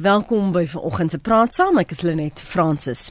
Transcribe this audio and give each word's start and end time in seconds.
Welkom 0.00 0.52
by 0.52 0.62
vanoggend 0.64 1.10
se 1.12 1.18
praat 1.20 1.52
saam. 1.52 1.76
Ek 1.76 1.90
is 1.92 1.98
Lenet 2.06 2.40
Fransis. 2.40 3.10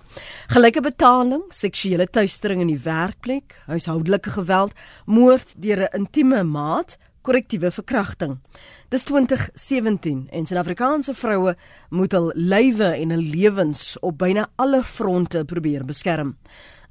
Gelyke 0.50 0.82
betaling, 0.82 1.43
seksuele 1.54 2.08
teistering 2.09 2.63
in 2.63 2.69
die 2.71 2.79
werkplek, 2.81 3.59
huishoudelike 3.69 4.31
geweld, 4.33 4.73
moord 5.05 5.54
deur 5.62 5.83
'n 5.86 5.99
intieme 5.99 6.41
maat, 6.44 6.97
korrektiewe 7.21 7.70
verkrachting. 7.71 8.39
Dis 8.89 9.04
2017 9.04 10.29
en 10.31 10.46
Suid-Afrikaanse 10.46 11.13
vroue 11.13 11.55
moet 11.89 12.12
hul 12.12 12.31
lywe 12.33 12.90
en 12.98 13.10
hul 13.12 13.26
lewens 13.36 14.00
op 14.00 14.18
byna 14.18 14.48
alle 14.56 14.82
fronte 14.84 15.46
probeer 15.46 15.86
beskerm. 15.86 16.38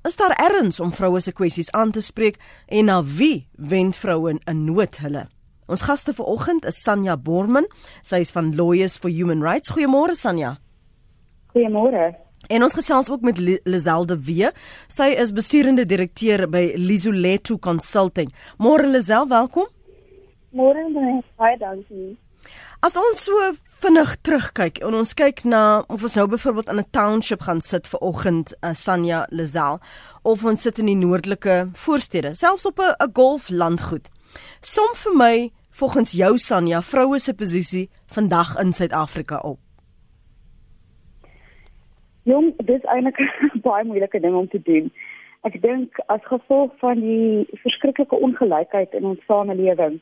Is 0.05 0.17
daar 0.17 0.37
erns 0.39 0.81
om 0.81 0.93
vroue 0.93 1.21
se 1.21 1.33
kwessies 1.33 1.73
aan 1.73 1.91
te 1.91 2.01
spreek 2.01 2.39
en 2.69 2.85
na 2.85 3.03
wie 3.03 3.49
wend 3.57 3.97
vroue 3.97 4.39
in 4.45 4.65
nood 4.65 4.97
hulle? 4.97 5.27
Ons 5.69 5.85
gaste 5.85 6.15
vanoggend 6.17 6.65
is 6.65 6.81
Sanja 6.81 7.17
Borman. 7.21 7.67
Sy 8.03 8.23
is 8.25 8.33
van 8.33 8.55
Lawyers 8.57 8.97
for 8.97 9.13
Human 9.13 9.43
Rights. 9.45 9.69
Goeiemôre 9.69 10.15
Sanja. 10.17 10.55
Goeiemôre. 11.53 12.15
En 12.49 12.63
ons 12.65 12.73
gesels 12.73 13.11
ook 13.13 13.21
met 13.21 13.39
Lazelle 13.65 14.17
Wee. 14.25 14.49
Sy 14.89 15.11
is 15.21 15.35
besturende 15.37 15.85
direkteur 15.85 16.47
by 16.49 16.73
Lizoleto 16.81 17.59
Consulting. 17.59 18.33
Môre 18.57 18.89
Lazelle, 18.89 19.29
welkom. 19.29 19.69
Môre 20.57 20.87
baie 21.37 21.59
dankie. 21.61 22.17
As 22.81 22.97
ons 22.97 23.21
so 23.27 23.51
vinnig 23.83 24.15
terugkyk 24.23 24.79
en 24.87 24.95
ons 24.95 25.13
kyk 25.19 25.43
na 25.51 25.83
of 25.91 26.05
ons 26.07 26.15
nou 26.15 26.29
byvoorbeeld 26.31 26.71
in 26.71 26.79
'n 26.79 26.91
township 26.91 27.43
gaan 27.43 27.61
sit 27.61 27.87
vir 27.87 28.01
oggend 28.01 28.55
uh, 28.63 28.73
Sanja 28.73 29.27
Lazelle 29.31 29.81
of 30.23 30.45
ons 30.45 30.63
sit 30.63 30.79
in 30.79 30.87
die 30.87 30.97
noordelike 30.97 31.71
voorstede, 31.75 32.35
selfs 32.35 32.67
op 32.67 32.79
'n 32.79 33.13
golflandgoed. 33.13 34.09
Som 34.61 34.89
vir 34.95 35.15
my 35.17 35.51
volgens 35.79 36.13
jou 36.13 36.37
Sanja 36.39 36.81
vroue 36.83 37.19
se 37.19 37.35
posisie 37.35 37.89
vandag 38.07 38.57
in 38.63 38.73
Suid-Afrika 38.73 39.39
op? 39.39 39.59
Jong, 42.23 42.53
dis 42.67 42.83
eintlik 42.83 43.19
'n 43.55 43.61
baie 43.63 43.85
moeilike 43.85 44.21
ding 44.21 44.35
om 44.35 44.49
te 44.49 44.61
doen. 44.63 44.91
Ek 45.47 45.61
dink 45.63 45.99
as 46.07 46.25
gevolg 46.27 46.73
van 46.79 47.01
die 47.01 47.47
verskriklike 47.63 48.17
ongelykheid 48.17 48.95
in 48.95 49.05
ons 49.05 49.25
samelewing 49.27 50.01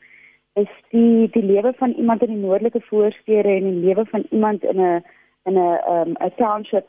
is 0.56 0.73
die 0.91 1.28
die 1.36 1.45
lewe 1.45 1.73
van 1.77 1.92
iemand 1.92 2.23
in 2.23 2.33
die 2.33 2.45
noordelike 2.45 2.81
voorstede 2.89 3.48
en 3.48 3.69
die 3.70 3.84
lewe 3.86 4.05
van 4.11 4.25
iemand 4.31 4.64
in 4.64 4.81
'n 4.81 5.05
in 5.45 5.58
'n 5.58 5.79
um 5.95 6.17
'n 6.25 6.33
township 6.36 6.86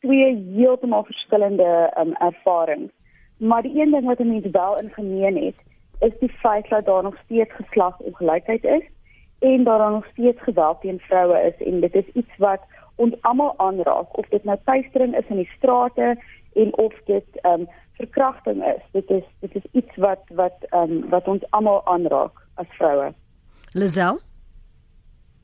twee 0.00 0.30
heeltemal 0.56 1.04
verskillende 1.04 1.92
um 2.00 2.14
ervarings. 2.14 2.92
Maar 3.36 3.62
die 3.62 3.80
een 3.80 3.90
ding 3.90 4.06
wat 4.06 4.18
mense 4.18 4.50
wel 4.50 4.78
in 4.78 4.90
gemeen 4.90 5.36
het, 5.44 5.58
is 6.00 6.12
die 6.20 6.32
feit 6.32 6.68
dat 6.68 6.86
daar 6.86 7.02
nog 7.02 7.16
steeds 7.24 7.52
geslagsongelykheid 7.52 8.64
is 8.64 8.82
en 9.38 9.64
dat 9.64 9.78
daar 9.78 9.90
nog 9.90 10.06
steeds 10.06 10.42
geweld 10.42 10.80
teen 10.80 10.98
vroue 10.98 11.38
is 11.40 11.66
en 11.66 11.80
dit 11.80 11.94
is 11.94 12.08
iets 12.12 12.36
wat 12.36 12.60
ons 12.94 13.14
almal 13.20 13.54
aanraak 13.56 14.16
of 14.18 14.28
dit 14.28 14.44
nou 14.44 14.58
tuistering 14.64 15.16
is 15.16 15.26
in 15.28 15.36
die 15.36 15.50
strate 15.56 16.16
en 16.54 16.76
of 16.76 16.94
dit 17.04 17.40
ehm 17.40 17.60
um, 17.60 17.68
verkrachting 17.94 18.64
is. 18.64 18.82
Dit 18.92 19.10
is 19.10 19.24
dit 19.40 19.54
is 19.54 19.66
iets 19.70 19.96
wat 19.96 20.22
wat 20.28 20.56
ehm 20.68 20.90
um, 20.90 21.08
wat 21.08 21.28
ons 21.28 21.50
almal 21.50 21.86
aanraak 21.86 22.46
as 22.54 22.66
vroue. 22.78 23.12
Lazel 23.72 24.20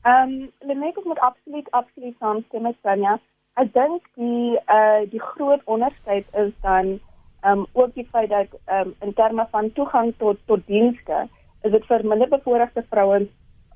Ehm 0.01 0.29
um, 0.29 0.51
Lemek 0.59 1.03
moet 1.03 1.19
absoluut 1.19 1.71
absoluut 1.71 2.15
saamstem 2.19 2.61
met 2.61 2.75
Tanya. 2.81 3.19
Ek 3.53 3.73
dink 3.73 4.05
die 4.15 4.59
eh 4.65 4.75
uh, 4.75 5.09
die 5.09 5.21
groot 5.21 5.61
onderskeid 5.63 6.25
is 6.33 6.53
dan 6.61 6.99
ehm 7.41 7.59
um, 7.59 7.65
ook 7.71 7.93
die 7.93 8.07
feit 8.11 8.29
dat 8.29 8.47
ehm 8.65 8.87
um, 8.87 8.95
in 8.99 9.13
terme 9.13 9.47
van 9.51 9.71
toegang 9.73 10.13
tot 10.17 10.37
tot 10.45 10.65
dienste 10.65 11.27
is 11.61 11.71
dit 11.71 11.85
vir 11.85 12.05
minderbevoorregte 12.05 12.85
vrouens 12.89 13.29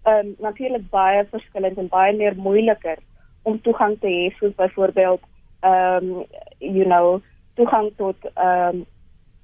ehm 0.03 0.25
um, 0.25 0.35
natuurlik 0.39 0.89
baie 0.89 1.25
verskillend 1.29 1.77
en 1.77 1.87
baie 1.87 2.15
meer 2.15 2.35
moeiliker 2.35 2.97
om 3.41 3.61
toegang 3.61 3.99
te 3.99 4.07
hê 4.07 4.35
soos 4.37 4.55
byvoorbeeld 4.55 5.21
ehm 5.59 6.11
um, 6.11 6.25
you 6.59 6.85
know 6.85 7.21
toegang 7.53 7.91
tot 7.97 8.17
ehm 8.33 8.75
um, 8.75 8.85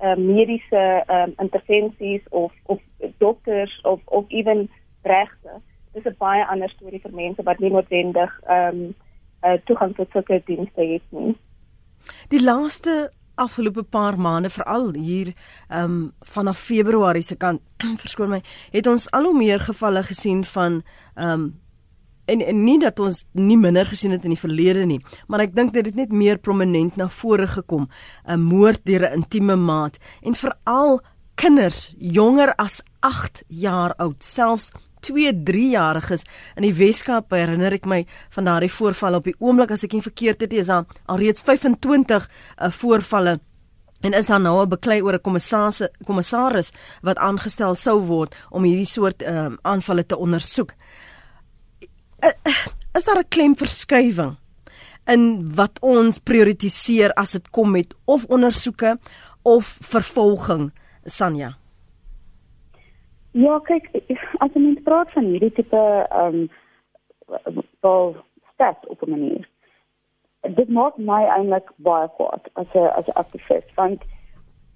uh, 0.02 0.16
mediese 0.16 1.04
um, 1.08 1.34
intervensies 1.38 2.22
of 2.30 2.52
of 2.66 2.80
dokters 3.18 3.82
of 3.82 4.00
of 4.06 4.26
ewen 4.28 4.70
regte. 5.02 5.52
Dis 5.94 6.04
'n 6.04 6.16
baie 6.18 6.46
ander 6.46 6.70
storie 6.70 7.02
vir 7.02 7.14
mense 7.14 7.44
wat 7.44 7.60
nie 7.60 7.72
noodwendig 7.72 8.40
ehm 8.48 8.68
um, 8.68 8.96
uh, 9.44 9.58
toegang 9.66 9.96
tot 9.96 10.10
sulke 10.12 10.42
dienste 10.46 10.82
het 10.82 11.06
nie. 11.10 11.38
Die 12.30 12.44
laaste 12.44 13.12
afgelope 13.36 13.84
paar 13.84 14.18
maande 14.20 14.50
veral 14.50 14.94
hier 14.94 15.34
ehm 15.70 15.84
um, 15.84 16.12
vanaf 16.22 16.60
Februarie 16.60 17.24
se 17.24 17.36
kant 17.36 17.62
verskoon 18.04 18.30
my 18.30 18.42
het 18.72 18.88
ons 18.88 19.10
al 19.12 19.24
hoe 19.24 19.38
meer 19.38 19.60
gevalle 19.60 20.04
gesien 20.04 20.44
van 20.44 20.82
ehm 21.16 21.32
um, 21.32 21.52
en, 22.26 22.42
en 22.42 22.64
nie 22.64 22.80
dat 22.80 23.00
ons 23.00 23.24
nie 23.32 23.58
minder 23.58 23.86
gesien 23.86 24.12
het 24.12 24.24
in 24.24 24.36
die 24.36 24.40
verlede 24.40 24.86
nie 24.86 25.00
maar 25.28 25.42
ek 25.48 25.56
dink 25.56 25.74
dit 25.74 25.86
het 25.86 25.96
net 25.96 26.12
meer 26.12 26.38
prominent 26.38 26.96
na 26.96 27.10
vore 27.10 27.48
gekom 27.48 27.90
'n 28.28 28.40
moord 28.40 28.86
deur 28.86 29.10
'n 29.10 29.24
intieme 29.24 29.56
maat 29.56 29.98
en 30.22 30.36
veral 30.36 31.02
kinders 31.36 31.94
jonger 31.98 32.54
as 32.56 32.82
8 33.00 33.44
jaar 33.48 33.94
oud 33.98 34.24
selfs 34.24 34.72
2 35.02 35.34
3-jariges 35.48 36.26
in 36.56 36.66
die 36.66 36.74
Weskaap 36.78 37.34
herinner 37.36 37.74
ek 37.74 37.86
my 37.90 38.04
van 38.36 38.50
daardie 38.50 38.72
voorval 38.72 39.20
op 39.20 39.30
die 39.30 39.36
oomblik 39.40 39.72
as 39.72 39.86
ek 39.88 39.96
nie 39.98 40.06
verkeerd 40.06 40.42
het 40.46 40.54
is 40.54 40.68
daar 40.72 40.86
alreeds 41.06 41.42
25 41.42 42.28
uh, 42.28 42.72
voorvalle. 42.72 43.40
En 44.02 44.14
is 44.18 44.26
daar 44.26 44.42
nou 44.42 44.62
'n 44.62 44.70
beklei 44.70 45.02
oor 45.02 45.14
'n 45.14 45.22
kommissaris 45.22 45.90
kommissaris 46.06 46.72
wat 47.02 47.18
aangestel 47.18 47.76
sou 47.76 48.00
word 48.00 48.36
om 48.50 48.64
hierdie 48.64 48.86
soort 48.86 49.22
um, 49.22 49.58
aanvalle 49.62 50.06
te 50.06 50.18
ondersoek? 50.18 50.74
Uh, 52.24 52.30
is 52.98 53.06
daar 53.06 53.20
'n 53.20 53.30
klemverskywing 53.30 54.38
in 55.06 55.56
wat 55.56 55.80
ons 55.82 56.20
prioritiseer 56.20 57.14
as 57.14 57.32
dit 57.32 57.50
kom 57.50 57.72
met 57.72 57.94
of 58.06 58.26
ondersoeke 58.26 59.00
of 59.42 59.78
vervolging 59.82 60.72
Sanja 61.06 61.61
Ja, 63.32 63.60
kyk, 63.64 63.88
as 64.44 64.52
jy 64.52 64.60
mens 64.60 64.84
praat 64.84 65.12
van 65.16 65.30
hierdie 65.32 65.54
tipe 65.56 65.80
ehm 65.80 66.44
um, 66.44 67.62
wel 67.80 68.16
stats 68.54 68.88
op 68.88 69.04
'n 69.04 69.10
manier. 69.10 69.48
Dit 70.42 70.70
maak 70.70 70.98
my 70.98 71.24
eintlik 71.24 71.70
baie 71.76 72.10
kwaad 72.18 72.50
as 72.54 72.68
'n 72.74 72.92
as 73.00 73.08
'n 73.08 73.20
aktivis 73.24 73.68
want 73.76 74.04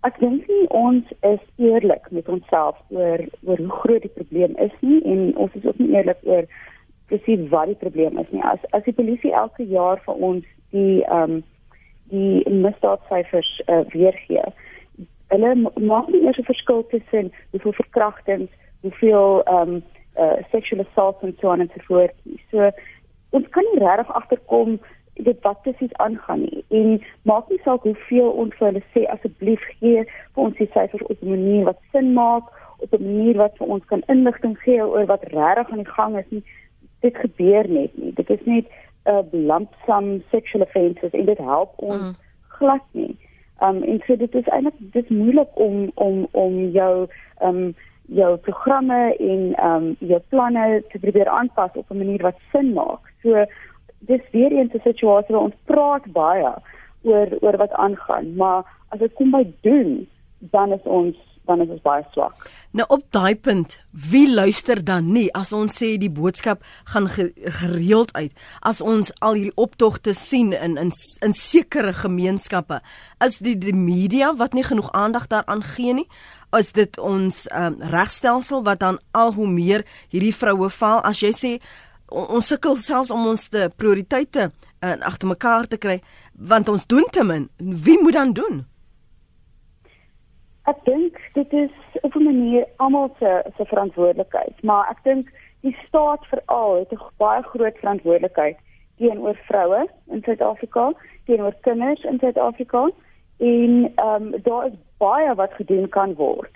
ek 0.07 0.19
dink 0.19 0.47
nie 0.47 0.67
ons 0.69 1.05
is 1.21 1.43
eerlik 1.57 2.11
met 2.11 2.29
onsself 2.29 2.77
oor 2.89 3.19
oor 3.43 3.57
hoe 3.57 3.77
groot 3.81 4.01
die 4.01 4.16
probleem 4.19 4.55
is 4.55 4.75
nie 4.79 5.01
en 5.03 5.35
ons 5.35 5.53
is 5.53 5.66
ook 5.66 5.77
nie 5.77 5.95
eerlik 5.95 6.22
oor 6.23 6.45
presies 7.07 7.49
wat 7.49 7.66
die 7.66 7.81
probleem 7.83 8.17
is 8.17 8.31
nie. 8.31 8.43
As 8.43 8.59
as 8.72 8.83
die 8.83 8.93
polisie 8.93 9.33
elke 9.33 9.63
jaar 9.63 9.99
vir 10.05 10.16
ons 10.16 10.45
die 10.69 11.03
ehm 11.03 11.31
um, 11.31 11.43
die 12.09 12.49
misdaadsyfers 12.49 13.61
uh, 13.67 13.83
weergee, 13.89 14.43
hulle 15.28 15.56
maak 15.80 16.08
nie 16.08 16.24
eers 16.25 16.38
'n 16.38 16.52
verskil 16.52 16.86
tussen 16.88 17.31
hoeveel 17.52 17.74
verkrachtings, 17.74 18.52
hoeveel 18.81 19.41
ehm 19.44 19.69
um, 19.69 19.84
uh 20.18 20.38
sexual 20.52 20.86
assaults 20.86 21.24
en 21.24 21.36
so 21.40 21.50
aan 21.50 21.59
en 21.59 21.72
so 21.74 21.81
voort. 21.88 22.16
So 22.52 22.72
ons 23.30 23.50
kan 23.50 23.66
nie 23.72 23.84
regtig 23.84 24.14
agterkom 24.16 24.80
dit 25.14 25.41
wat 25.41 25.62
presies 25.62 25.94
aangaan 25.94 26.41
nie. 26.41 26.64
En 26.69 27.02
maak 27.22 27.50
nie 27.50 27.59
saak 27.64 27.84
hoeveel 27.84 28.30
ons 28.30 28.56
vir 28.59 28.68
hulle 28.68 28.84
sê 28.94 29.06
asseblief 29.12 29.64
gee 29.80 30.03
vir 30.03 30.44
ons 30.44 30.58
die 30.58 30.69
syfers 30.74 31.03
op 31.03 31.22
'n 31.22 31.30
manier 31.30 31.66
wat 31.66 31.80
sin 31.91 32.14
maak, 32.14 32.44
op 32.80 32.94
'n 32.94 33.03
manier 33.03 33.38
wat 33.38 33.58
vir 33.58 33.68
ons 33.68 33.85
kan 33.85 34.03
inligting 34.08 34.58
gee 34.59 34.85
oor 34.85 35.06
wat 35.06 35.24
regtig 35.24 35.72
aan 35.72 35.84
die 35.84 35.96
gang 35.97 36.18
is 36.18 36.30
nie. 36.30 36.44
Dit 37.00 37.18
gebeur 37.18 37.69
net 37.69 37.97
nie. 37.97 38.14
Dit 38.14 38.30
is 38.30 38.46
net 38.46 38.66
'n 39.06 39.09
uh, 39.12 39.24
lump 39.31 39.74
sum 39.85 40.24
sexual 40.31 40.64
offences 40.64 41.12
en 41.12 41.25
dit 41.25 41.38
help 41.38 41.74
ons 41.75 42.02
mm. 42.02 42.16
glad 42.47 42.84
nie. 42.91 43.18
Um 43.61 43.83
en 43.83 44.01
so 44.05 44.16
dit 44.16 44.35
is 44.35 44.47
eintlik 44.47 44.79
dis 44.93 45.07
moeilik 45.07 45.49
om 45.53 45.91
om 45.95 46.27
om 46.31 46.69
jou 46.69 47.07
um 47.41 47.75
jou 48.07 48.38
programme 48.38 49.16
en 49.17 49.66
um 49.66 49.95
jou 49.99 50.19
planne 50.29 50.83
te 50.91 50.99
probeer 50.99 51.27
aanpas 51.27 51.71
op 51.73 51.91
'n 51.91 51.97
manier 51.97 52.21
wat 52.21 52.39
sin 52.51 52.73
maak. 52.73 53.13
So 53.23 53.45
dis 53.99 54.21
weer 54.31 54.51
eens 54.51 54.73
'n 54.73 54.79
situasie 54.83 55.35
waar 55.35 55.43
ons 55.43 55.61
praat 55.66 56.05
baie 56.11 56.53
oor 57.03 57.28
oor 57.41 57.57
wat 57.57 57.72
aangaan, 57.72 58.35
maar 58.35 58.63
as 58.90 58.99
dit 58.99 59.13
kom 59.13 59.31
by 59.31 59.47
doen, 59.61 60.08
dan 60.40 60.72
is 60.72 60.84
ons 60.84 61.16
dan 61.46 61.61
is 61.61 61.69
ons 61.69 61.81
baie 61.81 62.03
swak. 62.11 62.49
Nou 62.75 62.83
op 62.91 63.03
daai 63.16 63.35
punt, 63.39 63.77
wie 63.91 64.33
luister 64.33 64.81
dan 64.83 65.05
nie 65.16 65.29
as 65.39 65.53
ons 65.55 65.77
sê 65.79 65.93
die 65.95 66.09
boodskap 66.11 66.63
gaan 66.91 67.07
gereeld 67.07 68.11
uit? 68.17 68.33
As 68.59 68.81
ons 68.83 69.13
al 69.23 69.37
hierdie 69.37 69.55
optogte 69.55 70.11
sien 70.11 70.51
in 70.51 70.75
in 70.81 70.91
in 71.23 71.35
sekere 71.39 71.93
gemeenskappe 71.95 72.81
is 73.23 73.39
dit 73.39 73.61
die 73.63 73.75
media 73.75 74.33
wat 74.35 74.53
nie 74.53 74.66
genoeg 74.67 74.91
aandag 74.91 75.29
daaraan 75.31 75.63
gee 75.63 75.93
nie? 76.01 76.07
Is 76.51 76.73
dit 76.75 76.99
ons 76.99 77.45
um, 77.55 77.79
regstelsel 77.95 78.67
wat 78.67 78.83
dan 78.83 78.99
al 79.11 79.31
hoe 79.39 79.47
meer 79.47 79.87
hierdie 80.11 80.35
vroue 80.35 80.69
val 80.69 80.99
as 81.07 81.23
jy 81.23 81.31
sê 81.31 81.55
on, 82.11 82.27
ons 82.27 82.51
sukkel 82.51 82.75
selfs 82.75 83.11
om 83.11 83.23
ons 83.31 83.49
te 83.55 83.69
prioriteite 83.77 84.51
uh, 84.51 84.97
agter 84.99 85.31
mekaar 85.31 85.72
te 85.72 85.79
kry 85.79 86.01
want 86.35 86.67
ons 86.67 86.83
doen 86.91 87.07
te 87.07 87.23
min. 87.23 87.47
Wie 87.55 88.01
moet 88.03 88.19
dan 88.19 88.35
doen 88.35 88.66
Ek 90.66 90.78
dink 90.84 91.17
dit 91.34 91.53
is 91.53 91.73
op 92.02 92.16
'n 92.16 92.23
manier 92.23 92.66
almal 92.76 93.09
se 93.20 93.44
se 93.58 93.66
verantwoordelikheid, 93.66 94.64
maar 94.64 94.90
ek 94.90 95.03
dink 95.03 95.29
die 95.62 95.78
staat 95.85 96.26
veral 96.26 96.76
het 96.76 96.91
'n 96.91 97.02
baie 97.17 97.41
groot 97.41 97.78
verantwoordelikheid 97.78 98.58
teenoor 98.97 99.35
vroue 99.35 99.88
in 100.08 100.22
Suid-Afrika, 100.23 100.94
teenoor 101.26 101.53
kinders 101.62 102.03
in 102.03 102.20
Suid-Afrika 102.20 102.90
en 103.38 103.91
ehm 103.96 104.34
um, 104.34 104.41
daar 104.44 104.66
is 104.66 104.78
baie 104.97 105.35
wat 105.35 105.53
gedoen 105.53 105.90
kan 105.90 106.14
word 106.14 106.52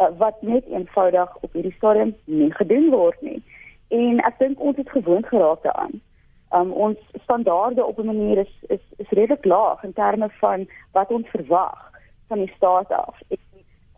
uh, 0.00 0.06
wat 0.18 0.42
net 0.42 0.64
eenvoudig 0.66 1.36
op 1.40 1.52
hierdie 1.52 1.74
stadium 1.76 2.14
nie 2.24 2.52
gedoen 2.52 2.90
word 2.90 3.20
nie. 3.20 3.42
En 3.88 4.20
ek 4.20 4.38
dink 4.38 4.60
ons 4.60 4.76
het 4.76 4.90
gewoond 4.90 5.26
geraak 5.26 5.62
daaraan. 5.62 6.00
Um, 6.54 6.72
ons 6.72 6.98
standaarde 7.22 7.84
op 7.84 7.98
'n 7.98 8.06
manier 8.06 8.38
is 8.38 8.54
is 8.68 8.84
is 8.96 9.08
redelik 9.08 9.44
laag 9.44 9.82
in 9.82 9.92
terme 9.92 10.28
van 10.30 10.68
wat 10.92 11.10
ons 11.10 11.28
verwag 11.28 11.90
van 12.28 12.38
die 12.38 12.52
staat 12.56 12.92
af. 12.92 13.16
Ehm 13.28 13.43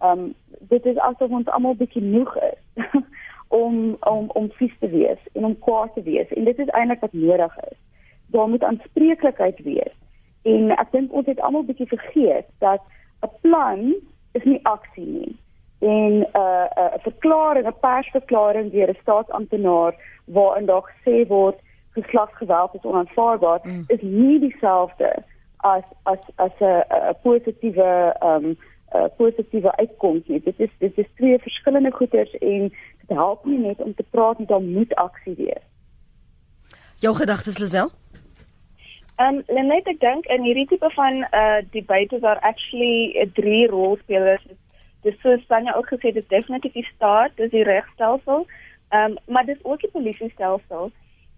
um, 0.02 0.34
dit 0.60 0.84
is 0.84 0.98
asof 0.98 1.30
ons 1.30 1.48
almal 1.48 1.74
bietjie 1.74 2.02
moeg 2.02 2.36
is 2.36 2.84
om 3.60 3.96
om 4.00 4.30
om 4.34 4.50
vies 4.58 4.74
te 4.80 4.88
wees 4.88 5.18
en 5.32 5.44
om 5.44 5.58
kwaad 5.58 5.94
te 5.94 6.02
wees 6.02 6.28
en 6.28 6.44
dit 6.44 6.58
is 6.58 6.68
eintlik 6.68 7.00
wat 7.00 7.12
nodig 7.12 7.56
is. 7.70 7.78
Daar 8.26 8.48
moet 8.48 8.62
aanspreeklikheid 8.62 9.62
wees. 9.62 9.94
En 10.42 10.70
ek 10.70 10.92
dink 10.92 11.12
ons 11.12 11.26
het 11.26 11.40
almal 11.40 11.64
bietjie 11.64 11.88
vergeet 11.88 12.46
dat 12.58 12.82
'n 13.22 13.32
plan 13.40 13.94
is 14.32 14.44
nie 14.44 14.60
aksie 14.62 15.06
nie. 15.06 15.36
En 15.78 16.12
'n 16.12 16.26
uh, 16.34 16.66
'n 16.66 16.80
uh, 16.80 16.98
verklaring, 17.08 17.66
'n 17.66 17.80
persverklaring 17.80 18.72
deur 18.72 18.88
'n 18.88 18.98
staatsamptenaar 19.00 19.94
waarin 20.24 20.66
daar 20.66 20.84
gesê 20.92 21.26
word 21.26 21.58
geslagsgeweld 21.90 22.74
is 22.74 22.84
onaanvaarbaar, 22.84 23.60
mm. 23.62 23.84
is 23.86 24.00
nie 24.00 24.38
dieselfde 24.40 25.22
as 25.56 25.84
as 26.02 26.18
as 26.34 26.52
'n 26.60 26.84
'n 26.88 27.16
positiewe 27.22 28.14
ehm 28.20 28.44
um, 28.44 28.58
'n 28.94 29.10
positiewe 29.16 29.76
uitkoms 29.76 30.26
nie. 30.26 30.40
Dit 30.40 30.60
is 30.60 30.70
dit 30.78 30.98
is 30.98 31.06
twee 31.14 31.38
verskillende 31.38 31.90
goeders 31.90 32.32
en 32.38 32.68
dit 33.00 33.16
help 33.18 33.44
nie 33.44 33.58
net 33.58 33.82
om 33.82 33.94
te 33.94 34.04
praat 34.10 34.38
nie, 34.38 34.46
dan 34.46 34.72
moet 34.72 34.94
aksie 34.94 35.34
wees. 35.36 35.64
Jou 36.98 37.14
gedagtes 37.14 37.58
Lisel? 37.58 37.90
Um 39.16 39.42
Lenet 39.46 39.86
ek 39.88 40.00
dink 40.00 40.26
in 40.32 40.42
hierdie 40.44 40.66
tipe 40.68 40.90
van 40.92 41.24
uh 41.32 41.60
debate 41.72 42.16
is 42.16 42.20
daar 42.20 42.38
actually 42.38 43.16
uh, 43.16 43.26
drie 43.32 43.66
rolspelers. 43.68 44.44
Dis 45.02 45.20
so 45.20 45.36
Sanja 45.48 45.74
ook 45.76 45.88
gesê 45.88 46.12
dit 46.12 46.22
is 46.22 46.28
definitief 46.28 46.72
die 46.72 46.88
staat, 46.94 47.36
dis 47.36 47.50
die 47.50 47.64
regstelsel. 47.64 48.46
Um 48.92 49.16
maar 49.26 49.44
dis 49.44 49.64
ook 49.64 49.80
die 49.80 49.90
polisie 49.90 50.30
stelsel. 50.30 50.92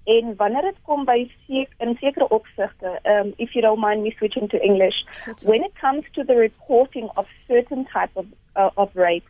En 0.09 0.37
wanneer 0.37 0.63
dit 0.63 0.77
kom 0.89 1.05
by 1.05 1.19
sek 1.47 1.75
in 1.85 1.97
sekere 2.01 2.29
opsigte, 2.33 2.93
um 3.03 3.33
if 3.37 3.53
you 3.53 3.61
don't 3.61 3.81
mind 3.81 4.03
me 4.03 4.11
switching 4.17 4.49
to 4.49 4.61
English, 4.61 5.05
when 5.45 5.63
it 5.65 5.75
comes 5.81 6.05
to 6.13 6.25
the 6.25 6.35
reporting 6.35 7.11
of 7.15 7.27
certain 7.47 7.85
type 7.93 8.15
of 8.15 8.27
uh, 8.57 8.71
of 8.75 8.95
rape, 8.95 9.29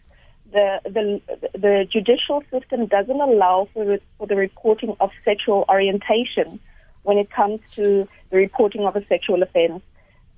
the 0.53 0.81
the 0.85 1.21
the 1.53 1.87
judicial 1.89 2.43
system 2.51 2.87
doesn't 2.87 3.21
allow 3.21 3.69
for 3.73 3.99
for 4.17 4.27
the 4.27 4.37
reporting 4.37 4.95
of 5.01 5.11
sexual 5.25 5.65
orientation 5.69 6.61
when 7.03 7.19
it 7.19 7.31
comes 7.31 7.61
to 7.75 8.07
the 8.31 8.37
reporting 8.37 8.85
of 8.87 8.95
a 8.95 9.05
sexual 9.07 9.43
offense. 9.43 9.83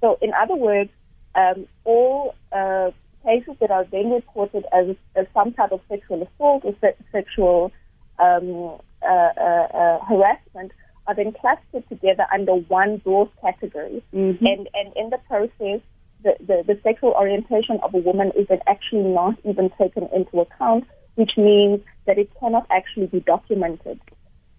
So, 0.01 0.19
in 0.23 0.33
other 0.33 0.57
words, 0.57 0.91
um, 1.35 1.67
all 1.85 2.35
uh, 2.53 2.91
cases 3.25 3.57
that 3.61 3.71
are 3.71 3.85
then 3.85 4.11
reported 4.11 4.65
as, 4.73 4.97
as, 5.15 5.27
some 5.35 5.53
type 5.53 5.73
of 5.73 5.81
sexual 5.89 6.23
assault 6.23 6.65
or 6.65 6.75
se- 6.81 6.97
sexual 7.13 7.73
um, 8.19 8.81
harassment 9.02 10.73
are 11.06 11.14
then 11.14 11.32
clustered 11.32 11.88
together 11.88 12.26
under 12.32 12.55
one 12.55 12.99
broad 12.99 13.31
category. 13.41 14.02
Mm-hmm. 14.14 14.44
And, 14.44 14.69
and 14.75 14.93
in 14.97 15.11
the 15.11 15.19
process, 15.29 15.81
the, 16.23 16.37
the, 16.41 16.62
the, 16.67 16.81
sexual 16.82 17.12
orientation 17.12 17.81
of 17.82 17.94
a 17.94 17.99
woman 17.99 18.31
is 18.37 18.47
actually 18.67 19.05
not 19.05 19.37
even 19.44 19.70
taken 19.79 20.08
into 20.14 20.41
account, 20.41 20.85
which 21.14 21.32
means 21.37 21.81
that 22.06 22.19
it 22.19 22.31
cannot 22.38 22.67
actually 22.70 23.06
be 23.06 23.20
documented. 23.20 23.99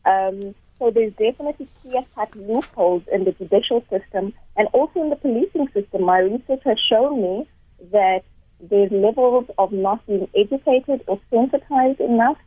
Um, 0.06 0.56
so 0.80 0.90
there's 0.90 1.14
definitely 1.14 1.68
clear-cut 1.82 2.36
loopholes 2.36 3.04
in 3.12 3.24
the 3.24 3.34
judicial 3.34 3.86
system 3.90 4.34
and 4.58 4.68
also 4.74 5.02
in 5.02 5.12
the 5.12 5.16
policing 5.16 5.68
system. 5.74 6.04
My 6.04 6.20
research 6.20 6.62
has 6.66 6.80
shown 6.90 7.22
me 7.22 7.48
that 7.92 8.24
there's 8.60 8.92
levels 8.92 9.46
of 9.60 9.72
not 9.72 10.06
being 10.08 10.28
educated 10.36 11.04
or 11.08 11.20
sensitized 11.30 12.00
enough 12.00 12.38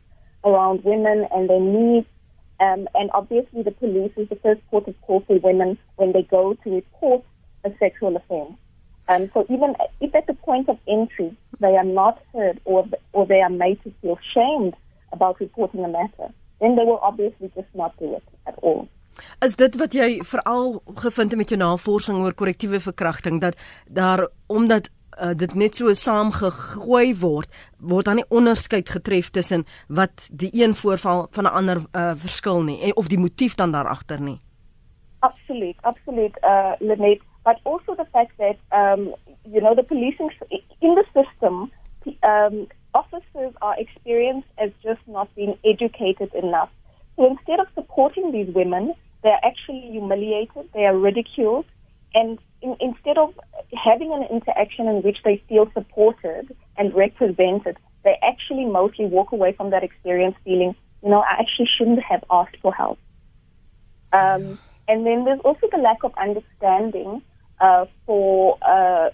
around 0.45 0.83
women 0.83 1.27
and 1.31 1.49
their 1.49 1.59
needs. 1.59 2.07
Um, 2.59 2.87
and 2.93 3.09
obviously, 3.13 3.63
the 3.63 3.71
police 3.71 4.13
is 4.15 4.29
the 4.29 4.37
first 4.37 4.61
port 4.69 4.87
of 4.87 4.95
call 5.01 5.21
for 5.27 5.37
women 5.39 5.77
when 5.97 6.13
they 6.13 6.23
go 6.23 6.53
to 6.63 6.75
report 6.75 7.23
a 7.65 7.71
sexual 7.79 8.15
offense. 8.15 8.57
Um, 9.07 9.29
so 9.33 9.45
even 9.49 9.75
if 10.01 10.15
at 10.15 10.25
the 10.27 10.33
point 10.33 10.67
of 10.69 10.77
entry 10.87 11.35
they 11.59 11.75
are 11.75 11.83
not 11.83 12.21
heard 12.33 12.59
or, 12.65 12.87
or 13.13 13.25
they 13.25 13.41
are 13.41 13.49
made 13.49 13.83
to 13.83 13.93
feel 14.01 14.17
shamed 14.33 14.73
about 15.11 15.39
reporting 15.39 15.83
a 15.85 15.87
matter, 15.87 16.33
then 16.59 16.75
they 16.75 16.83
will 16.83 16.99
obviously 17.01 17.51
just 17.55 17.67
not 17.75 17.97
do 17.99 18.15
it 18.15 18.23
at 18.47 18.55
all. 18.61 18.87
Is 19.45 19.55
dit 19.55 19.75
wat 19.79 19.93
jy 19.95 20.19
veral 20.27 20.81
gevind 20.99 21.31
het 21.31 21.39
met 21.39 21.51
jou 21.53 21.59
navorsing 21.59 22.17
oor 22.19 22.33
korrektiewe 22.35 22.81
verkrachting 22.83 23.39
dat 23.39 23.55
daar 23.87 24.25
omdat 24.51 24.89
uh, 25.21 25.33
dit 25.35 25.53
net 25.55 25.75
so 25.75 25.93
saamgegooi 25.93 27.15
word, 27.19 27.49
word 27.79 28.05
dan 28.05 28.15
nie 28.15 28.27
onderskeid 28.29 28.89
getref 28.89 29.29
tussen 29.29 29.65
wat 29.87 30.29
die 30.31 30.51
een 30.53 30.75
voorval 30.75 31.27
van 31.31 31.43
'n 31.43 31.55
ander 31.61 31.77
uh, 31.77 32.11
verskil 32.15 32.63
nie 32.63 32.81
en 32.81 32.95
of 32.95 33.07
die 33.07 33.19
motief 33.19 33.55
dan 33.55 33.71
daar 33.71 33.87
agter 33.87 34.21
nie. 34.21 34.39
Absoluut, 35.19 35.77
absoluut 35.81 36.37
uh 36.43 36.73
Lenet, 36.79 37.21
but 37.43 37.57
also 37.63 37.95
the 37.95 38.07
fact 38.11 38.33
that 38.37 38.57
um 38.71 39.13
you 39.43 39.61
know 39.61 39.75
the 39.75 39.83
policing 39.83 40.31
in 40.79 40.93
the 40.95 41.05
system 41.13 41.71
um 42.21 42.67
officers 42.91 43.53
are 43.61 43.75
experienced 43.77 44.49
as 44.57 44.69
just 44.81 45.01
not 45.05 45.27
being 45.35 45.57
educated 45.63 46.33
enough. 46.33 46.69
So 47.15 47.25
instead 47.25 47.59
of 47.59 47.67
supporting 47.73 48.31
these 48.31 48.53
women, 48.53 48.93
they're 49.23 49.43
actually 49.43 49.87
humiliated, 49.91 50.69
they 50.73 50.85
are 50.85 50.97
ridiculed, 50.97 51.65
and 52.15 52.39
in, 52.61 52.75
instead 52.79 53.17
of 53.17 53.33
having 53.73 54.11
an 54.13 54.23
interaction 54.31 54.87
in 54.87 55.03
which 55.03 55.17
they 55.23 55.43
feel 55.47 55.69
supported 55.73 56.55
and 56.77 56.93
represented, 56.95 57.77
they 58.03 58.17
actually 58.23 58.65
mostly 58.65 59.05
walk 59.05 59.33
away 59.33 59.51
from 59.51 59.69
that 59.71 59.83
experience 59.83 60.35
feeling, 60.45 60.73
you 61.03 61.09
know, 61.09 61.19
I 61.19 61.33
actually 61.39 61.67
shouldn't 61.77 62.01
have 62.01 62.23
asked 62.31 62.57
for 62.61 62.73
help. 62.73 62.97
Um, 64.13 64.57
and 64.87 65.05
then 65.05 65.25
there's 65.25 65.41
also 65.43 65.67
the 65.71 65.77
lack 65.77 66.03
of 66.03 66.13
understanding 66.17 67.21
uh, 67.59 67.85
for 68.05 68.57
uh, 68.61 69.09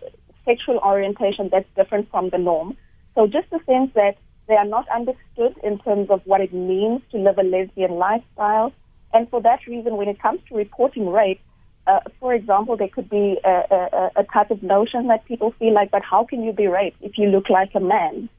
sexual 0.45 0.77
orientation 0.77 1.49
that's 1.51 1.69
different 1.75 2.09
from 2.11 2.29
the 2.29 2.37
norm. 2.37 2.77
So 3.15 3.25
just 3.25 3.49
the 3.49 3.59
sense 3.65 3.91
that 3.95 4.17
they 4.47 4.55
are 4.55 4.65
not 4.65 4.87
understood 4.89 5.55
in 5.63 5.79
terms 5.79 6.09
of 6.09 6.21
what 6.25 6.41
it 6.41 6.53
means 6.53 7.01
to 7.11 7.17
live 7.17 7.37
a 7.39 7.43
lesbian 7.43 7.93
lifestyle. 7.93 8.73
And 9.13 9.29
for 9.29 9.41
that 9.41 9.65
reason, 9.67 9.97
when 9.97 10.07
it 10.07 10.21
comes 10.21 10.41
to 10.49 10.55
reporting 10.55 11.09
rape, 11.09 11.41
uh, 11.87 11.99
for 12.19 12.33
example, 12.33 12.77
there 12.77 12.87
could 12.87 13.09
be 13.09 13.37
a, 13.43 13.49
a, 13.49 14.11
a, 14.17 14.23
type 14.25 14.51
of 14.51 14.61
notion 14.61 15.07
that 15.07 15.25
people 15.25 15.53
feel 15.59 15.73
like, 15.73 15.91
but 15.91 16.03
how 16.03 16.23
can 16.23 16.43
you 16.43 16.53
be 16.53 16.67
raped 16.67 16.97
if 17.01 17.17
you 17.17 17.27
look 17.27 17.49
like 17.49 17.71
a 17.75 17.79
man? 17.79 18.29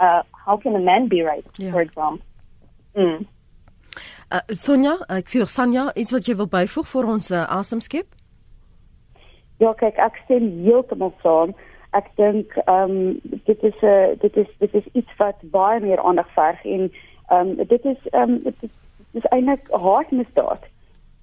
Uh, 0.00 0.22
how 0.46 0.56
can 0.56 0.74
a 0.74 0.78
man 0.78 1.08
be 1.08 1.22
raped, 1.22 1.58
yeah. 1.58 1.70
for 1.70 1.82
example? 1.82 2.24
Mm. 2.96 3.26
Uh, 4.30 4.40
Sonja, 4.52 4.98
ek 5.08 5.28
sê 5.28 5.44
Sonja, 5.48 5.88
iets 5.96 6.12
wat 6.12 6.28
jy 6.28 6.36
wil 6.36 6.48
byvoeg 6.48 6.86
vir 6.86 7.10
ons 7.14 7.32
uh, 7.32 7.44
asemskep? 7.58 8.08
Ja, 9.58 9.72
kyk, 9.74 9.98
ek 9.98 10.20
stem 10.24 10.50
heeltemal 10.64 11.12
saam. 11.22 11.56
ek 11.96 12.10
dink 12.16 12.56
ehm 12.66 12.90
um, 12.90 13.20
dit 13.44 13.62
is 13.62 13.74
'n 13.82 13.86
uh, 13.86 14.18
dit 14.20 14.36
is 14.36 14.48
dit 14.58 14.74
is 14.74 14.86
iets 14.92 15.16
wat 15.16 15.36
baie 15.42 15.80
meer 15.80 16.00
aandag 16.00 16.28
verg 16.32 16.64
en 16.64 16.92
ehm 17.28 17.48
um, 17.48 17.66
dit 17.66 17.84
is 17.84 18.00
ehm 18.10 18.22
um, 18.22 18.42
dit, 18.42 18.60
dit 18.60 18.70
is 19.12 19.30
eintlik 19.30 19.68
'n 19.70 19.80
hartmisdaad 19.80 20.62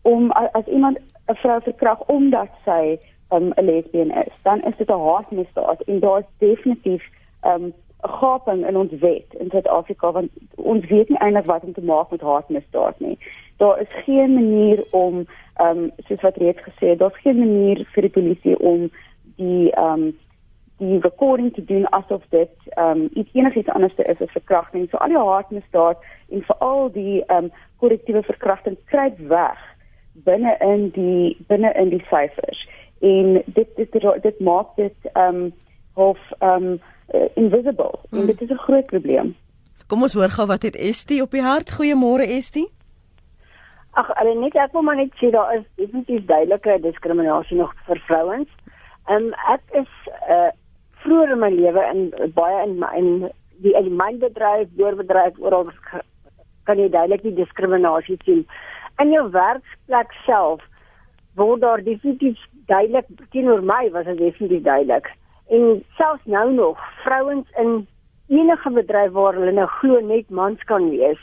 om 0.01 0.31
as 0.31 0.65
iemand 0.65 0.99
'n 1.27 1.35
vrou 1.35 1.61
verkrag 1.61 1.99
omdat 2.07 2.49
sy 2.65 2.97
ehm, 3.29 3.43
'n 3.43 3.53
um, 3.59 3.65
lesbien 3.65 4.11
is 4.11 4.33
dan 4.43 4.61
is 4.63 4.77
dit 4.77 4.89
'n 4.89 5.05
hartmisdaad 5.09 5.81
en 5.81 5.99
daar 5.99 6.19
is 6.19 6.31
definitief 6.37 7.03
um, 7.45 7.73
'n 8.03 8.09
gaping 8.19 8.67
in 8.67 8.77
ons 8.77 8.91
wet 8.99 9.33
in 9.37 9.49
Suid-Afrika 9.49 10.11
want 10.11 10.29
ons 10.55 10.85
weet 10.85 11.09
nie 11.09 11.17
eintlik 11.17 11.45
wat 11.45 11.63
om 11.63 11.73
te 11.73 11.83
maak 11.83 12.09
met 12.11 12.21
hartmisdaad 12.21 12.99
nie 12.99 13.17
daar 13.57 13.79
is 13.81 14.03
geen 14.03 14.33
manier 14.33 14.83
om 14.91 15.25
ehm 15.55 15.77
um, 15.77 15.91
soos 15.97 16.21
wat 16.21 16.37
reeds 16.37 16.61
gesê 16.61 16.87
het 16.87 16.99
daar's 16.99 17.21
geen 17.21 17.39
manier 17.39 17.87
vir 17.93 18.01
die 18.01 18.11
polisie 18.11 18.59
om 18.59 18.89
die 19.35 19.71
ehm 19.71 20.01
um, 20.01 20.17
die 20.77 20.99
recording 20.99 21.53
te 21.53 21.63
doen 21.63 21.89
asof 21.89 22.23
dit 22.29 22.51
ehm 22.65 22.89
um, 22.89 23.09
iets 23.13 23.29
enigiets 23.33 23.69
anders 23.69 23.95
is 23.95 24.21
as 24.21 24.31
verkrachting. 24.31 24.89
So 24.89 24.97
al 24.97 25.07
die 25.07 25.17
hartmisdaad 25.17 25.97
en 26.29 26.41
veral 26.41 26.91
die 26.91 27.23
ehm 27.25 27.43
um, 27.43 27.51
korrektiewe 27.77 28.23
verkrachting 28.23 28.77
kruip 28.85 29.17
weg 29.17 29.74
binne 30.23 30.55
in 30.59 30.89
die 30.95 31.37
binne 31.47 31.73
in 31.73 31.89
die 31.89 32.03
syfers. 32.09 32.67
En 32.99 33.41
dit 33.45 33.67
dit 33.75 33.91
dit, 34.21 34.39
maak 34.39 34.75
dit 34.75 34.95
ehm 35.13 35.35
um, 35.35 35.53
of 35.93 36.19
ehm 36.39 36.63
um, 36.63 36.79
invisible. 37.33 37.99
Hmm. 38.09 38.19
En 38.19 38.25
dit 38.25 38.41
is 38.41 38.49
'n 38.49 38.63
groot 38.67 38.85
probleem. 38.85 39.35
Kom 39.87 40.01
ons 40.01 40.13
hoor 40.13 40.29
gou 40.29 40.47
wat 40.47 40.61
het 40.61 40.75
Estie 40.75 41.21
op 41.21 41.31
die 41.31 41.41
hart. 41.41 41.71
Goeiemôre 41.71 42.27
Estie. 42.27 42.69
Ag, 43.91 44.15
alleen 44.15 44.39
net 44.39 44.55
ek 44.55 44.71
wil 44.71 44.81
maar 44.81 44.95
net 44.95 45.13
sê 45.15 45.29
daar 45.29 45.55
is 45.55 45.63
definitief 45.75 46.25
duidelike 46.25 46.79
diskriminasie 46.81 47.57
nog 47.57 47.73
vir 47.85 47.99
vrouens. 48.07 48.49
Ehm 49.07 49.23
um, 49.23 49.33
ek 49.53 49.61
is 49.71 49.91
uh 50.29 50.51
vroeër 51.05 51.31
in 51.31 51.39
my 51.39 51.49
lewe 51.49 51.83
in 51.93 52.31
baie 52.33 52.63
in 52.65 52.79
my 52.79 52.89
in 52.97 53.31
die 53.63 53.73
in 53.77 53.95
my 53.95 54.17
bedryf, 54.17 54.67
deurbedryf 54.77 55.37
oral 55.39 55.69
kan 56.65 56.79
jy 56.81 56.89
duidelik 56.89 57.21
die 57.21 57.35
diskriminasie 57.37 58.17
sien. 58.25 58.45
In 58.97 59.11
jou 59.11 59.29
werksplek 59.31 60.11
self 60.25 60.63
word 61.35 61.61
daar 61.61 61.83
definitief 61.83 62.39
duidelik 62.65 63.07
teenoor 63.29 63.63
my 63.63 63.89
was 63.91 64.05
dit 64.05 64.17
definitief 64.17 64.63
duidelik. 64.63 65.11
En 65.49 65.83
selfs 65.97 66.25
nou 66.25 66.53
nog, 66.53 66.79
vrouens 67.03 67.47
in 67.59 67.87
enige 68.27 68.69
bedryf 68.69 69.11
waar 69.11 69.33
hulle 69.33 69.51
nou 69.51 69.67
glo 69.67 69.99
net 69.99 70.29
mans 70.29 70.63
kan 70.63 70.89
wees, 70.89 71.19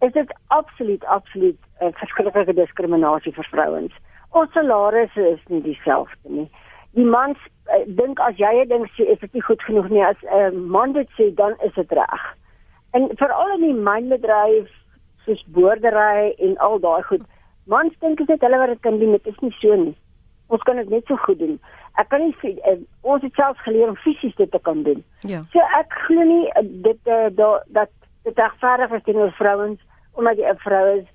is 0.00 0.12
dit 0.12 0.34
absoluut 0.46 1.04
absoluut 1.04 1.58
'n 1.80 1.84
uh, 1.84 1.92
verskriklike 1.92 2.54
diskriminasie 2.54 3.32
vir 3.32 3.46
vrouens. 3.50 3.94
Ons 4.30 4.52
salarisse 4.52 5.28
is 5.28 5.40
nie 5.48 5.62
dieselfde 5.62 6.28
nie. 6.28 6.50
Die 6.90 7.04
mans 7.04 7.38
uh, 7.70 7.84
dink 7.86 8.20
as 8.20 8.36
jy 8.36 8.52
'n 8.64 8.68
ding 8.68 8.86
sê, 8.90 9.06
is 9.06 9.18
dit 9.18 9.32
nie 9.32 9.42
goed 9.42 9.62
genoeg 9.62 9.88
nie. 9.88 10.04
As 10.04 10.16
'n 10.22 10.36
uh, 10.38 10.50
man 10.76 10.92
dit 10.92 11.08
sê, 11.18 11.34
dan 11.34 11.54
is 11.62 11.74
dit 11.74 11.92
reg. 11.92 12.22
En 12.90 13.08
veral 13.16 13.54
in 13.54 13.60
die 13.60 13.82
mynbedryf, 13.88 14.70
soos 15.24 15.44
boerdery 15.54 16.32
en 16.38 16.56
al 16.58 16.78
daai 16.80 17.02
goed, 17.02 17.22
mans 17.64 17.94
dink 18.00 18.22
dit 18.26 18.40
hulle 18.40 18.58
wat 18.58 18.72
dit 18.74 18.80
kan 18.80 18.98
doen, 18.98 19.12
dit 19.12 19.26
is 19.26 19.40
nie 19.40 19.54
so 19.60 19.76
nie. 19.76 19.96
Ons 20.52 20.62
kan 20.68 20.76
dit 20.76 20.88
net 20.92 21.06
so 21.06 21.16
goed 21.16 21.38
doen. 21.38 21.58
Ek 22.00 22.08
kan 22.08 22.20
nie 22.24 22.54
uh, 22.68 22.76
ons 23.02 23.22
het 23.22 23.34
selfs 23.34 23.62
geleer 23.66 23.88
om 23.88 23.96
fisies 23.96 24.34
dit 24.36 24.50
te 24.50 24.60
kan 24.68 24.82
doen. 24.82 25.02
Ja. 25.28 25.42
So 25.52 25.64
ek 25.78 25.92
glo 26.06 26.24
nie 26.28 26.48
uh, 26.50 26.64
dit 26.88 27.12
uh, 27.12 27.28
dat 27.32 27.90
dit 28.24 28.38
regverdig 28.38 28.92
is 28.98 29.04
teenoor 29.04 29.32
vrouens 29.38 29.80
omdat 30.12 30.36
jy 30.36 30.48
'n 30.50 30.64
vrou 30.64 30.98
is. 30.98 31.06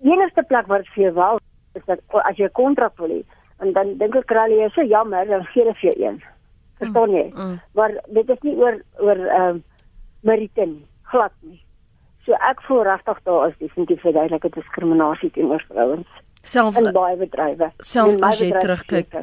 Die 0.00 0.12
enigste 0.12 0.42
plek 0.42 0.66
waar 0.66 0.84
dit 0.84 0.92
vir 0.94 1.02
jou 1.04 1.14
wel 1.14 1.40
is 1.74 1.84
dat 1.84 2.00
as 2.24 2.36
jy 2.36 2.44
'n 2.44 2.52
kontrak 2.52 2.96
wil 2.98 3.08
hê, 3.08 3.22
en 3.58 3.72
dan 3.72 3.96
dink 3.98 4.14
ek 4.16 4.26
kraal 4.26 4.50
jy 4.50 4.68
so 4.74 4.82
jammer, 4.82 5.26
dan 5.26 5.44
gee 5.52 5.62
hulle 5.62 5.74
vir 5.74 5.90
jou 5.90 5.96
een. 6.06 6.22
Verstaan 6.78 7.10
jy? 7.10 7.30
Mm, 7.34 7.40
mm. 7.40 7.60
Maar 7.74 7.92
dit 8.08 8.28
is 8.28 8.40
nie 8.42 8.56
oor 8.56 8.80
oor 8.98 9.16
ehm 9.26 9.48
um, 9.48 9.62
merite 10.20 10.66
nie, 10.66 10.86
glad 11.02 11.32
nie. 11.40 11.60
So 12.26 12.34
ek 12.50 12.62
voel 12.66 12.82
regtig 12.82 13.18
daar 13.24 13.48
is 13.48 13.58
definitief 13.58 14.00
verduidelike 14.02 14.50
diskriminasie 14.54 15.30
teenoor 15.30 15.64
vrouens. 15.68 16.06
Selfs 16.42 16.80
in 16.80 16.92
baie 16.92 17.16
bedrywe. 17.16 17.70
Selfs 17.82 18.18
as 18.20 18.40
jy 18.42 18.50
terugkyk. 18.50 19.20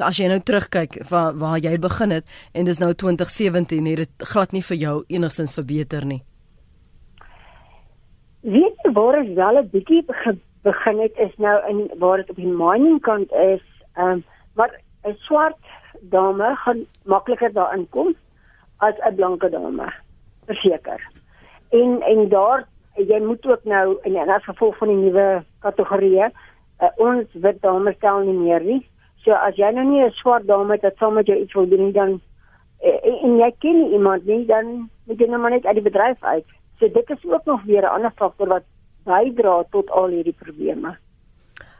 As 0.00 0.16
jy 0.16 0.28
nou 0.28 0.40
terugkyk 0.40 1.02
waar 1.08 1.32
waar 1.36 1.58
jy 1.58 1.78
begin 1.78 2.10
het 2.10 2.28
en 2.52 2.64
dis 2.64 2.78
nou 2.80 2.92
2017 2.92 3.86
het 3.86 4.04
dit 4.04 4.28
glad 4.34 4.52
nie 4.52 4.62
vir 4.62 4.76
jou 4.76 4.94
enigstens 5.08 5.52
verbeter 5.56 6.06
nie 6.06 6.22
weet 8.42 8.74
jy 8.84 8.92
waar 8.92 9.18
ons 9.18 9.34
wel 9.34 9.58
'n 9.58 9.70
bietjie 9.70 10.02
begin 10.62 10.98
het 10.98 11.16
is 11.16 11.34
nou 11.36 11.68
in 11.68 11.90
waar 11.98 12.16
dit 12.16 12.30
op 12.30 12.36
die 12.36 12.46
mining 12.46 13.00
kant 13.00 13.32
is, 13.32 13.62
ehm 13.94 14.10
um, 14.10 14.24
maar 14.54 14.80
'n 15.04 15.16
swart 15.18 15.58
dame 16.00 16.56
gaan 16.56 16.86
makliker 17.04 17.52
daarin 17.52 17.88
kom 17.90 18.14
as 18.78 18.94
'n 18.98 19.14
blanke 19.14 19.50
dame. 19.50 19.92
Verseker. 20.46 21.11
En 21.72 22.00
en 22.02 22.28
daar 22.28 22.66
jy 23.00 23.18
moet 23.24 23.46
ook 23.46 23.64
nou 23.64 23.98
in 24.02 24.16
as 24.16 24.44
gevolg 24.44 24.76
van 24.76 24.88
die 24.88 24.96
nuwe 24.96 25.44
kategorieë 25.64 26.28
uh, 26.82 26.90
ons 26.96 27.28
wit 27.44 27.60
dames 27.62 27.96
stel 27.96 28.24
nie 28.26 28.36
meer 28.36 28.64
nie. 28.64 28.80
So 29.24 29.36
as 29.38 29.56
jy 29.56 29.70
nou 29.72 29.84
nie 29.86 30.02
'n 30.04 30.10
swart 30.18 30.46
dame 30.46 30.72
het 30.72 30.82
wat 30.82 30.96
saam 30.98 31.14
met 31.14 31.26
jou 31.26 31.38
iets 31.38 31.54
wil 31.54 31.68
doen 31.68 31.92
dan 31.92 32.20
uh, 32.84 33.24
en 33.24 33.38
jy 33.38 33.50
ken 33.58 33.92
iemand 33.92 34.26
nie 34.26 34.46
dan 34.46 34.90
moet 35.06 35.18
jy 35.18 35.28
nou 35.28 35.40
maar 35.40 35.50
net 35.50 35.66
uit 35.66 35.74
die 35.74 35.88
bedryf 35.90 36.24
uit. 36.24 36.46
So 36.78 36.88
dit 36.88 37.10
is 37.10 37.24
ook 37.24 37.44
nog 37.44 37.62
weer 37.62 37.82
'n 37.82 37.94
ander 37.94 38.12
faktor 38.16 38.48
wat 38.48 38.64
bydra 39.04 39.64
tot 39.70 39.90
al 39.90 40.06
hierdie 40.06 40.36
probleme. 40.38 40.96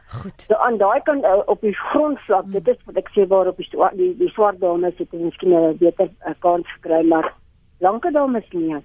Goed. 0.07 0.41
So 0.41 0.55
aan 0.55 0.77
daai 0.77 1.01
kant 1.01 1.23
uh, 1.23 1.41
op 1.45 1.61
die 1.61 1.75
grondvlak, 1.75 2.45
dit 2.51 2.67
is 2.67 2.77
wat 2.85 2.95
ek 2.95 3.09
sê 3.09 3.27
waar 3.27 3.47
op 3.47 3.57
die 3.57 3.69
die, 3.93 4.17
die 4.17 4.29
swart 4.29 4.59
dames 4.59 4.97
het 4.97 5.11
miskien 5.11 5.53
'n 5.53 5.77
beter 5.77 6.09
kans 6.39 6.67
gekry, 6.73 7.07
maar 7.07 7.33
blanke 7.79 8.11
dames 8.11 8.49
nie. 8.51 8.75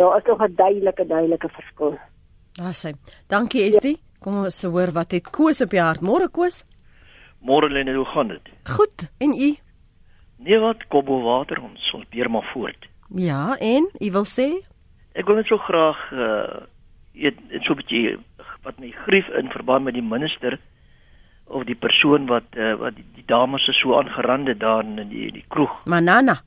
Daar 0.00 0.16
is 0.16 0.24
nog 0.24 0.40
'n 0.40 0.54
duidelike 0.54 1.06
duidelike 1.06 1.48
verskil. 1.48 1.98
Daar 2.52 2.74
sê. 2.82 2.90
Dankie 3.26 3.62
Estie. 3.62 3.96
Ja. 3.96 4.18
Kom 4.18 4.34
ons 4.44 4.62
hoor 4.62 4.92
wat 4.92 5.10
het 5.10 5.30
Koos 5.30 5.60
op 5.60 5.70
die 5.70 5.80
hart. 5.80 6.00
Môre 6.00 6.28
Koos. 6.30 6.64
Môre 7.40 7.68
Lene, 7.68 7.94
hoe 7.94 8.04
gaan 8.04 8.28
dit? 8.28 8.48
Goed. 8.64 9.12
En 9.18 9.28
u? 9.28 9.56
Nee 10.36 10.58
wat, 10.58 10.86
kobbo 10.88 11.22
water 11.22 11.60
ons 11.62 11.92
ons 11.92 12.08
beer 12.08 12.30
maar 12.30 12.50
voort. 12.52 12.88
Ja, 13.14 13.56
en 13.58 13.90
u 14.00 14.10
wil 14.10 14.24
sê? 14.24 14.48
Ek 15.12 15.26
wil 15.26 15.36
net 15.36 15.46
so 15.46 15.56
graag 15.56 16.12
uh 16.12 16.64
eet 17.12 17.36
so 17.60 17.72
'n 17.72 17.76
bietjie 17.76 18.18
wat 18.62 18.78
my 18.78 18.90
grief 18.90 19.28
in 19.28 19.50
verband 19.50 19.84
met 19.84 19.94
die 19.94 20.02
minister 20.02 20.58
of 21.44 21.64
die 21.64 21.74
persoon 21.74 22.26
wat 22.26 22.44
uh, 22.56 22.74
wat 22.74 22.94
die, 22.94 23.04
die 23.14 23.26
dames 23.26 23.64
se 23.64 23.72
so 23.72 23.98
aangerande 23.98 24.56
daar 24.56 24.84
in 24.84 25.08
die 25.08 25.32
die 25.32 25.44
kroeg. 25.48 25.84
Manana. 25.84 26.40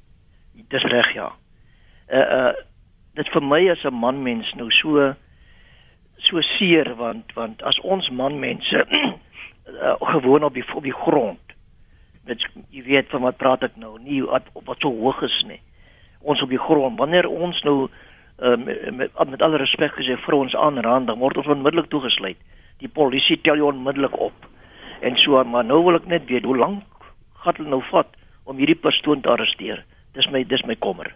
Dis 0.70 0.84
reg 0.84 1.14
ja. 1.14 1.32
Uh 2.08 2.18
uh 2.18 2.54
dit 3.18 3.30
vir 3.34 3.42
my 3.46 3.62
as 3.70 3.84
'n 3.86 3.94
man 3.94 4.24
mens 4.24 4.54
nou 4.56 4.70
so 4.72 5.14
so 6.18 6.42
seer 6.58 6.96
want 6.96 7.34
want 7.36 7.64
as 7.64 7.80
ons 7.80 8.10
man 8.10 8.40
mense 8.40 8.86
uh, 8.90 9.96
gewoon 10.14 10.44
op 10.44 10.54
die 10.54 10.66
op 10.74 10.84
die 10.84 11.00
grond. 11.06 11.40
Dit 12.26 12.46
jy 12.70 12.84
weet 12.84 13.10
van 13.10 13.22
wat 13.22 13.38
praat 13.38 13.64
ek 13.64 13.76
nou 13.76 14.00
nie 14.00 14.22
wat 14.24 14.48
wat 14.66 14.80
so 14.80 14.90
hoog 14.90 15.22
is 15.22 15.44
nie. 15.48 15.60
Ons 16.22 16.42
op 16.42 16.50
die 16.50 16.62
grond 16.62 17.00
wanneer 17.00 17.28
ons 17.28 17.62
nou 17.64 17.90
uh, 18.40 18.58
met, 18.92 19.12
met 19.30 19.42
alle 19.42 19.58
respek 19.58 19.94
gesê 19.98 20.18
vir 20.18 20.36
ons 20.36 20.56
aanrand 20.56 21.08
dan 21.08 21.20
word 21.20 21.38
ons 21.38 21.48
onmiddellik 21.48 21.90
toegesluit. 21.90 22.38
Die 22.80 22.90
polisie 22.90 23.42
tel 23.42 23.60
jou 23.62 23.70
onmiddellik 23.72 24.18
op. 24.18 24.50
En 25.02 25.18
so 25.18 25.44
maar 25.44 25.66
nou 25.66 25.84
wil 25.84 26.00
ek 26.00 26.08
net 26.08 26.26
weet 26.32 26.48
hoe 26.48 26.58
lank 26.58 26.84
gaan 27.44 27.60
hulle 27.60 27.76
nou 27.76 27.84
vat 27.92 28.08
om 28.46 28.58
hierdie 28.58 28.80
persoon 28.80 29.22
te 29.22 29.30
arresteer. 29.30 29.84
Dis 30.14 30.30
my 30.32 30.44
dis 30.44 30.64
my 30.66 30.76
kommer. 30.76 31.14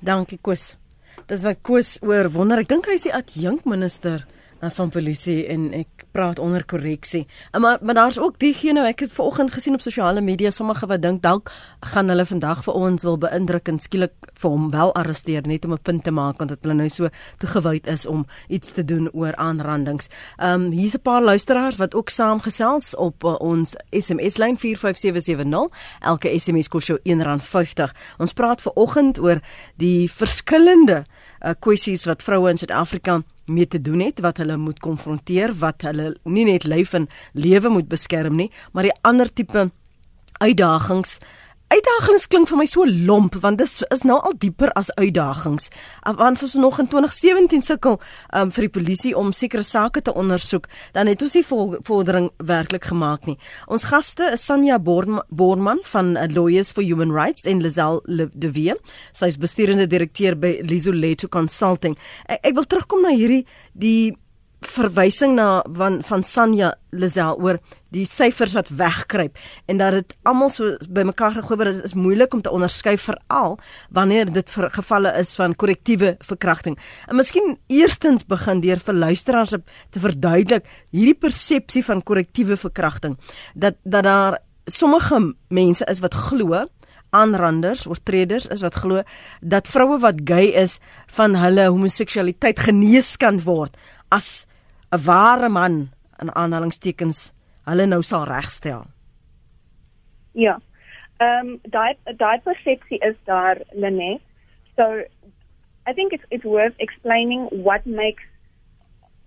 Dankie 0.00 0.38
Koos. 0.38 0.83
Dis 1.30 1.44
wat 1.46 1.62
Koos 1.62 1.96
oor 2.02 2.28
wonder. 2.34 2.60
Ek 2.60 2.68
dink 2.68 2.86
hy 2.90 2.98
is 2.98 3.06
die 3.06 3.14
adjunk 3.14 3.64
minister 3.68 4.22
uh, 4.22 4.33
van 4.70 4.90
polisie 4.90 5.46
en 5.46 5.72
ek 5.72 6.04
praat 6.12 6.38
onder 6.38 6.64
korreksie. 6.64 7.26
Uh, 7.52 7.60
maar 7.60 7.78
maar 7.82 7.94
daar's 7.94 8.18
ook 8.18 8.38
diegene 8.38 8.86
ek 8.86 9.00
het 9.00 9.12
vanoggend 9.12 9.52
gesien 9.52 9.74
op 9.74 9.80
sosiale 9.80 10.20
media 10.20 10.50
sommige 10.50 10.86
wat 10.86 11.02
dink 11.02 11.22
dalk 11.22 11.50
gaan 11.80 12.08
hulle 12.08 12.26
vandag 12.26 12.64
vir 12.64 12.74
ons 12.74 13.02
wil 13.02 13.18
beïndruk 13.18 13.68
en 13.68 13.78
skielik 13.78 14.12
vir 14.40 14.50
hom 14.50 14.70
wel 14.70 14.94
arresteer 14.94 15.46
net 15.46 15.64
om 15.64 15.72
'n 15.72 15.82
punt 15.82 16.04
te 16.04 16.10
maak 16.10 16.38
want 16.38 16.54
hulle 16.60 16.74
nou 16.74 16.88
so 16.88 17.08
toegewyd 17.38 17.86
is 17.86 18.06
om 18.06 18.26
iets 18.48 18.72
te 18.72 18.84
doen 18.84 19.10
oor 19.12 19.34
aanrandings. 19.36 20.08
Ehm 20.38 20.62
um, 20.62 20.70
hier's 20.70 20.94
'n 20.94 21.02
paar 21.02 21.22
luisteraars 21.22 21.76
wat 21.76 21.94
ook 21.94 22.08
saamgesels 22.08 22.96
op 22.96 23.24
uh, 23.24 23.34
ons 23.40 23.76
SMS 23.90 24.36
lyn 24.36 24.56
45770. 24.56 25.70
Elke 26.00 26.38
SMS 26.38 26.68
kos 26.68 26.86
jou 26.86 26.98
R1.50. 26.98 27.92
Ons 28.18 28.32
praat 28.32 28.62
vanoggend 28.62 29.18
oor 29.18 29.40
die 29.76 30.10
verskillende 30.10 31.04
uh, 31.44 31.52
kwessies 31.60 32.04
wat 32.04 32.22
vroue 32.22 32.50
in 32.50 32.58
Suid-Afrika 32.58 33.22
mee 33.46 33.66
te 33.68 33.80
doen 33.80 34.00
het 34.00 34.20
wat 34.24 34.40
hulle 34.42 34.56
moet 34.56 34.78
konfronteer 34.78 35.54
wat 35.60 35.82
hulle 35.86 36.14
nie 36.24 36.44
net 36.48 36.64
lyf 36.64 36.94
en 36.94 37.08
lewe 37.32 37.68
moet 37.68 37.88
beskerm 37.88 38.36
nie 38.36 38.50
maar 38.72 38.88
die 38.88 38.98
ander 39.02 39.32
tipe 39.32 39.70
uitdagings 40.40 41.18
Uitdagings 41.74 42.28
klink 42.30 42.46
vir 42.46 42.58
my 42.60 42.64
so 42.70 42.84
lomp 42.86 43.34
want 43.42 43.58
dit 43.58 43.72
is 43.90 44.02
nou 44.06 44.20
al 44.22 44.36
dieper 44.38 44.70
as 44.78 44.92
uitdagings. 44.94 45.72
Want 46.06 46.42
ons 46.46 46.54
nog 46.60 46.76
in 46.78 46.86
2017 46.92 47.64
sukkel 47.66 47.96
um, 48.30 48.52
vir 48.54 48.68
die 48.68 48.70
polisie 48.76 49.14
om 49.18 49.32
sekere 49.34 49.64
sake 49.66 50.04
te 50.06 50.14
ondersoek, 50.14 50.68
dan 50.94 51.10
het 51.10 51.24
ons 51.24 51.34
nie 51.34 51.42
vordering 51.48 52.28
werklik 52.38 52.86
gemaak 52.92 53.26
nie. 53.26 53.34
Ons 53.66 53.88
gaste 53.90 54.28
is 54.36 54.46
Sanja 54.46 54.78
Borman 54.78 55.82
van 55.90 56.14
uh, 56.14 56.28
Lawyers 56.30 56.70
for 56.70 56.86
Human 56.86 57.10
Rights 57.10 57.48
en 57.50 57.64
Lazelle 57.64 58.28
De 58.30 58.52
Vere. 58.54 58.78
Sy 59.10 59.32
is 59.34 59.40
besturende 59.42 59.88
direkteur 59.90 60.38
by 60.38 60.60
Lizoleto 60.62 61.26
Consulting. 61.26 61.98
Ek, 62.28 62.52
ek 62.52 62.60
wil 62.60 62.70
terugkom 62.70 63.02
na 63.02 63.16
hierdie 63.16 63.42
die 63.74 64.14
verwysing 64.66 65.34
na 65.36 65.64
van 65.76 66.00
van 66.02 66.22
Sanja 66.24 66.74
Lazel 66.94 67.38
oor 67.42 67.58
die 67.94 68.04
syfers 68.08 68.54
wat 68.56 68.70
wegkruip 68.74 69.38
en 69.70 69.78
dat 69.78 69.96
dit 69.98 70.14
almal 70.26 70.50
so 70.50 70.74
bymekaar 70.90 71.36
gegooi 71.36 71.58
word 71.60 71.72
is, 71.72 71.80
is 71.90 71.96
moeilik 71.98 72.34
om 72.34 72.42
te 72.42 72.52
onderskei 72.54 72.96
veral 72.98 73.58
wanneer 73.94 74.32
dit 74.32 74.54
vir 74.56 74.68
gevalle 74.74 75.12
is 75.20 75.34
van 75.38 75.54
korrektiewe 75.54 76.14
verkrachting. 76.26 76.78
En 77.08 77.16
miskien 77.20 77.56
eerstens 77.68 78.26
begin 78.26 78.62
deur 78.64 78.82
vir 78.82 79.00
luisteraars 79.06 79.54
te 79.54 80.02
verduidelik 80.02 80.66
hierdie 80.90 81.18
persepsie 81.18 81.84
van 81.84 82.02
korrektiewe 82.02 82.56
verkrachting 82.56 83.18
dat 83.54 83.78
dat 83.84 84.04
daar 84.04 84.38
sommige 84.66 85.34
mense 85.48 85.84
is 85.90 86.00
wat 86.00 86.14
glo 86.14 86.64
aanranders 87.14 87.86
oortreders 87.86 88.48
is 88.50 88.62
wat 88.64 88.74
glo 88.82 89.02
dat 89.40 89.68
vroue 89.70 90.00
wat 90.02 90.24
gay 90.28 90.50
is 90.64 90.78
van 91.16 91.36
hulle 91.38 91.68
homoseksualiteit 91.68 92.64
genees 92.66 93.14
kan 93.20 93.40
word 93.44 93.76
as 94.14 94.46
'n 94.94 95.06
ware 95.06 95.48
man 95.48 95.90
in 96.22 96.30
aanhalingstekens 96.42 97.32
hulle 97.68 97.86
nou 97.86 98.02
sal 98.02 98.24
regstel. 98.30 98.84
Ja. 100.32 100.58
Ehm 101.20 101.48
um, 101.48 101.58
daai 101.74 101.96
daai 102.22 102.38
persepsie 102.44 102.98
is 103.08 103.16
daar 103.24 103.60
Lenet. 103.72 104.20
So 104.76 104.84
I 105.86 105.92
think 105.92 106.12
it's 106.12 106.24
it's 106.30 106.44
worth 106.44 106.74
explaining 106.78 107.48
what 107.50 107.86
makes 107.86 108.22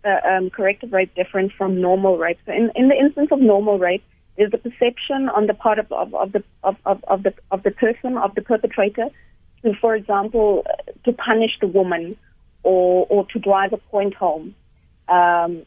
uh, 0.04 0.22
um, 0.32 0.50
corrective 0.50 0.92
rape 0.92 1.14
different 1.16 1.52
from 1.58 1.82
normal 1.82 2.18
rape. 2.18 2.40
So 2.46 2.52
in 2.52 2.70
in 2.76 2.88
the 2.88 2.98
instance 3.06 3.32
of 3.32 3.40
normal 3.40 3.80
rape, 3.80 4.04
is 4.38 4.52
the 4.52 4.58
perception 4.58 5.30
on 5.30 5.48
the 5.48 5.54
part 5.54 5.80
of, 5.80 5.92
of, 5.92 6.14
of 6.14 6.32
the 6.32 6.44
of, 6.64 6.76
of, 6.86 7.04
of 7.08 7.24
the 7.24 7.34
of 7.52 7.64
the 7.64 7.72
person 7.72 8.18
of 8.18 8.36
the 8.36 8.42
perpetrator 8.42 9.08
to, 9.64 9.74
for 9.82 9.96
example, 9.96 10.66
to 11.06 11.12
punish 11.14 11.58
the 11.60 11.68
woman 11.68 12.16
or 12.64 13.08
or 13.10 13.26
to 13.34 13.40
drive 13.40 13.74
a 13.74 13.78
point 13.78 14.14
home 14.14 14.54
um, 15.10 15.64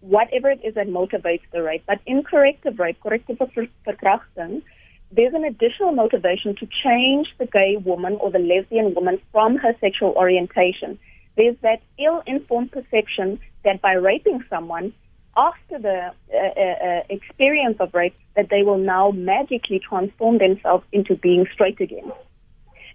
whatever 0.00 0.50
it 0.50 0.60
is 0.64 0.74
that 0.74 0.88
motivates 0.88 1.42
the 1.52 1.62
rape. 1.62 1.84
But 1.86 2.00
in 2.06 2.22
corrective 2.22 2.78
rape, 2.78 3.00
corrective 3.02 3.38
verkrachting, 3.38 4.62
there's 5.10 5.34
an 5.34 5.44
additional 5.44 5.92
motivation 5.92 6.54
to 6.56 6.68
change 6.84 7.28
the 7.38 7.46
gay 7.46 7.76
woman 7.76 8.18
or 8.20 8.30
the 8.30 8.38
lesbian 8.38 8.94
woman 8.94 9.20
from 9.32 9.56
her 9.56 9.74
sexual 9.80 10.10
orientation. 10.10 10.98
There's 11.36 11.56
that 11.62 11.80
ill-informed 11.98 12.72
perception 12.72 13.40
that 13.64 13.80
by 13.80 13.92
raping 13.92 14.44
someone, 14.50 14.92
after 15.36 15.78
the 15.78 16.12
uh, 16.34 16.36
uh, 16.36 16.86
uh, 16.88 17.02
experience 17.08 17.76
of 17.78 17.94
rape, 17.94 18.16
that 18.34 18.48
they 18.50 18.62
will 18.62 18.78
now 18.78 19.12
magically 19.12 19.78
transform 19.78 20.38
themselves 20.38 20.84
into 20.92 21.14
being 21.14 21.46
straight 21.52 21.80
again. 21.80 22.12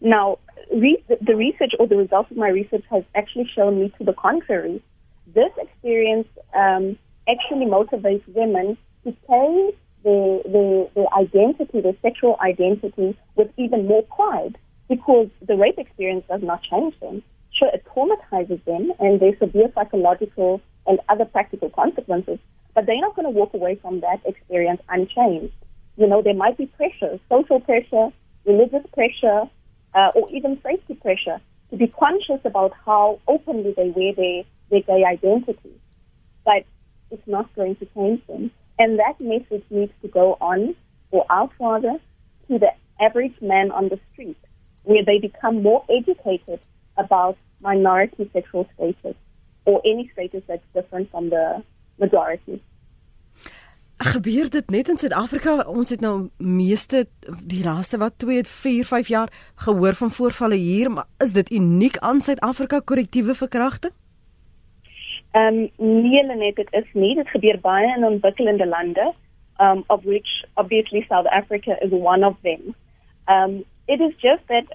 Now, 0.01 0.39
re- 0.73 1.03
the 1.21 1.35
research 1.35 1.71
or 1.79 1.87
the 1.87 1.95
results 1.95 2.31
of 2.31 2.37
my 2.37 2.49
research 2.49 2.83
has 2.91 3.03
actually 3.15 3.49
shown 3.55 3.79
me 3.79 3.93
to 3.97 4.03
the 4.03 4.13
contrary. 4.13 4.83
This 5.33 5.51
experience 5.57 6.27
um, 6.53 6.97
actually 7.27 7.65
motivates 7.65 8.23
women 8.33 8.77
to 9.03 9.15
carry 9.27 9.71
their, 10.03 10.39
their, 10.43 10.87
their 10.95 11.07
identity, 11.17 11.81
their 11.81 11.95
sexual 12.01 12.37
identity, 12.41 13.17
with 13.35 13.49
even 13.57 13.87
more 13.87 14.03
pride 14.03 14.57
because 14.89 15.27
the 15.47 15.55
rape 15.55 15.77
experience 15.77 16.25
does 16.29 16.41
not 16.43 16.61
change 16.63 16.99
them. 16.99 17.23
Sure, 17.51 17.69
it 17.73 17.83
traumatizes 17.85 18.63
them 18.65 18.91
and 18.99 19.19
there's 19.19 19.37
severe 19.39 19.71
psychological 19.73 20.61
and 20.85 20.99
other 21.09 21.25
practical 21.25 21.69
consequences, 21.69 22.37
but 22.75 22.85
they're 22.85 22.99
not 22.99 23.15
going 23.15 23.25
to 23.25 23.29
walk 23.29 23.53
away 23.53 23.75
from 23.81 24.01
that 24.01 24.19
experience 24.25 24.81
unchanged. 24.89 25.53
You 25.97 26.07
know, 26.07 26.21
there 26.21 26.33
might 26.33 26.57
be 26.57 26.65
pressure, 26.65 27.19
social 27.29 27.59
pressure, 27.59 28.09
religious 28.45 28.85
pressure, 28.93 29.43
uh, 29.95 30.11
or 30.15 30.29
even 30.31 30.59
safety 30.63 30.95
pressure 30.95 31.39
to 31.69 31.77
be 31.77 31.87
conscious 31.87 32.39
about 32.45 32.71
how 32.85 33.19
openly 33.27 33.73
they 33.75 33.89
wear 33.95 34.13
their, 34.13 34.43
their 34.73 34.85
gay 34.89 35.03
identity. 35.15 35.73
But 36.43 36.63
it's 37.11 37.27
not 37.27 37.47
going 37.55 37.75
to 37.77 37.85
change 37.95 38.21
them. 38.27 38.51
And 38.79 38.99
that 38.99 39.19
message 39.19 39.65
needs 39.69 39.93
to 40.01 40.07
go 40.07 40.37
on 40.41 40.75
or 41.11 41.25
out 41.29 41.51
rather 41.59 41.95
to 42.47 42.59
the 42.59 42.71
average 42.99 43.37
man 43.41 43.71
on 43.71 43.89
the 43.89 43.99
street, 44.11 44.41
where 44.83 45.05
they 45.05 45.19
become 45.19 45.61
more 45.61 45.83
educated 45.89 46.59
about 46.97 47.37
minority 47.61 48.29
sexual 48.33 48.67
status 48.73 49.15
or 49.65 49.81
any 49.85 50.09
status 50.13 50.43
that's 50.47 50.67
different 50.73 51.09
from 51.11 51.29
the 51.29 51.63
majority. 51.99 52.61
Gebeur 54.03 54.49
dit 54.49 54.69
net 54.69 54.89
in 54.89 54.97
Suid-Afrika? 54.97 55.61
Ons 55.69 55.93
het 55.93 56.01
nou 56.03 56.29
meeste 56.37 57.05
die 57.47 57.61
laaste 57.63 57.97
wat 58.01 58.17
2, 58.19 58.43
4, 58.43 58.85
5 58.89 59.07
jaar 59.07 59.31
gehoor 59.63 59.95
van 59.95 60.11
voorvalle 60.11 60.59
hier, 60.59 60.91
maar 60.91 61.07
is 61.23 61.31
dit 61.31 61.51
uniek 61.51 61.97
aan 61.97 62.21
Suid-Afrika 62.21 62.79
korrektiewe 62.79 63.37
verkrachting? 63.37 63.93
Um, 65.33 65.69
nee, 65.77 66.23
net 66.23 66.55
dit 66.55 66.67
is 66.71 66.89
nie. 66.93 67.15
Dit 67.15 67.29
gebeur 67.33 67.59
baie 67.61 67.89
in 67.95 68.05
ontwikkelende 68.05 68.67
lande, 68.67 69.13
um 69.59 69.83
of 69.87 70.03
which 70.03 70.43
obviously 70.53 71.05
South 71.09 71.25
Africa 71.25 71.77
is 71.81 71.91
one 71.91 72.23
of 72.23 72.35
them. 72.41 72.75
Um 73.27 73.63
it 73.87 73.99
is 73.99 74.13
just 74.21 74.47
that 74.47 74.65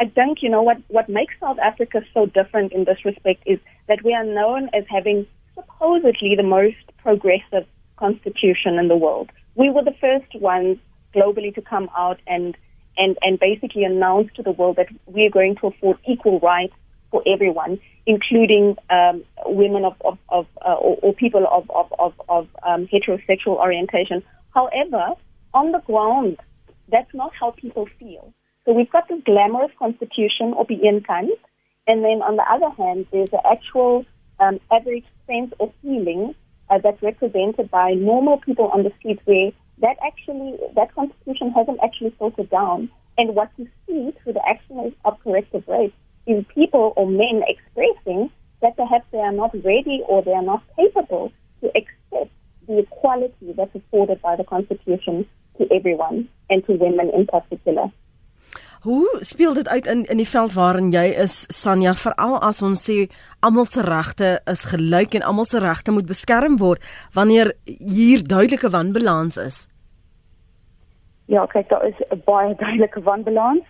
I 0.00 0.06
think 0.06 0.42
you 0.42 0.48
know 0.48 0.62
what 0.62 0.78
what 0.88 1.08
makes 1.08 1.34
South 1.40 1.58
Africa 1.58 2.02
so 2.14 2.26
different 2.26 2.72
in 2.72 2.84
this 2.84 3.04
respect 3.04 3.42
is 3.46 3.58
that 3.86 4.02
we 4.02 4.14
are 4.14 4.24
known 4.24 4.70
as 4.72 4.84
having 4.88 5.26
supposedly 5.54 6.34
the 6.36 6.42
most 6.42 6.84
progressive 7.02 7.66
constitution 7.96 8.78
in 8.78 8.88
the 8.88 8.96
world. 8.96 9.30
We 9.54 9.70
were 9.70 9.84
the 9.84 10.00
first 10.00 10.34
ones 10.40 10.78
globally 11.14 11.54
to 11.54 11.62
come 11.62 11.90
out 11.96 12.18
and 12.26 12.56
and 12.96 13.18
and 13.22 13.38
basically 13.38 13.84
announce 13.84 14.28
to 14.36 14.42
the 14.42 14.52
world 14.52 14.76
that 14.76 14.88
we 15.06 15.26
are 15.26 15.30
going 15.30 15.56
to 15.56 15.68
afford 15.68 15.98
equal 16.06 16.40
rights 16.40 16.74
for 17.10 17.22
everyone, 17.26 17.78
including 18.06 18.76
um, 18.90 19.24
women 19.46 19.84
of, 19.84 19.94
of, 20.04 20.18
of 20.28 20.46
uh, 20.64 20.74
or, 20.74 20.98
or, 21.02 21.14
people 21.14 21.46
of, 21.50 21.70
of, 21.70 21.92
of, 21.98 22.12
of 22.28 22.48
um, 22.66 22.86
heterosexual 22.88 23.56
orientation. 23.58 24.22
However, 24.54 25.14
on 25.54 25.72
the 25.72 25.80
ground, 25.80 26.38
that's 26.90 27.12
not 27.14 27.32
how 27.38 27.52
people 27.52 27.88
feel. 27.98 28.32
So 28.64 28.72
we've 28.72 28.90
got 28.90 29.08
this 29.08 29.22
glamorous 29.24 29.70
constitution 29.78 30.52
or 30.54 30.66
intent, 30.68 31.30
and 31.86 32.04
then 32.04 32.20
on 32.22 32.36
the 32.36 32.44
other 32.50 32.70
hand, 32.76 33.06
there's 33.10 33.30
the 33.30 33.40
actual 33.46 34.04
um, 34.40 34.60
average 34.70 35.06
sense 35.26 35.52
or 35.58 35.72
feeling 35.82 36.34
uh, 36.70 36.78
that's 36.78 37.02
represented 37.02 37.70
by 37.70 37.92
normal 37.92 38.38
people 38.38 38.68
on 38.68 38.82
the 38.82 38.92
street 38.98 39.20
where 39.24 39.52
that 39.80 39.96
actually, 40.04 40.58
that 40.74 40.94
constitution 40.94 41.50
hasn't 41.52 41.78
actually 41.82 42.14
filtered 42.18 42.50
down. 42.50 42.90
And 43.16 43.34
what 43.34 43.50
you 43.56 43.68
see 43.86 44.12
through 44.22 44.34
the 44.34 44.46
action 44.46 44.94
of 45.04 45.18
corrective 45.24 45.64
rape 45.66 45.94
is 46.28 46.44
people 46.54 46.92
or 46.96 47.06
men 47.06 47.42
expressing 47.54 48.30
that 48.60 48.76
perhaps 48.76 49.06
they 49.12 49.22
are 49.28 49.32
not 49.32 49.52
ready 49.64 50.02
or 50.08 50.22
they 50.22 50.32
are 50.32 50.48
not 50.52 50.62
capable 50.76 51.32
to 51.60 51.66
accept 51.80 52.32
the 52.66 52.78
equality 52.78 53.52
that's 53.56 53.74
afforded 53.74 54.20
by 54.20 54.36
the 54.36 54.44
Constitution 54.44 55.26
to 55.58 55.66
everyone 55.72 56.28
and 56.50 56.64
to 56.66 56.72
women 56.74 57.10
in 57.10 57.26
particular. 57.26 57.90
Hoe 58.80 59.18
speel 59.20 59.54
dit 59.54 59.68
uit 59.68 59.86
in 59.86 60.04
in 60.04 60.16
die 60.16 60.28
veld 60.28 60.52
waarin 60.54 60.92
jy 60.94 61.08
is 61.18 61.46
Sanja 61.50 61.94
veral 61.98 62.36
as 62.46 62.62
ons 62.62 62.84
sê 62.86 63.08
almal 63.42 63.66
se 63.66 63.82
regte 63.82 64.28
is 64.46 64.62
gelyk 64.70 65.16
en 65.18 65.24
almal 65.26 65.48
se 65.50 65.58
regte 65.58 65.90
moet 65.90 66.06
beskerm 66.06 66.60
word 66.62 66.84
wanneer 67.16 67.50
hier 67.64 68.22
duidelike 68.22 68.70
wanbalans 68.70 69.40
is? 69.42 69.66
Ja, 71.26 71.46
kyk 71.46 71.68
daar 71.68 71.88
is 71.88 71.98
'n 72.10 72.22
baie 72.24 72.54
duidelike 72.54 73.02
wanbalans 73.02 73.66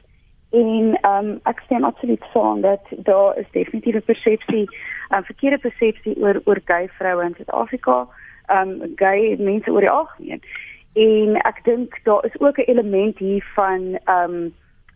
En 0.51 0.99
ehm 1.01 1.27
um, 1.27 1.41
ek 1.43 1.61
stem 1.65 1.85
absoluut 1.85 2.25
saam 2.33 2.61
dat 2.61 2.81
daar 2.91 3.39
is 3.39 3.51
definitief 3.51 3.95
'n 3.95 4.03
persepsie, 4.05 4.65
'n 4.69 5.15
um, 5.15 5.25
verkeerde 5.25 5.59
persepsie 5.59 6.17
oor 6.21 6.41
oor 6.45 6.61
gay 6.65 6.89
vroue 6.89 7.25
in 7.25 7.35
Suid-Afrika, 7.35 8.09
ehm 8.47 8.69
um, 8.69 8.93
gay 8.97 9.37
mense 9.39 9.71
oor 9.71 9.81
die 9.81 9.91
algemeen. 9.91 10.43
En 10.93 11.37
ek 11.37 11.65
dink 11.65 12.01
daar 12.05 12.25
is 12.25 12.41
ook 12.41 12.59
'n 12.59 12.71
element 12.71 13.19
hier 13.19 13.45
van 13.55 13.99
ehm 14.05 14.33
um, 14.33 14.55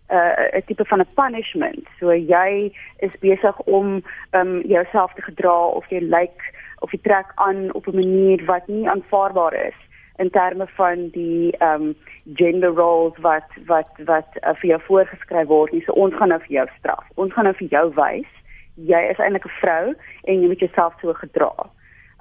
'n 0.09 0.57
uh, 0.57 0.63
tipe 0.67 0.85
van 0.85 1.01
'n 1.01 1.15
punishment. 1.15 1.87
So 1.99 2.15
jy 2.15 2.73
is 2.97 3.19
besig 3.21 3.59
om 3.59 4.03
ehm 4.31 4.47
um, 4.47 4.61
jouself 4.67 5.13
te 5.15 5.23
gedra 5.23 5.67
of 5.67 5.87
jy 5.89 5.99
lyk 6.01 6.11
like, 6.11 6.45
of 6.79 6.91
jy 6.91 6.99
trek 7.03 7.33
aan 7.35 7.75
op 7.75 7.87
'n 7.87 7.95
manier 7.95 8.45
wat 8.45 8.67
nie 8.67 8.89
aanvaarbaar 8.89 9.55
is 9.55 9.79
in 10.23 10.31
terme 10.31 10.67
van 10.77 11.09
die 11.17 11.57
ehm 11.59 11.89
um, 11.89 11.97
gender 12.39 12.75
roles 12.79 13.19
wat 13.19 13.59
wat 13.67 13.91
wat 14.11 14.39
uh, 14.43 14.55
vir 14.61 14.69
jou 14.75 14.81
voorgeskryf 14.89 15.49
word. 15.51 15.73
Nie. 15.73 15.83
So 15.87 15.93
ons 15.93 16.15
gaan 16.15 16.31
nou 16.35 16.41
vir 16.47 16.57
jou 16.59 16.69
straf. 16.79 17.05
Ons 17.15 17.35
gaan 17.35 17.51
nou 17.51 17.57
vir 17.59 17.69
jou 17.75 17.87
wys 17.99 18.31
jy 18.75 19.03
is 19.11 19.19
eintlik 19.19 19.45
'n 19.47 19.59
vrou 19.61 19.95
en 20.25 20.41
jy 20.41 20.47
moet 20.49 20.65
jouself 20.65 20.95
so 21.01 21.13
gedra. 21.13 21.53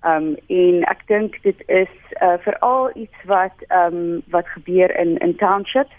Ehm 0.03 0.15
um, 0.15 0.35
en 0.47 0.83
ek 0.83 1.07
dink 1.07 1.41
dit 1.43 1.63
is 1.67 1.93
uh, 2.21 2.37
veral 2.39 2.91
iets 2.95 3.23
wat 3.25 3.55
ehm 3.67 3.95
um, 3.95 4.21
wat 4.29 4.47
gebeur 4.47 4.95
in 4.99 5.17
in 5.17 5.35
townships 5.35 5.95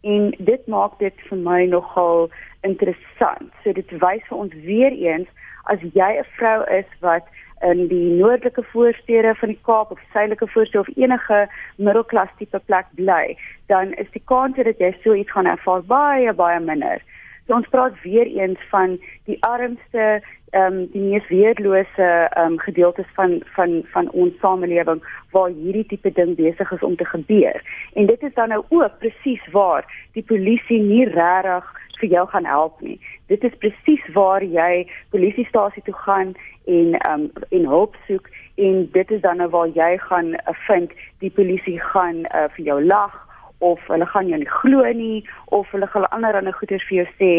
en 0.00 0.34
dit 0.38 0.66
maak 0.66 0.98
dit 0.98 1.14
vir 1.28 1.38
my 1.38 1.64
nogal 1.66 2.30
interessant. 2.60 3.52
So 3.62 3.72
dit 3.72 3.90
wys 3.90 4.24
vir 4.28 4.38
ons 4.38 4.54
weer 4.54 4.92
eens 4.92 5.28
as 5.64 5.78
jy 5.80 6.10
'n 6.18 6.26
vrou 6.36 6.64
is 6.64 6.88
wat 7.00 7.24
in 7.62 7.86
die 7.88 8.10
noordelike 8.18 8.62
voorstede 8.72 9.34
van 9.38 9.48
die 9.48 9.58
Kaap 9.62 9.90
of 9.90 10.00
suidelike 10.12 10.48
voorstede 10.48 10.84
of 10.84 10.96
enige 10.96 11.48
middelklas 11.76 12.28
tipe 12.38 12.60
plek 12.66 12.86
bly, 12.98 13.36
dan 13.66 13.94
is 13.94 14.10
die 14.12 14.22
kans 14.24 14.56
dat 14.56 14.78
jy 14.78 14.92
so 15.02 15.14
iets 15.14 15.30
gaan 15.30 15.46
ervaar 15.46 15.82
baie 15.86 16.32
baie 16.32 16.60
minder. 16.60 17.02
So 17.46 17.54
ons 17.54 17.68
praat 17.68 17.98
weer 18.02 18.26
eens 18.26 18.58
van 18.70 19.00
die 19.24 19.38
armste 19.42 20.22
ehm 20.52 20.72
um, 20.72 20.86
die 20.92 21.00
mees 21.00 21.28
weerlose 21.28 22.08
ehm 22.08 22.52
um, 22.52 22.58
gedeeltes 22.58 23.08
van 23.14 23.40
van 23.54 23.80
van 23.92 24.10
ons 24.10 24.38
samelewing 24.40 25.00
waar 25.30 25.48
hierdie 25.48 25.86
tipe 25.86 26.12
ding 26.12 26.36
besig 26.36 26.72
is 26.72 26.82
om 26.82 26.96
te 26.96 27.04
gebeur. 27.04 27.62
En 27.94 28.06
dit 28.06 28.22
is 28.22 28.34
dan 28.34 28.48
nou 28.48 28.64
ook 28.68 28.98
presies 28.98 29.46
waar 29.52 30.08
die 30.12 30.22
polisie 30.22 30.80
nie 30.80 31.06
regtig 31.08 31.72
vir 32.02 32.08
jou 32.08 32.26
gaan 32.28 32.44
help 32.44 32.80
nie. 32.80 33.00
Dit 33.26 33.44
is 33.44 33.58
presies 33.58 34.04
waar 34.12 34.44
jy 34.44 34.86
polisiestasie 35.10 35.82
toe 35.82 35.94
gaan 36.04 36.34
en 36.66 36.96
um 37.10 37.30
en 37.48 37.66
hulp 37.74 37.96
soek 38.06 38.28
en 38.54 38.88
dit 38.92 39.10
is 39.10 39.20
dan 39.20 39.36
nou 39.36 39.48
waar 39.50 39.68
jy 39.68 39.96
gaan 39.98 40.34
uh, 40.34 40.56
vind 40.68 40.92
die 41.18 41.30
polisie 41.30 41.80
gaan 41.80 42.26
uh, 42.26 42.46
vir 42.56 42.64
jou 42.64 42.80
lag 42.84 43.16
of 43.62 43.80
hulle 43.86 44.06
gaan 44.10 44.28
jou 44.30 44.38
nie 44.38 44.52
glo 44.58 44.92
nie 44.98 45.18
of 45.54 45.70
hulle 45.70 45.86
gaan 45.86 46.08
ander 46.10 46.52
goeders 46.58 46.86
vir 46.88 46.96
jou 47.02 47.08
sê 47.20 47.32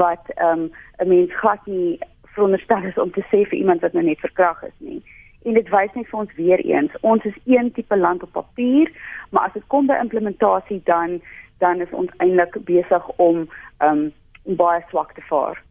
wat 0.00 0.30
um 0.48 0.70
'n 1.04 1.08
mens 1.08 1.32
glad 1.40 1.66
nie 1.66 1.98
veronderstel 2.34 2.84
is 2.90 2.98
om 2.98 3.12
te 3.12 3.24
sê 3.32 3.44
vir 3.50 3.58
iemand 3.58 3.80
wat 3.80 3.92
nou 3.92 4.04
net 4.04 4.20
verkrag 4.20 4.62
is 4.62 4.78
nie. 4.78 5.02
En 5.44 5.54
dit 5.54 5.68
wys 5.68 5.92
net 5.94 6.08
vir 6.10 6.20
ons 6.20 6.34
weer 6.36 6.60
eens, 6.64 6.92
ons 7.00 7.24
is 7.24 7.38
een 7.44 7.72
tipe 7.72 7.96
land 7.96 8.22
op 8.22 8.32
papier, 8.32 8.90
maar 9.30 9.46
as 9.46 9.52
dit 9.52 9.66
kom 9.66 9.86
by 9.86 9.98
implementasie 10.00 10.80
dan 10.84 11.20
dan 11.58 11.80
is 11.80 11.92
ons 11.92 12.10
eintlik 12.16 12.58
besig 12.64 13.08
om 13.16 13.48
um 13.80 14.12
baie 14.44 14.82
swak 14.90 15.14
te 15.14 15.22
vaar. 15.28 15.62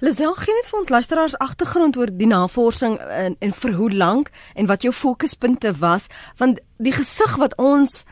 Lisel 0.00 0.34
gee 0.34 0.54
net 0.54 0.68
vir 0.70 0.78
ons 0.78 0.92
luisteraars 0.94 1.38
agtergrond 1.38 1.96
oor 1.96 2.10
die 2.20 2.26
navorsing 2.30 2.98
en, 2.98 3.36
en 3.38 3.52
vir 3.52 3.72
hoe 3.72 3.90
lank 3.92 4.30
en 4.54 4.66
wat 4.66 4.82
jou 4.86 4.92
fokuspunte 4.92 5.74
was 5.80 6.06
want 6.38 6.62
die 6.78 6.94
gesig 6.94 7.36
wat 7.42 7.56
ons 7.58 8.04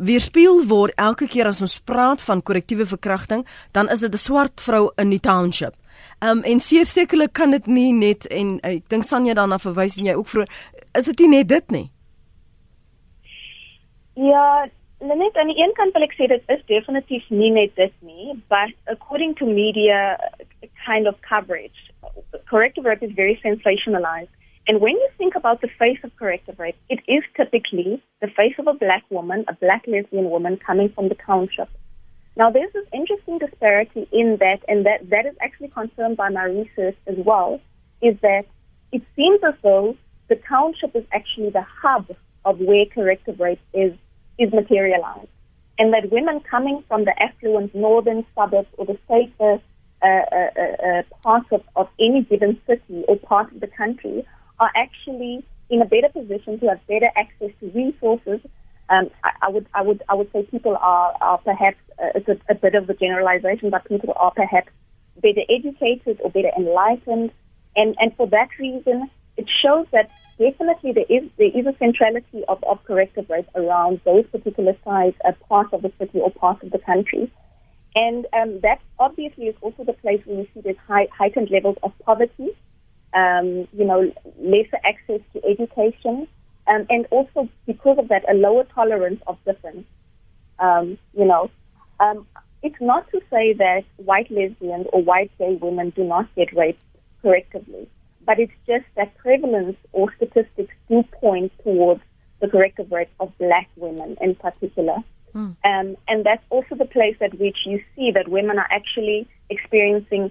weerspieël 0.00 0.64
word 0.68 0.96
elke 0.96 1.28
keer 1.28 1.46
as 1.46 1.60
ons 1.60 1.80
praat 1.84 2.22
van 2.22 2.42
korrektiewe 2.42 2.86
verkrachting 2.86 3.46
dan 3.72 3.88
is 3.88 4.00
dit 4.00 4.12
'n 4.12 4.24
swart 4.28 4.60
vrou 4.60 4.90
in 4.96 5.10
die 5.10 5.20
township 5.20 5.74
Ehm 6.20 6.38
um, 6.38 6.42
en 6.42 6.60
sekerlik 6.60 7.32
kan 7.32 7.50
dit 7.50 7.66
nie 7.66 7.92
net 7.92 8.26
en 8.26 8.58
ek 8.60 8.88
dink 8.92 9.04
Sanja 9.04 9.34
daarna 9.34 9.56
verwys 9.58 9.96
en 9.96 10.04
jy 10.04 10.14
ook 10.14 10.28
vroeër 10.28 10.50
is 10.98 11.04
dit 11.04 11.22
nie 11.24 11.28
net 11.28 11.48
dit 11.48 11.70
nie. 11.70 11.86
Ja, 14.14 14.68
net 15.00 15.36
aan 15.36 15.48
die 15.48 15.56
een 15.62 15.72
kant 15.78 15.96
wil 15.96 16.04
ek 16.04 16.16
sê 16.18 16.28
dit 16.28 16.52
is 16.52 16.66
definitief 16.68 17.24
nie 17.30 17.50
net 17.50 17.72
dit 17.76 17.94
nie, 18.04 18.34
but 18.52 18.74
according 18.92 19.32
to 19.38 19.46
media 19.46 20.18
kind 20.84 21.08
of 21.08 21.16
coverage, 21.24 21.88
corrective 22.52 22.84
rape 22.84 23.06
is 23.06 23.16
very 23.16 23.38
sensationalized. 23.40 24.34
And 24.70 24.80
when 24.80 24.92
you 24.92 25.08
think 25.18 25.34
about 25.34 25.62
the 25.62 25.68
face 25.80 25.98
of 26.04 26.14
corrective 26.14 26.60
rape, 26.60 26.76
it 26.88 27.00
is 27.08 27.24
typically 27.36 28.00
the 28.20 28.28
face 28.28 28.54
of 28.56 28.68
a 28.68 28.72
black 28.72 29.02
woman, 29.10 29.44
a 29.48 29.52
black 29.54 29.82
lesbian 29.88 30.30
woman 30.30 30.60
coming 30.64 30.90
from 30.90 31.08
the 31.08 31.16
township. 31.16 31.68
Now, 32.36 32.52
there's 32.52 32.72
this 32.72 32.86
interesting 32.92 33.38
disparity 33.38 34.06
in 34.12 34.36
that, 34.38 34.60
and 34.68 34.86
that, 34.86 35.10
that 35.10 35.26
is 35.26 35.34
actually 35.42 35.70
confirmed 35.74 36.18
by 36.18 36.28
my 36.28 36.44
research 36.44 36.96
as 37.08 37.16
well, 37.18 37.60
is 38.00 38.14
that 38.22 38.44
it 38.92 39.02
seems 39.16 39.40
as 39.42 39.54
though 39.64 39.96
the 40.28 40.36
township 40.36 40.94
is 40.94 41.04
actually 41.12 41.50
the 41.50 41.66
hub 41.82 42.06
of 42.44 42.60
where 42.60 42.86
corrective 42.86 43.40
rape 43.40 43.58
is, 43.74 43.92
is 44.38 44.52
materialized. 44.52 45.26
And 45.80 45.92
that 45.94 46.12
women 46.12 46.38
coming 46.48 46.84
from 46.86 47.06
the 47.06 47.20
affluent 47.20 47.74
northern 47.74 48.24
suburbs 48.36 48.68
or 48.78 48.86
the 48.86 48.98
safer 49.08 49.60
uh, 50.00 50.06
uh, 50.06 50.50
uh, 50.56 50.86
uh 50.86 51.02
parts 51.24 51.48
of, 51.50 51.62
of 51.74 51.88
any 51.98 52.22
given 52.22 52.60
city 52.68 53.04
or 53.08 53.16
part 53.16 53.52
of 53.52 53.58
the 53.58 53.66
country 53.66 54.24
are 54.60 54.70
actually 54.76 55.44
in 55.70 55.82
a 55.82 55.84
better 55.84 56.08
position 56.08 56.60
to 56.60 56.68
have 56.68 56.86
better 56.86 57.10
access 57.16 57.50
to 57.60 57.70
resources. 57.70 58.40
Um, 58.88 59.10
I, 59.24 59.30
I, 59.42 59.48
would, 59.50 59.66
I 59.72 59.82
would, 59.82 60.02
I 60.08 60.14
would 60.14 60.30
say 60.32 60.42
people 60.42 60.76
are, 60.76 61.14
are 61.20 61.38
perhaps 61.38 61.78
uh, 61.98 62.10
it's 62.16 62.28
a, 62.28 62.38
a 62.48 62.54
bit 62.54 62.74
of 62.74 62.88
a 62.90 62.94
generalization, 62.94 63.70
but 63.70 63.84
people 63.86 64.12
are 64.16 64.32
perhaps 64.32 64.68
better 65.22 65.42
educated 65.48 66.20
or 66.22 66.30
better 66.30 66.50
enlightened, 66.56 67.30
and 67.76 67.94
and 68.00 68.16
for 68.16 68.26
that 68.28 68.48
reason, 68.58 69.08
it 69.36 69.46
shows 69.62 69.86
that 69.92 70.10
definitely 70.38 70.92
there 70.92 71.04
is 71.08 71.28
there 71.38 71.50
is 71.54 71.66
a 71.66 71.76
centrality 71.78 72.42
of, 72.48 72.62
of 72.64 72.82
corrective 72.84 73.28
rape 73.30 73.48
around 73.54 74.00
those 74.04 74.26
particular 74.26 74.74
sites, 74.84 75.18
a 75.24 75.32
part 75.48 75.72
of 75.72 75.82
the 75.82 75.92
city 75.98 76.18
or 76.18 76.30
part 76.30 76.62
of 76.62 76.70
the 76.70 76.78
country. 76.78 77.30
And 77.94 78.26
um, 78.32 78.60
that 78.60 78.80
obviously 78.98 79.46
is 79.48 79.56
also 79.60 79.84
the 79.84 79.92
place 79.92 80.20
where 80.24 80.38
you 80.38 80.46
see 80.54 80.60
these 80.60 80.76
high, 80.86 81.08
heightened 81.16 81.50
levels 81.50 81.76
of 81.82 81.92
poverty 82.04 82.50
um, 83.14 83.68
you 83.72 83.84
know, 83.84 84.12
lesser 84.38 84.78
access 84.84 85.20
to 85.32 85.44
education, 85.44 86.28
um, 86.66 86.86
and 86.88 87.06
also 87.10 87.48
because 87.66 87.98
of 87.98 88.08
that, 88.08 88.28
a 88.30 88.34
lower 88.34 88.64
tolerance 88.64 89.20
of 89.26 89.36
difference. 89.44 89.86
Um, 90.58 90.98
you 91.14 91.24
know, 91.24 91.50
um, 91.98 92.26
it's 92.62 92.80
not 92.80 93.10
to 93.10 93.20
say 93.30 93.54
that 93.54 93.84
white 93.96 94.30
lesbians 94.30 94.86
or 94.92 95.02
white 95.02 95.30
gay 95.38 95.56
women 95.60 95.90
do 95.90 96.04
not 96.04 96.32
get 96.36 96.54
raped 96.54 96.82
correctively, 97.24 97.86
but 98.26 98.38
it's 98.38 98.52
just 98.66 98.84
that 98.96 99.16
prevalence 99.18 99.76
or 99.92 100.12
statistics 100.16 100.74
do 100.88 101.02
point 101.20 101.52
towards 101.64 102.02
the 102.40 102.48
corrective 102.48 102.90
rate 102.92 103.08
of 103.18 103.36
black 103.38 103.68
women 103.76 104.16
in 104.20 104.34
particular. 104.34 104.96
Mm. 105.34 105.56
Um, 105.64 105.96
and 106.08 106.24
that's 106.24 106.42
also 106.50 106.74
the 106.74 106.84
place 106.84 107.16
at 107.20 107.38
which 107.38 107.58
you 107.64 107.82
see 107.94 108.10
that 108.12 108.28
women 108.28 108.58
are 108.58 108.68
actually 108.70 109.28
experiencing 109.48 110.30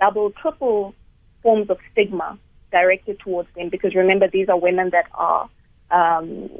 double, 0.00 0.30
triple 0.30 0.94
forms 1.44 1.70
of 1.70 1.78
stigma 1.92 2.36
directed 2.72 3.20
towards 3.20 3.48
them 3.54 3.68
because 3.68 3.94
remember 3.94 4.26
these 4.26 4.48
are 4.48 4.58
women 4.58 4.90
that 4.90 5.06
are 5.14 5.48
um, 5.92 6.50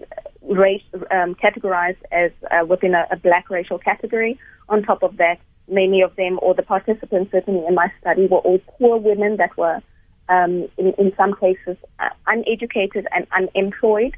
race, 0.42 0.82
um, 1.10 1.34
categorized 1.34 2.02
as 2.12 2.30
uh, 2.52 2.64
within 2.64 2.94
a, 2.94 3.06
a, 3.10 3.16
black 3.16 3.50
racial 3.50 3.78
category. 3.78 4.38
On 4.68 4.82
top 4.82 5.02
of 5.02 5.16
that, 5.16 5.38
many 5.68 6.02
of 6.02 6.14
them, 6.16 6.38
or 6.40 6.54
the 6.54 6.62
participants 6.62 7.32
certainly 7.32 7.66
in 7.66 7.74
my 7.74 7.90
study, 8.00 8.26
were 8.26 8.38
all 8.38 8.60
poor 8.78 8.96
women 8.98 9.38
that 9.38 9.56
were, 9.56 9.80
um, 10.28 10.68
in, 10.78 10.92
in 10.98 11.12
some 11.16 11.34
cases, 11.34 11.76
uh, 11.98 12.10
uneducated 12.28 13.06
and 13.12 13.26
unemployed. 13.32 14.14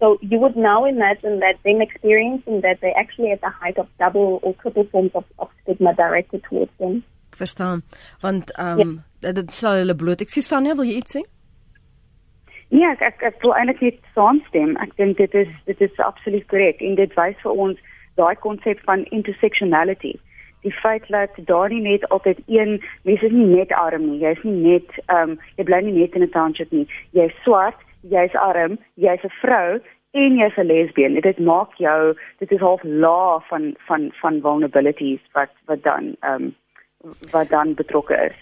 So 0.00 0.18
you 0.20 0.38
would 0.38 0.56
now 0.56 0.84
imagine 0.84 1.40
that 1.40 1.56
them 1.64 1.80
experiencing 1.80 2.60
that 2.60 2.80
they're 2.80 2.96
actually 2.96 3.32
at 3.32 3.40
the 3.40 3.50
height 3.50 3.78
of 3.78 3.88
double 3.98 4.38
or 4.42 4.54
triple 4.54 4.84
forms 4.84 5.12
of, 5.14 5.24
of 5.38 5.48
stigma 5.62 5.94
directed 5.94 6.44
towards 6.44 6.70
them. 6.78 7.02
Verstaan, 7.36 7.82
want 8.22 8.50
um, 8.58 8.78
ja 8.78 8.86
dit 9.20 9.54
sal 9.54 9.80
hulle 9.82 9.96
bloot. 9.96 10.20
Ek 10.20 10.30
sê 10.30 10.42
Sanja, 10.44 10.74
wil 10.78 10.88
jy 10.88 11.00
iets 11.02 11.16
sê? 11.16 11.24
Ja, 12.68 12.92
ek 12.92 13.02
ek, 13.02 13.22
ek 13.24 13.42
wil 13.42 13.54
eintlik 13.56 13.80
net 13.80 14.00
saamstem. 14.14 14.76
Ek 14.84 14.90
dink 15.00 15.16
dit 15.16 15.34
is 15.34 15.52
dit 15.66 15.80
is 15.80 16.00
absoluut 16.04 16.44
korrek 16.52 16.82
en 16.84 16.98
dit 16.98 17.14
wys 17.16 17.36
vir 17.42 17.60
ons 17.66 17.78
daai 18.20 18.34
konsep 18.44 18.80
van 18.84 19.06
intersectionality. 19.18 20.14
Die 20.66 20.74
feit 20.74 21.06
dat 21.08 21.38
daar 21.48 21.70
nie 21.72 21.80
net 21.80 22.04
altyd 22.12 22.42
een 22.46 22.76
mens 23.08 23.22
is 23.22 23.32
nie 23.32 23.46
net 23.46 23.72
arm 23.72 24.04
nie. 24.10 24.18
Jy's 24.20 24.42
nie 24.44 24.58
net 24.66 24.98
ehm 25.06 25.32
um, 25.32 25.38
jy 25.56 25.64
bly 25.64 25.78
nie 25.86 25.94
net 26.00 26.18
in 26.18 26.26
'n 26.26 26.34
township 26.34 26.72
nie. 26.72 26.84
Jy's 27.16 27.32
swart, 27.44 27.80
jy's 28.02 28.34
arm, 28.34 28.76
jy's 28.96 29.24
'n 29.24 29.32
vrou 29.40 29.80
en 30.12 30.36
jy's 30.36 30.58
'n 30.58 30.68
lesbien. 30.68 31.20
Dit 31.20 31.38
maak 31.38 31.72
jou 31.78 32.14
dit 32.38 32.52
is 32.52 32.60
half 32.60 32.84
laag 32.84 33.48
van 33.48 33.74
van 33.86 34.10
van 34.20 34.40
vulnerabilities 34.40 35.24
wat 35.32 35.50
wat 35.66 35.82
dan 35.82 36.16
ehm 36.20 36.42
um, 36.42 36.54
wat 37.30 37.48
dan 37.48 37.74
betrokke 37.74 38.16
is. 38.28 38.36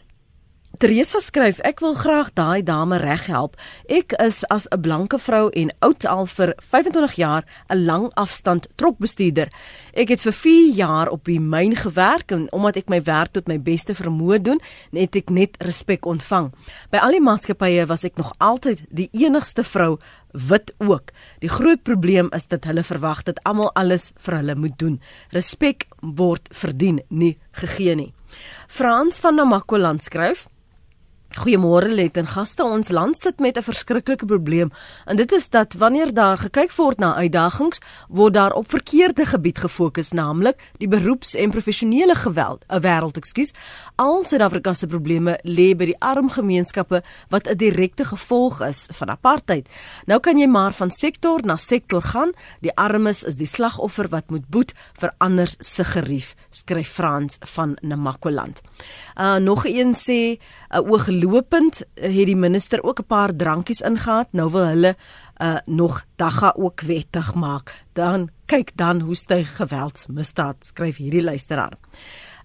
Teresa 0.77 1.23
skryf 1.25 1.57
ek 1.65 1.79
wil 1.81 1.95
graag 1.97 2.35
daai 2.37 2.61
dame 2.61 2.99
reghelp. 3.01 3.55
Ek 3.89 4.13
is 4.21 4.43
as 4.53 4.67
'n 4.69 4.81
blanke 4.81 5.19
vrou 5.19 5.49
en 5.49 5.71
oud 5.81 6.05
al 6.05 6.27
vir 6.27 6.53
25 6.61 7.15
jaar 7.17 7.45
'n 7.71 7.85
lang 7.85 8.11
afstand 8.15 8.69
trokbestuurder. 8.77 9.49
Ek 9.95 10.09
het 10.09 10.21
vir 10.21 10.33
4 10.33 10.75
jaar 10.75 11.09
op 11.09 11.25
die 11.25 11.41
myn 11.41 11.77
gewerk 11.77 12.31
en 12.31 12.53
omdat 12.53 12.77
ek 12.77 12.89
my 12.89 13.03
werk 13.03 13.33
tot 13.33 13.49
my 13.49 13.59
beste 13.59 13.95
vermoë 13.95 14.43
doen, 14.43 14.61
het 14.93 15.17
ek 15.17 15.31
net 15.31 15.57
respek 15.59 16.05
ontvang. 16.05 16.53
By 16.91 16.99
al 16.99 17.11
die 17.11 17.21
maatskappye 17.21 17.87
was 17.87 18.05
ek 18.05 18.17
nog 18.17 18.35
altyd 18.39 18.83
die 18.91 19.09
enigste 19.13 19.65
vrou 19.65 19.99
wit 20.33 20.75
ook. 20.79 21.13
Die 21.41 21.49
groot 21.49 21.83
probleem 21.83 22.29
is 22.33 22.47
dat 22.47 22.65
hulle 22.65 22.83
verwag 22.83 23.23
dat 23.23 23.41
almal 23.45 23.73
alles 23.75 24.13
vir 24.19 24.35
hulle 24.35 24.55
moet 24.55 24.79
doen. 24.79 25.01
Respek 25.31 25.87
word 26.01 26.49
verdien, 26.51 27.01
nie 27.09 27.39
gegee 27.53 27.95
nie. 27.95 28.13
Frans 28.69 29.21
van 29.21 29.35
Namakoland 29.35 30.03
skryf 30.03 30.49
Goeiemôre 31.37 31.91
Let 31.93 32.17
en 32.17 32.27
gaste 32.27 32.65
ons 32.65 32.89
land 32.89 33.17
sit 33.19 33.41
met 33.45 33.59
'n 33.59 33.63
verskriklike 33.63 34.25
probleem. 34.25 34.71
En 35.05 35.17
dit 35.17 35.33
is 35.33 35.49
dat 35.49 35.75
wanneer 35.75 36.15
daar 36.15 36.39
gekyk 36.39 36.73
word 36.73 36.99
na 36.99 37.15
uitdagings 37.15 37.81
word 38.09 38.35
daar 38.35 38.53
op 38.53 38.71
verkeerde 38.71 39.27
gebied 39.27 39.59
gefokus 39.59 40.11
naamlik 40.11 40.57
die 40.79 40.89
beroeps 40.89 41.35
en 41.35 41.51
professionele 41.51 42.15
geweld 42.15 42.65
'n 42.69 42.81
wêreld 42.81 43.17
ekskuus. 43.17 43.53
Al 43.97 44.25
Suid-Afrikaanse 44.25 44.87
probleme 44.87 45.39
lê 45.43 45.77
by 45.77 45.85
die 45.85 46.01
arm 46.01 46.31
gemeenskappe 46.31 47.03
wat 47.29 47.49
'n 47.49 47.57
direkte 47.57 48.05
gevolg 48.05 48.61
is 48.61 48.89
van 48.93 49.11
apartheid. 49.11 49.69
Nou 50.07 50.21
kan 50.21 50.39
jy 50.39 50.47
maar 50.47 50.73
van 50.73 50.91
sektor 50.91 51.41
na 51.45 51.57
sektor 51.57 52.03
gaan. 52.03 52.33
Die 52.61 52.77
armes 52.77 53.25
is 53.25 53.37
die 53.37 53.47
slagoffer 53.47 54.09
wat 54.09 54.31
moet 54.31 54.49
boet 54.49 54.73
vir 54.99 55.15
anders 55.19 55.57
se 55.59 55.85
gerief 55.85 56.35
skryf 56.51 56.89
Frans 56.89 57.37
van 57.41 57.77
Namakwaland. 57.81 58.63
Uh, 59.21 59.37
nog 59.37 59.67
een 59.67 59.95
sê 59.95 60.41
uh, 60.71 60.81
ooglopend 60.81 61.83
uh, 61.83 62.17
het 62.17 62.27
die 62.27 62.37
minister 62.37 62.83
ook 62.83 63.01
'n 63.01 63.07
paar 63.07 63.37
drankies 63.37 63.81
ingehaat. 63.81 64.29
Nou 64.33 64.51
wil 64.51 64.67
hulle 64.67 64.97
uh, 65.43 65.57
nog 65.65 66.05
dagga 66.17 66.55
ook 66.57 66.81
wettig 66.81 67.35
maak. 67.35 67.85
Dan 67.93 68.29
kyk 68.47 68.71
dan 68.75 69.01
hoe 69.01 69.15
styg 69.15 69.57
geweldsmisdaad 69.57 70.57
skryf 70.67 70.97
hierdie 70.97 71.23
luisteraar. 71.23 71.73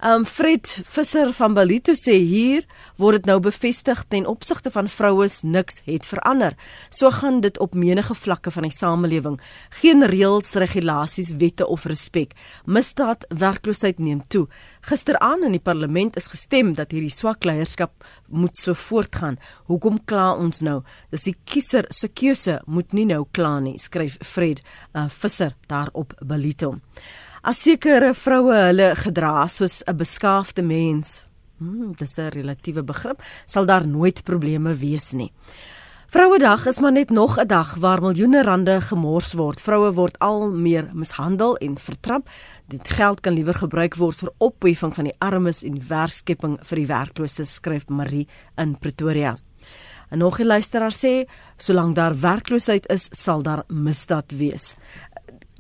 Um 0.04 0.26
Fred 0.26 0.66
Visser 0.90 1.30
van 1.38 1.54
Balito 1.54 1.94
sê 1.94 2.16
hier 2.26 2.64
word 2.98 3.20
dit 3.20 3.28
nou 3.30 3.36
bevestig 3.46 4.00
ten 4.10 4.26
opsigte 4.26 4.72
van 4.74 4.90
vroues 4.90 5.44
niks 5.46 5.78
het 5.86 6.10
verander. 6.10 6.56
So 6.90 7.12
gaan 7.14 7.38
dit 7.46 7.60
op 7.62 7.78
menige 7.78 8.18
vlakke 8.18 8.50
van 8.50 8.66
die 8.66 8.74
samelewing. 8.74 9.38
Geen 9.78 10.02
reëls, 10.10 10.56
regulasies, 10.58 11.36
wette 11.38 11.70
of 11.70 11.86
respek. 11.86 12.34
Misdaad, 12.66 13.30
werkloosheid 13.30 14.02
neem 14.02 14.26
toe. 14.26 14.48
Gisteraan 14.90 15.46
in 15.46 15.54
die 15.60 15.62
parlement 15.62 16.18
is 16.18 16.34
gestem 16.34 16.74
dat 16.74 16.98
hierdie 16.98 17.14
swak 17.14 17.46
leierskap 17.46 17.94
moet 18.26 18.58
so 18.58 18.74
voortgaan. 18.74 19.38
Hoekom 19.70 20.02
kla 20.10 20.32
ons 20.34 20.66
nou? 20.66 20.80
Dis 21.14 21.30
die 21.30 21.38
kiezer 21.46 21.86
se 21.94 22.10
keuse 22.10 22.64
moet 22.66 22.98
nie 22.98 23.06
nou 23.06 23.28
kla 23.38 23.60
nie, 23.62 23.78
skryf 23.78 24.18
Fred 24.26 24.66
uh, 24.96 25.12
Visser 25.14 25.54
daar 25.70 25.94
op 25.94 26.18
Balito. 26.26 26.80
As 27.42 27.58
sekere 27.66 28.12
vroue 28.14 28.54
hulle 28.54 28.92
gedra 28.94 29.48
soos 29.50 29.82
'n 29.88 29.98
beskaafde 29.98 30.62
mens, 30.62 31.26
hmm, 31.58 31.94
dis 31.98 32.20
'n 32.20 32.30
relatiewe 32.30 32.84
begrip, 32.84 33.24
sal 33.48 33.66
daar 33.66 33.88
nooit 33.88 34.24
probleme 34.24 34.78
wees 34.78 35.12
nie. 35.14 35.34
Vrouedag 36.08 36.68
is 36.68 36.80
maar 36.80 36.92
net 36.92 37.10
nog 37.10 37.40
'n 37.40 37.48
dag 37.48 37.76
waar 37.76 38.02
miljoene 38.02 38.44
rande 38.44 38.82
gemors 38.82 39.34
word. 39.34 39.62
Vroue 39.62 39.92
word 39.92 40.20
al 40.20 40.52
meer 40.52 40.90
mishandel 40.94 41.58
en 41.58 41.78
vertrap. 41.78 42.30
Dit 42.68 42.88
geld 42.88 43.22
kan 43.22 43.34
liewer 43.34 43.56
gebruik 43.56 43.96
word 43.96 44.16
vir 44.16 44.32
opheffing 44.38 44.94
van 44.94 45.04
die 45.04 45.20
armes 45.20 45.64
en 45.64 45.88
werkskepping 45.88 46.60
vir 46.62 46.76
die 46.76 46.88
werklooses, 46.88 47.54
skryf 47.54 47.90
Marie 47.90 48.28
in 48.58 48.78
Pretoria. 48.78 49.38
En 50.10 50.18
nog 50.18 50.40
'n 50.40 50.46
luisteraar 50.46 50.94
sê, 50.94 51.30
solank 51.58 51.96
daar 51.96 52.20
werkloosheid 52.20 52.90
is, 52.90 53.08
sal 53.12 53.42
daar 53.42 53.64
misdaad 53.68 54.32
wees 54.32 54.76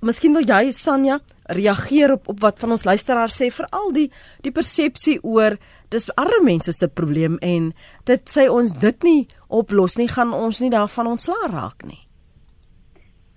miskien 0.02 0.34
wil 0.34 0.46
jy 0.48 0.72
Sanja 0.76 1.20
reageer 1.56 2.16
op 2.16 2.30
op 2.32 2.42
wat 2.42 2.60
van 2.60 2.74
ons 2.76 2.86
luisteraars 2.86 3.38
sê 3.38 3.52
veral 3.54 3.92
die 3.94 4.10
die 4.46 4.54
persepsie 4.54 5.20
oor 5.22 5.58
dis 5.94 6.10
arme 6.16 6.42
mense 6.44 6.74
se 6.74 6.88
probleem 6.88 7.38
en 7.42 7.72
dit 8.10 8.34
sê 8.34 8.48
ons 8.50 8.72
dit 8.86 9.04
nie 9.08 9.28
oplos 9.50 9.98
nie 10.00 10.10
gaan 10.12 10.34
ons 10.34 10.62
nie 10.62 10.72
daarvan 10.72 11.12
ontslaa 11.14 11.52
raak 11.52 11.86
nie. 11.86 12.00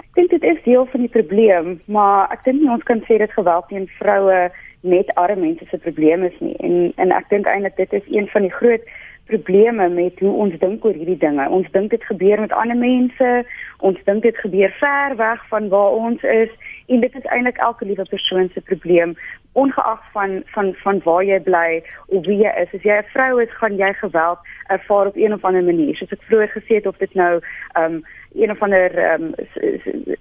Ek 0.01 0.21
dink 0.21 0.31
dit 0.31 0.45
is 0.47 0.61
deel 0.65 0.87
van 0.93 1.03
die 1.03 1.11
probleem, 1.11 1.81
maar 1.87 2.31
ek 2.33 2.45
dink 2.47 2.63
nie 2.63 2.71
ons 2.71 2.87
kan 2.87 3.03
sê 3.09 3.19
dit 3.19 3.33
geweld 3.35 3.67
teen 3.69 3.89
vroue 3.99 4.47
net 4.85 5.11
arme 5.21 5.41
mense 5.43 5.67
se 5.71 5.81
probleem 5.83 6.25
is 6.29 6.37
nie. 6.41 6.55
En 6.61 6.93
en 7.03 7.13
ek 7.17 7.29
dink 7.33 7.51
eintlik 7.51 7.77
dit 7.81 7.99
is 8.01 8.07
een 8.13 8.31
van 8.33 8.47
die 8.47 8.55
groot 8.55 8.95
probleme 9.27 9.89
met 9.89 10.19
hoe 10.19 10.33
ons 10.33 10.59
dink 10.59 10.85
oor 10.85 10.93
hierdie 10.93 11.19
dinge. 11.19 11.49
Ons 11.49 11.71
dink 11.73 11.91
dit 11.91 12.05
gebeur 12.05 12.41
met 12.41 12.53
ander 12.53 12.77
mense, 12.77 13.31
ons 13.79 13.99
dink 14.05 14.23
dit 14.23 14.37
gebeur 14.37 14.73
ver 14.81 15.17
weg 15.17 15.49
van 15.49 15.69
waar 15.69 15.97
ons 15.97 16.23
is 16.23 16.53
en 16.87 17.01
dit 17.01 17.15
is 17.15 17.31
eintlik 17.33 17.57
elke 17.57 17.85
liewe 17.85 18.05
persoon 18.11 18.51
se 18.53 18.61
probleem 18.61 19.17
ongeag 19.55 20.03
van 20.13 20.43
van 20.45 20.75
van 20.75 21.01
waar 21.05 21.25
jy 21.25 21.39
bly 21.41 21.83
of 22.07 22.27
wie 22.27 22.41
jy 22.43 22.53
is. 22.63 22.75
As 22.75 22.83
jy 22.83 22.99
'n 22.99 23.11
vrou 23.15 23.43
is, 23.43 23.57
gaan 23.61 23.77
jy 23.77 23.93
geweld 23.93 24.39
ervaar 24.69 25.07
op 25.07 25.17
een 25.17 25.33
of 25.33 25.45
ander 25.45 25.65
manier. 25.65 25.97
Soos 25.97 26.13
ek 26.13 26.23
vroeër 26.29 26.51
gesê 26.57 26.75
het 26.75 26.87
of 26.87 26.97
dit 26.97 27.15
nou 27.15 27.41
um 27.79 28.05
een 28.35 28.51
of 28.51 28.63
ander 28.63 29.13
um 29.13 29.35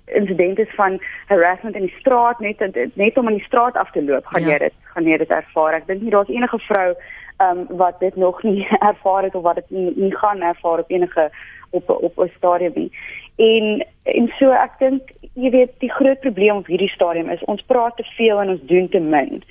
insident 0.06 0.60
is 0.60 0.76
van 0.76 1.02
harassment 1.28 1.76
in 1.76 1.82
die 1.82 1.96
straat 2.00 2.40
net 2.40 2.60
net 2.94 3.18
om 3.18 3.28
in 3.28 3.36
die 3.36 3.46
straat 3.46 3.76
af 3.76 3.92
te 3.92 4.04
loop, 4.04 4.26
gaan 4.26 4.44
ja. 4.44 4.50
jy 4.50 4.58
dit 4.58 4.74
gaan 4.94 5.08
jy 5.10 5.18
dit 5.18 5.30
ervaar. 5.30 5.74
Ek 5.74 5.88
dink 5.88 6.02
nie 6.02 6.14
daar's 6.14 6.30
enige 6.30 6.60
vrou 6.68 6.94
um, 7.42 7.66
wat 7.78 8.00
dit 8.00 8.16
nog 8.16 8.44
nie 8.44 8.68
ervaar 8.92 9.24
het 9.24 9.36
of 9.36 9.44
wat 9.44 9.56
dit 9.56 9.70
nie, 9.70 9.92
nie 9.96 10.16
gaan 10.16 10.42
ervaar 10.42 10.80
op 10.80 10.92
enige 10.92 11.30
op 11.70 11.90
op 11.90 12.18
'n 12.18 12.32
stadium 12.38 12.72
nie. 12.76 12.92
En 13.36 13.86
en 14.04 14.32
so 14.40 14.52
ek 14.52 14.80
dink 14.80 15.02
jy 15.34 15.50
weet 15.50 15.72
die 15.80 15.92
groot 15.92 16.20
probleem 16.20 16.56
op 16.56 16.68
hierdie 16.68 16.94
stadium 16.94 17.30
is 17.30 17.44
ons 17.44 17.62
praat 17.62 17.98
te 17.98 18.04
veel 18.04 18.42
en 18.42 18.50
ons 18.50 18.62
doen 18.62 18.90
te 18.90 19.00
min. 19.00 19.44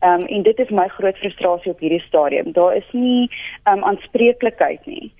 Ehm 0.00 0.20
um, 0.20 0.26
en 0.26 0.42
dit 0.42 0.58
is 0.58 0.70
my 0.70 0.88
groot 0.88 1.16
frustrasie 1.16 1.70
op 1.70 1.78
hierdie 1.78 2.04
stadium. 2.06 2.52
Daar 2.52 2.76
is 2.76 2.88
nie 2.92 3.30
ehm 3.62 3.78
um, 3.78 3.84
aanspreeklikheid 3.84 4.86
nie. 4.86 5.12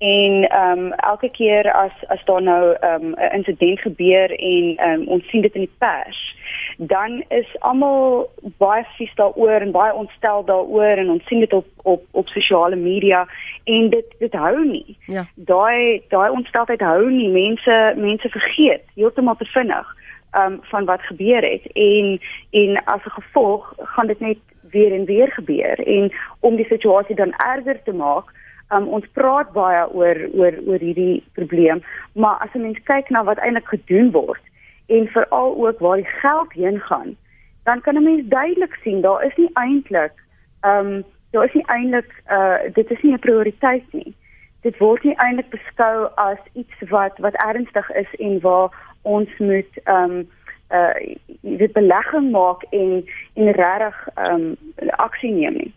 En 0.00 0.48
ehm 0.48 0.78
um, 0.78 0.92
elke 0.92 1.30
keer 1.30 1.72
as 1.72 1.92
as 2.06 2.24
daar 2.24 2.42
nou 2.42 2.74
ehm 2.80 3.04
um, 3.04 3.14
'n 3.16 3.34
insident 3.34 3.80
gebeur 3.80 4.30
en 4.30 4.76
ehm 4.76 5.00
um, 5.00 5.06
ons 5.06 5.28
sien 5.28 5.40
dit 5.40 5.54
in 5.54 5.60
die 5.60 5.76
pers, 5.78 6.36
dan 6.76 7.24
is 7.28 7.46
almal 7.58 8.30
baie 8.56 8.84
vies 8.96 9.14
daaroor 9.14 9.60
en 9.60 9.70
baie 9.70 9.94
ontstel 9.94 10.44
daaroor 10.44 10.96
en 10.96 11.10
ons 11.10 11.26
sien 11.26 11.40
dit 11.40 11.52
op 11.52 11.66
op 11.82 12.02
op 12.10 12.28
sosiale 12.28 12.76
media 12.76 13.28
en 13.64 13.90
dit 13.90 14.04
dit 14.18 14.32
hou 14.32 14.64
nie. 14.64 14.96
Ja. 15.06 15.26
Daai 15.34 16.02
daai 16.08 16.30
ontsteltheid 16.30 16.80
hou 16.80 17.10
nie. 17.10 17.28
Mense 17.28 17.94
mense 17.96 18.28
vergeet 18.28 18.82
heeltemal 18.94 19.36
te 19.36 19.44
vinnig 19.44 19.96
um 20.36 20.58
van 20.62 20.84
wat 20.84 21.02
gebeur 21.02 21.42
het 21.42 21.66
en 21.72 22.20
en 22.50 22.84
as 22.84 23.04
'n 23.04 23.10
gevolg 23.20 23.74
gaan 23.76 24.06
dit 24.06 24.20
net 24.20 24.38
weer 24.70 24.92
en 24.92 25.04
weer 25.04 25.32
gebeur 25.32 25.86
en 25.86 26.12
om 26.40 26.56
die 26.56 26.66
situasie 26.66 27.16
dan 27.16 27.32
erger 27.32 27.82
te 27.82 27.92
maak 27.92 28.24
Um, 28.70 28.86
ons 28.88 29.06
praat 29.12 29.52
baie 29.52 29.82
oor 29.92 30.18
oor 30.38 30.54
oor 30.66 30.78
hierdie 30.78 31.22
probleem, 31.34 31.82
maar 32.14 32.38
as 32.38 32.54
'n 32.54 32.62
mens 32.62 32.78
kyk 32.84 33.10
na 33.10 33.24
wat 33.24 33.38
eintlik 33.38 33.66
gedoen 33.66 34.10
word, 34.10 34.42
en 34.86 35.06
veral 35.06 35.66
ook 35.66 35.78
waar 35.78 35.96
die 35.96 36.12
geld 36.22 36.52
heen 36.52 36.80
gaan, 36.80 37.16
dan 37.64 37.80
kan 37.80 37.94
'n 37.94 38.02
mens 38.02 38.28
duidelik 38.28 38.74
sien 38.82 39.00
daar 39.00 39.24
is 39.24 39.36
nie 39.36 39.50
eintlik 39.52 40.12
ehm 40.60 40.86
um, 40.86 41.04
daar 41.30 41.44
is 41.44 41.52
nie 41.52 41.66
eintlik 41.66 42.22
uh 42.30 42.58
dit 42.72 42.90
is 42.90 43.02
nie 43.02 43.12
'n 43.12 43.18
prioriteit 43.18 43.92
nie. 43.92 44.14
Dit 44.60 44.78
word 44.78 45.02
nie 45.02 45.16
eintlik 45.16 45.50
beskou 45.50 46.08
as 46.14 46.38
iets 46.52 46.88
wat 46.88 47.18
wat 47.18 47.34
ernstig 47.34 47.90
is 47.90 48.14
en 48.18 48.40
waar 48.40 48.70
ons 49.02 49.38
moet 49.38 49.72
ehm 49.84 50.10
um, 50.10 50.28
uh 50.70 51.16
dit 51.40 51.72
belegging 51.72 52.30
maak 52.30 52.62
en 52.70 53.04
en 53.34 53.50
regtig 53.50 54.08
ehm 54.14 54.34
um, 54.34 54.56
aksie 54.90 55.32
neem 55.32 55.54
nie. 55.54 55.74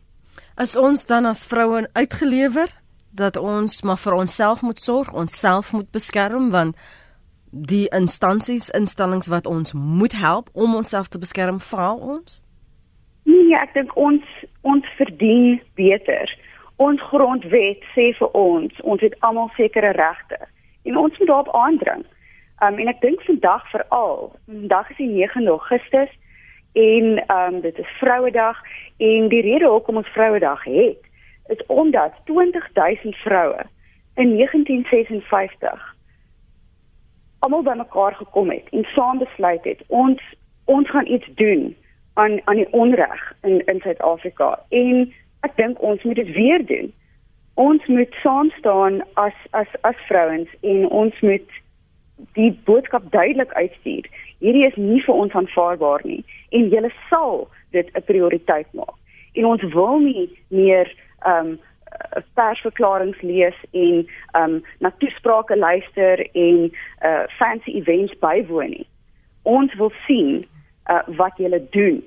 As 0.56 0.76
ons 0.76 1.06
dan 1.06 1.26
as 1.26 1.48
vroue 1.48 1.88
uitgelewer 1.94 2.70
dat 3.16 3.38
ons 3.38 3.82
maar 3.82 3.98
vir 3.98 4.14
onsself 4.14 4.62
moet 4.62 4.80
sorg, 4.80 5.14
onsself 5.14 5.72
moet 5.72 5.92
beskerm 5.92 6.50
want 6.50 6.78
die 7.52 7.88
instansies 7.94 8.70
instellings 8.70 9.28
wat 9.28 9.46
ons 9.46 9.74
moet 9.74 10.14
help 10.18 10.50
om 10.54 10.76
onsself 10.76 11.08
te 11.08 11.20
beskerm 11.20 11.60
faal 11.60 11.98
ons? 11.98 12.42
Nee, 13.24 13.54
ek 13.62 13.74
dink 13.74 13.94
ons 13.96 14.26
ons 14.62 14.88
verdien 14.98 15.62
beter. 15.78 16.32
Ons 16.82 17.02
grondwet 17.12 17.86
sê 17.94 18.10
vir 18.18 18.34
ons, 18.34 18.82
ons 18.82 19.02
het 19.06 19.14
almal 19.22 19.52
sekere 19.60 19.94
regte 20.00 20.40
en 20.84 20.98
ons 20.98 21.18
moet 21.20 21.30
daarop 21.30 21.54
aandring. 21.56 22.04
Um 22.66 22.82
en 22.82 22.90
ek 22.90 23.02
dink 23.06 23.22
vandag 23.28 23.70
veral, 23.70 24.34
vandag 24.50 24.90
is 24.90 24.98
die 24.98 25.12
9 25.14 25.48
Augustus 25.54 26.12
en 26.74 27.22
um 27.38 27.62
dit 27.62 27.78
is 27.78 27.96
Vrouedag 28.02 28.58
en 28.98 29.30
die 29.30 29.46
rede 29.46 29.70
hoekom 29.70 30.02
ons 30.02 30.14
Vrouedag 30.18 30.66
het 30.66 31.13
is 31.48 31.66
omdat 31.66 32.14
20000 32.26 33.16
vroue 33.16 33.66
in 34.16 34.36
1956 34.36 35.96
almal 37.40 37.64
bymekaar 37.64 38.16
gekom 38.16 38.50
het 38.50 38.70
en 38.72 38.84
saam 38.84 39.18
besluit 39.18 39.64
het 39.64 39.84
ons 39.88 40.22
ons 40.66 40.90
gaan 40.90 41.08
iets 41.08 41.28
doen 41.36 41.76
aan 42.14 42.42
aan 42.44 42.56
die 42.56 42.72
onreg 42.72 43.34
in 43.42 43.66
in 43.66 43.80
Suid-Afrika 43.80 44.60
en 44.70 45.14
ek 45.40 45.56
dink 45.56 45.82
ons 45.82 46.04
moet 46.04 46.16
dit 46.16 46.32
weer 46.32 46.66
doen. 46.66 46.94
Ons 47.54 47.86
moet 47.86 48.14
saam 48.22 48.50
staan 48.58 49.02
as 49.14 49.36
as 49.52 49.68
as 49.82 50.00
vrouens 50.08 50.50
en 50.62 50.88
ons 50.90 51.20
moet 51.22 51.60
die 52.38 52.52
boodskap 52.66 53.12
duidelik 53.12 53.54
uitstuur. 53.54 54.08
Hierdie 54.40 54.66
is 54.68 54.76
nie 54.76 55.02
vir 55.04 55.16
ons 55.16 55.36
aanvaarbaar 55.36 56.06
nie 56.08 56.22
en 56.50 56.70
julle 56.70 56.92
sal 57.10 57.48
dit 57.72 57.90
'n 57.94 58.06
prioriteit 58.10 58.68
maak. 58.74 58.96
En 59.34 59.46
ons 59.46 59.64
wil 59.74 60.00
nie 60.00 60.30
meer 60.48 60.88
um, 61.28 61.60
persverklaringe 62.34 63.22
lees 63.22 63.58
en 63.72 64.08
um 64.36 64.62
na 64.80 64.92
toesprake 64.98 65.58
luister 65.58 66.30
en 66.32 66.72
uh 67.06 67.24
fancy 67.38 67.78
events 67.78 68.16
bywoon 68.20 68.70
nie. 68.70 68.88
Ons 69.44 69.76
wil 69.76 69.92
sien 70.08 70.46
uh 70.90 71.02
wat 71.18 71.38
julle 71.38 71.62
doen. 71.76 72.02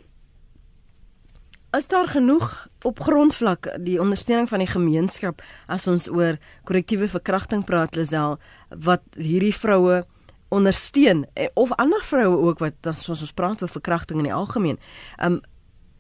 Is 1.77 1.87
daar 1.87 2.09
genoeg 2.09 2.69
op 2.83 3.01
grondvlak 3.01 3.69
die 3.85 4.01
ondersteuning 4.01 4.49
van 4.49 4.59
die 4.59 4.71
gemeenskap 4.71 5.43
as 5.67 5.87
ons 5.87 6.09
oor 6.09 6.39
korrektiewe 6.65 7.09
verkrachting 7.09 7.65
praat 7.65 7.97
Lisel 7.97 8.39
wat 8.71 9.03
hierdie 9.19 9.55
vroue 9.55 10.05
ondersteun 10.49 11.27
eh, 11.35 11.49
of 11.55 11.75
ander 11.75 12.03
vroue 12.03 12.39
ook 12.49 12.63
wat 12.63 12.89
soos 12.95 13.21
ons 13.21 13.35
praat 13.35 13.63
oor 13.63 13.69
verkrachting 13.69 14.23
in 14.23 14.31
die 14.31 14.35
algemeen. 14.35 14.79
Um 15.23 15.43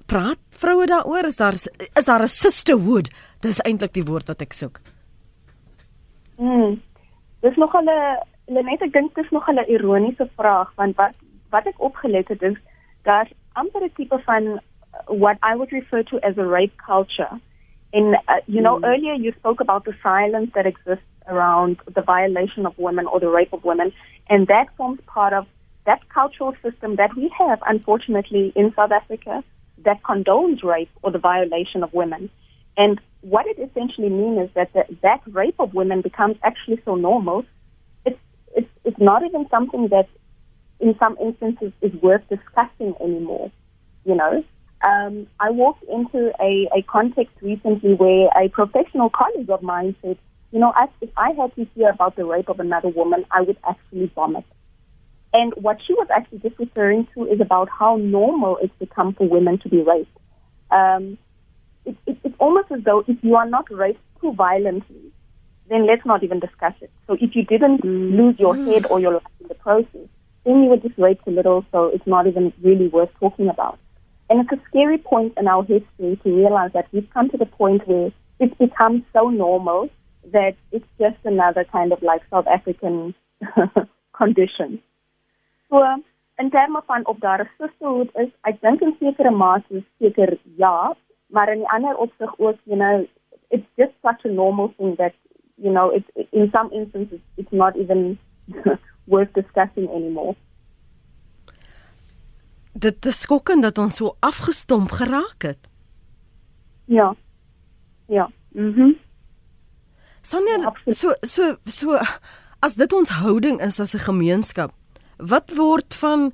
praat 0.07 0.38
vroue 0.51 0.87
daaroor? 0.87 1.25
Is 1.25 1.37
daar 1.37 1.55
is 1.95 2.05
daar 2.05 2.23
'n 2.23 2.29
sisterhood? 2.29 3.11
Dis 3.40 3.61
eintlik 3.61 3.92
die 3.92 4.05
woord 4.05 4.27
wat 4.27 4.40
ek 4.40 4.53
soek. 4.53 4.81
Mm 6.38 6.81
dis 7.47 7.57
nog 7.57 7.75
'n 7.75 7.90
net 8.47 8.83
ek 8.83 8.92
dink 8.92 9.14
dis 9.14 9.31
nog 9.31 9.49
'n 9.49 9.59
ironiese 9.75 10.29
vraag 10.37 10.73
want 10.75 10.97
wat 10.97 11.14
wat 11.51 11.66
ek 11.66 11.81
opgelet 11.88 12.29
het 12.29 12.42
is 12.42 12.57
dat 13.03 13.29
amper 13.53 13.83
'n 13.85 13.92
tipe 13.95 14.19
van 14.19 14.42
uh, 14.47 14.61
what 15.07 15.37
i 15.51 15.55
would 15.57 15.71
refer 15.71 16.03
to 16.05 16.19
as 16.19 16.38
a 16.38 16.47
rape 16.57 16.77
culture. 16.77 17.40
In 17.90 18.07
uh, 18.14 18.40
you 18.47 18.61
know 18.61 18.79
mm. 18.79 18.85
earlier 18.85 19.14
you 19.14 19.33
spoke 19.33 19.61
about 19.61 19.85
the 19.85 19.95
silence 20.03 20.51
that 20.53 20.66
exists 20.66 21.11
around 21.27 21.77
the 21.95 22.03
violation 22.03 22.66
of 22.66 22.73
women 22.77 23.07
or 23.07 23.21
the 23.21 23.31
rape 23.38 23.53
of 23.53 23.64
women 23.64 23.92
and 24.29 24.47
that 24.47 24.66
forms 24.77 25.01
part 25.07 25.33
of 25.33 25.45
that 25.85 26.01
cultural 26.09 26.55
system 26.62 26.97
that 26.97 27.14
we 27.14 27.29
have 27.38 27.59
unfortunately 27.66 28.53
in 28.55 28.73
south 28.77 28.92
africa 28.92 29.42
that 29.87 30.03
condones 30.03 30.62
rape 30.62 30.90
or 31.03 31.11
the 31.11 31.18
violation 31.18 31.83
of 31.83 31.92
women. 31.92 32.29
And 32.77 33.01
what 33.22 33.46
it 33.46 33.59
essentially 33.59 34.11
means 34.11 34.49
is 34.49 34.55
that 34.55 34.72
the, 34.75 34.85
that 35.03 35.22
rape 35.27 35.59
of 35.59 35.75
women 35.75 36.03
becomes 36.03 36.37
actually 36.42 36.81
so 36.85 36.94
normal, 36.94 37.44
it's, 38.05 38.18
it's, 38.55 38.68
it's 38.85 38.99
not 38.99 39.25
even 39.25 39.49
something 39.49 39.88
that 39.88 40.09
in 40.79 40.94
some 40.99 41.16
instances 41.20 41.72
is 41.81 41.92
worth 42.03 42.22
discussing 42.29 42.94
anymore, 43.01 43.51
you 44.05 44.14
know. 44.14 44.44
Um, 44.87 45.27
I 45.40 45.51
walked 45.51 45.85
into 45.85 46.33
a, 46.38 46.68
a 46.77 46.83
context 46.83 47.35
recently 47.40 47.94
where 47.94 48.29
a 48.37 48.49
professional 48.51 49.09
colleague 49.09 49.51
of 49.51 49.62
mine 49.62 49.96
said, 50.03 50.18
you 50.53 50.61
know, 50.61 50.72
if 51.01 51.11
I 51.16 51.33
had 51.33 51.55
to 51.57 51.66
hear 51.75 51.88
about 51.88 52.16
the 52.16 52.25
rape 52.25 52.49
of 52.49 52.61
another 52.61 52.88
woman, 52.88 53.25
I 53.31 53.40
would 53.40 53.57
actually 53.68 54.12
vomit. 54.14 54.44
And 55.37 55.53
what 55.57 55.77
she 55.87 55.92
was 55.92 56.07
actually 56.09 56.38
just 56.38 56.59
referring 56.59 57.07
to 57.12 57.27
is 57.27 57.42
about 57.42 57.68
how 57.68 57.96
normal 57.96 58.57
it's 58.62 58.72
become 58.79 59.12
for 59.12 59.29
women 59.29 59.59
to 59.59 59.68
be 59.68 59.83
raped. 59.83 60.16
Um, 60.70 61.18
it, 61.85 61.94
it, 62.07 62.16
it's 62.25 62.35
almost 62.38 62.72
as 62.72 62.83
though 62.85 63.05
if 63.07 63.18
you 63.20 63.37
are 63.37 63.46
not 63.46 63.70
raped 63.70 64.01
too 64.22 64.33
violently, 64.33 65.12
then 65.68 65.87
let's 65.87 66.07
not 66.07 66.25
even 66.25 66.40
discuss 66.40 66.72
it. 66.81 66.90
So 67.07 67.18
if 67.20 67.37
you 67.37 67.44
didn't 67.44 67.83
mm. 67.83 68.16
lose 68.16 68.37
your 68.38 68.55
mm. 68.55 68.72
head 68.72 68.87
or 68.87 68.99
your 68.99 69.12
life 69.12 69.22
in 69.42 69.49
the 69.49 69.55
process, 69.57 70.09
then 70.46 70.62
you 70.62 70.70
were 70.70 70.79
just 70.79 70.96
raped 70.96 71.27
a 71.27 71.31
little, 71.31 71.66
so 71.70 71.88
it's 71.88 72.07
not 72.07 72.27
even 72.27 72.51
really 72.62 72.88
worth 72.88 73.11
talking 73.20 73.51
about. 73.51 73.79
And 74.31 74.40
it's 74.40 74.53
a 74.59 74.64
scary 74.70 74.96
point 74.96 75.35
in 75.37 75.49
our 75.49 75.64
history 75.64 76.18
to 76.25 76.35
realize 76.35 76.70
that 76.72 76.88
we've 76.92 77.11
come 77.12 77.29
to 77.29 77.37
the 77.37 77.46
point 77.46 77.87
where 77.87 78.11
it's 78.40 78.57
become 78.57 79.05
so 79.12 79.29
normal 79.29 79.90
that 80.33 80.55
it's 80.72 80.88
just 80.99 81.18
another 81.25 81.64
kind 81.70 81.92
of 81.92 82.01
like 82.01 82.22
South 82.31 82.46
African 82.46 83.14
condition. 84.16 84.81
So 85.68 85.83
in 86.37 86.50
terme 86.50 86.83
van 86.87 87.07
of 87.07 87.18
daar 87.18 87.40
'n 87.40 87.50
sisterhood 87.59 88.11
is, 88.14 88.31
ek 88.42 88.61
dink 88.61 88.81
in 88.81 88.96
sekere 89.00 89.31
mate 89.31 89.85
seker 89.98 90.38
ja, 90.57 90.96
maar 91.26 91.52
in 91.52 91.61
'n 91.61 91.72
ander 91.74 91.96
opsig 91.96 92.38
ook, 92.38 92.57
you 92.64 92.76
know, 92.76 93.07
it's 93.48 93.68
just 93.76 93.92
such 94.02 94.24
a 94.24 94.29
normal 94.29 94.72
thing 94.76 94.96
that 94.96 95.12
you 95.57 95.72
know, 95.72 95.90
it's 95.90 96.29
in 96.33 96.50
some 96.50 96.70
instances 96.72 97.20
it's 97.37 97.52
not 97.52 97.76
even 97.76 98.18
worth 99.07 99.33
discussing 99.33 99.88
anymore. 99.88 100.35
Dit 102.72 103.07
is 103.07 103.20
skokkend 103.20 103.62
dat 103.62 103.79
ons 103.79 103.96
so 103.96 104.16
afgestomp 104.20 104.90
geraak 104.90 105.42
het. 105.42 105.59
Ja. 106.85 107.16
Ja. 108.07 108.31
Mhm. 108.52 108.81
Mm 108.81 109.05
Sonja, 110.26 110.57
ja, 110.59 110.92
so 110.92 111.14
so 111.22 111.57
so 111.64 111.98
as 112.59 112.74
dit 112.74 112.92
ons 112.92 113.11
houding 113.22 113.61
is 113.62 113.81
as 113.81 113.94
'n 113.94 113.98
gemeenskap, 113.98 114.72
wat 115.18 115.55
word 115.57 115.94
van 115.94 116.33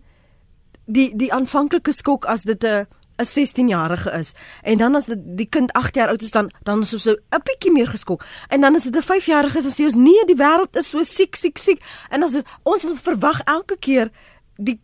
die 0.86 1.10
die 1.16 1.32
aanvanklike 1.32 1.92
skok 1.92 2.24
as 2.26 2.42
dit 2.42 2.64
'n 2.64 2.86
'n 3.18 3.24
16-jarige 3.24 4.10
is 4.18 4.34
en 4.62 4.78
dan 4.78 4.94
as 4.94 5.06
dit 5.06 5.18
die 5.36 5.48
kind 5.48 5.72
8 5.72 5.94
jaar 5.94 6.08
oud 6.08 6.22
is 6.22 6.30
dan 6.30 6.50
dan 6.62 6.80
is 6.80 6.92
ons 6.92 7.02
so 7.02 7.12
'n 7.12 7.42
bietjie 7.44 7.72
meer 7.72 7.88
geskok 7.88 8.24
en 8.48 8.60
dan 8.60 8.74
as 8.74 8.84
dit 8.84 8.96
'n 8.96 9.02
5-jarige 9.02 9.58
is 9.58 9.64
dan 9.64 9.72
sê 9.72 9.84
ons 9.84 9.94
nee 9.94 10.24
die 10.26 10.36
wêreld 10.36 10.76
is 10.76 10.88
so 10.88 11.02
siek 11.02 11.34
siek 11.34 11.58
siek 11.58 11.80
en 12.10 12.22
as 12.22 12.32
dit, 12.32 12.46
ons 12.62 12.86
verwag 13.02 13.40
elke 13.44 13.76
keer 13.76 14.10
die 14.56 14.80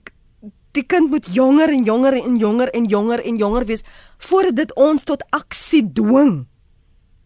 die 0.73 0.87
kind 0.87 1.11
moet 1.11 1.27
jonger 1.35 1.73
en 1.73 1.85
jonger 1.85 2.13
en 2.13 2.37
jonger 2.37 2.71
en 2.71 2.85
jonger 2.85 3.25
en 3.25 3.37
jonger 3.37 3.65
wees 3.65 3.85
voordat 4.19 4.57
dit 4.57 4.75
ons 4.75 5.05
tot 5.05 5.25
aksie 5.31 5.83
dwing. 5.93 6.47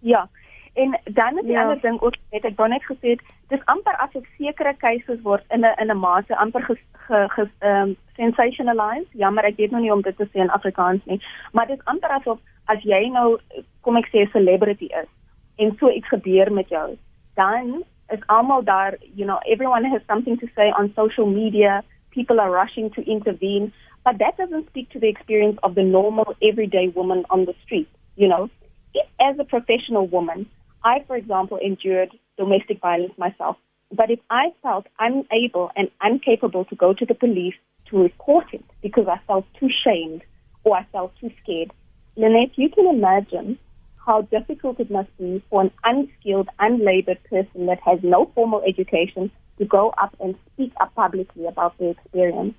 Ja. 0.00 0.28
En 0.74 1.00
dan 1.04 1.38
is 1.38 1.44
die 1.44 1.52
ja. 1.52 1.62
ander 1.62 1.80
ding 1.80 2.00
ook 2.00 2.16
net 2.32 2.44
ek 2.48 2.56
wou 2.56 2.68
net 2.68 2.84
gesê 2.88 3.16
dis 3.52 3.64
amper 3.72 3.96
asof 4.04 4.24
sekere 4.38 4.72
keuses 4.80 5.20
word 5.28 5.44
in 5.56 5.64
'n 5.64 5.74
in 5.82 5.90
'n 5.90 6.00
mate 6.04 6.34
amper 6.44 6.62
ge, 6.68 6.76
ge, 7.06 7.18
ge 7.34 7.44
um, 7.70 7.96
sensationalized. 8.16 9.12
Jammer 9.22 9.44
ek 9.44 9.56
weet 9.56 9.70
nog 9.70 9.82
nie 9.84 9.92
om 9.92 10.02
dit 10.02 10.16
te 10.16 10.26
sê 10.32 10.40
in 10.44 10.56
Afrikaans 10.58 11.04
nie, 11.04 11.20
maar 11.52 11.66
dit 11.66 11.78
is 11.78 11.90
amper 11.92 12.10
asof 12.18 12.38
as 12.74 12.82
jy 12.82 13.02
nou 13.12 13.38
kom 13.82 13.96
ek 13.96 14.08
sê 14.12 14.24
'n 14.24 14.34
celebrity 14.36 14.88
is 15.02 15.10
en 15.58 15.76
so 15.78 15.90
iets 15.90 16.08
gebeur 16.08 16.52
met 16.52 16.68
jou, 16.68 16.96
dan 17.34 17.84
is 18.08 18.26
almal 18.26 18.62
daar, 18.64 18.96
you 19.14 19.24
know, 19.24 19.38
everyone 19.44 19.84
has 19.84 20.02
something 20.06 20.38
to 20.38 20.46
say 20.54 20.70
on 20.78 20.92
social 20.94 21.26
media. 21.26 21.82
People 22.10 22.40
are 22.40 22.50
rushing 22.50 22.90
to 22.90 23.00
intervene, 23.02 23.72
but 24.04 24.18
that 24.18 24.36
doesn't 24.36 24.68
speak 24.68 24.90
to 24.90 24.98
the 24.98 25.08
experience 25.08 25.58
of 25.62 25.74
the 25.74 25.82
normal 25.82 26.34
everyday 26.40 26.88
woman 26.88 27.24
on 27.30 27.44
the 27.44 27.54
street, 27.64 27.88
you 28.16 28.28
know. 28.28 28.50
If 28.94 29.06
as 29.18 29.38
a 29.38 29.44
professional 29.44 30.06
woman 30.08 30.46
I, 30.84 31.04
for 31.06 31.16
example, 31.16 31.58
endured 31.58 32.10
domestic 32.36 32.80
violence 32.80 33.12
myself. 33.18 33.56
But 33.90 34.10
if 34.10 34.20
I 34.30 34.52
felt 34.62 34.86
unable 34.98 35.70
and 35.76 35.90
incapable 36.02 36.64
to 36.66 36.74
go 36.76 36.94
to 36.94 37.04
the 37.04 37.14
police 37.14 37.54
to 37.90 38.02
report 38.02 38.46
it 38.52 38.64
because 38.82 39.06
I 39.06 39.20
felt 39.26 39.44
too 39.60 39.68
shamed 39.84 40.22
or 40.64 40.76
I 40.76 40.86
felt 40.92 41.12
too 41.20 41.30
scared, 41.42 41.72
Lynette, 42.16 42.56
you 42.56 42.70
can 42.70 42.86
imagine 42.86 43.58
how 44.04 44.22
difficult 44.22 44.80
it 44.80 44.90
must 44.90 45.16
be 45.18 45.42
for 45.48 45.62
an 45.62 45.70
unskilled, 45.84 46.48
unlabored 46.58 47.22
person 47.24 47.66
that 47.66 47.80
has 47.84 48.00
no 48.02 48.30
formal 48.34 48.62
education 48.66 49.30
to 49.58 49.64
go 49.64 49.90
up 49.98 50.14
and 50.20 50.34
speak 50.52 50.72
up 50.80 50.94
publicly 50.94 51.46
about 51.46 51.78
their 51.78 51.90
experience. 51.90 52.54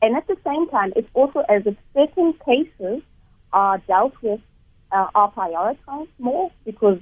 And 0.00 0.16
at 0.16 0.26
the 0.28 0.36
same 0.44 0.68
time, 0.68 0.92
it's 0.96 1.10
also 1.12 1.40
as 1.48 1.62
if 1.66 1.76
certain 1.92 2.34
cases 2.44 3.02
are 3.52 3.78
dealt 3.86 4.14
with, 4.22 4.40
uh, 4.92 5.08
are 5.14 5.32
prioritized 5.32 6.08
more 6.18 6.50
because 6.64 6.98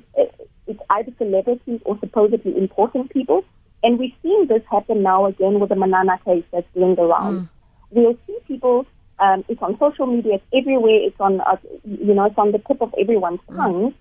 it's 0.66 0.80
either 0.90 1.12
celebrities 1.18 1.80
or 1.84 1.98
supposedly 2.00 2.56
important 2.56 3.10
people. 3.10 3.44
And 3.82 3.98
we've 3.98 4.14
seen 4.22 4.48
this 4.48 4.62
happen 4.70 5.02
now 5.02 5.26
again 5.26 5.60
with 5.60 5.68
the 5.68 5.76
Manana 5.76 6.18
case 6.24 6.44
that's 6.52 6.66
doing 6.74 6.94
the 6.94 7.04
rounds. 7.04 7.42
Mm. 7.42 7.48
We'll 7.90 8.18
see 8.26 8.36
people, 8.48 8.86
um, 9.18 9.44
it's 9.48 9.62
on 9.62 9.78
social 9.78 10.06
media, 10.06 10.34
it's 10.34 10.44
everywhere, 10.52 11.00
it's 11.02 11.20
on, 11.20 11.40
uh, 11.40 11.56
you 11.84 12.14
know, 12.14 12.24
it's 12.24 12.38
on 12.38 12.52
the 12.52 12.58
tip 12.58 12.80
of 12.80 12.94
everyone's 12.98 13.40
mm. 13.48 13.56
tongue. 13.56 13.94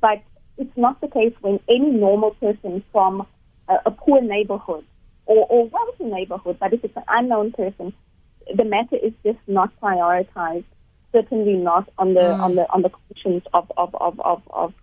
But 0.00 0.22
it's 0.58 0.76
not 0.76 1.00
the 1.00 1.08
case 1.08 1.32
when 1.40 1.60
any 1.68 1.90
normal 1.90 2.32
person 2.32 2.84
from 2.92 3.26
a, 3.68 3.74
a 3.86 3.90
poor 3.90 4.20
neighborhood 4.20 4.84
or, 5.26 5.46
or 5.46 5.68
wealthy 5.68 6.04
neighborhood, 6.04 6.58
but 6.60 6.72
if 6.72 6.84
it's 6.84 6.96
an 6.96 7.04
unknown 7.08 7.52
person, 7.52 7.92
the 8.54 8.64
matter 8.64 8.96
is 8.96 9.12
just 9.24 9.38
not 9.46 9.72
prioritized. 9.80 10.64
Certainly 11.12 11.54
not 11.54 11.88
on 11.96 12.14
the 12.14 12.20
mm. 12.20 12.40
on 12.40 12.56
the 12.56 12.68
on 12.72 12.82
the 12.82 12.90
conscience 12.90 13.44
of 13.54 13.70
of 13.76 13.94
of 13.94 14.20
of, 14.20 14.42
of 14.50 14.74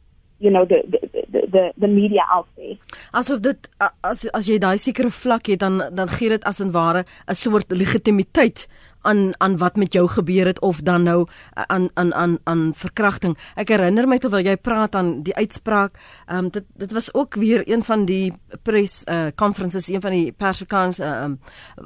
you 0.42 0.52
know 0.52 0.66
the 0.66 0.82
the 0.90 1.00
the 1.32 1.42
the, 1.54 1.64
the 1.78 1.88
media 1.88 2.26
out 2.34 2.48
there. 2.58 2.78
Asof 3.14 3.42
dit 3.46 3.70
as 4.02 4.26
as 4.34 4.48
jy 4.50 4.58
daai 4.60 4.78
sekere 4.82 5.12
vlak 5.14 5.52
het 5.52 5.62
dan 5.62 5.82
dan 5.94 6.10
gee 6.18 6.34
dit 6.34 6.44
as 6.44 6.60
en 6.60 6.72
ware 6.72 7.06
'n 7.28 7.36
soort 7.36 7.72
legitimiteit 7.72 8.68
aan 9.02 9.34
aan 9.38 9.58
wat 9.58 9.76
met 9.76 9.94
jou 9.94 10.08
gebeur 10.08 10.46
het 10.46 10.62
of 10.62 10.82
dan 10.82 11.04
nou 11.04 11.28
aan 11.54 11.90
aan 11.94 12.14
aan 12.14 12.38
aan 12.44 12.72
verkrachting. 12.76 13.38
Ek 13.56 13.70
herinner 13.70 14.08
my 14.08 14.18
terwyl 14.18 14.46
jy 14.46 14.58
praat 14.58 14.96
aan 14.96 15.22
die 15.24 15.36
uitspraak, 15.36 15.98
ehm 16.28 16.38
um, 16.38 16.50
dit 16.50 16.66
dit 16.76 16.92
was 16.92 17.14
ook 17.14 17.36
weer 17.36 17.62
een 17.66 17.84
van 17.84 18.06
die 18.06 18.34
press 18.64 19.04
uh 19.06 19.28
conferences, 19.36 19.88
een 19.88 20.02
van 20.02 20.12
die 20.12 20.32
persverklaringe 20.32 21.04
ehm 21.04 21.24
um, 21.24 21.40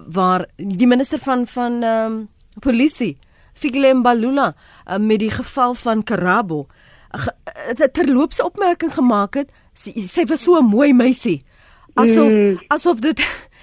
waar 0.08 0.46
die 0.56 0.88
minister 0.88 1.20
van 1.20 1.48
van 1.48 1.84
ehm 1.84 2.12
um, 2.12 2.30
polisie 2.60 3.18
Figlem-Balula 3.54 4.56
uh, 4.88 4.98
met 4.98 5.20
die 5.20 5.32
geval 5.32 5.74
van 5.74 6.04
Karabo 6.04 6.68
terloopse 7.92 8.44
opmerking 8.44 8.94
gemaak 8.94 9.36
het. 9.36 9.50
Sy, 9.74 9.94
sy 10.00 10.26
was 10.30 10.42
so 10.42 10.60
'n 10.60 10.66
mooi 10.66 10.94
meisie. 10.94 11.42
Asof 11.96 12.32
mm. 12.32 12.60
asof 12.68 13.00
dit 13.00 13.20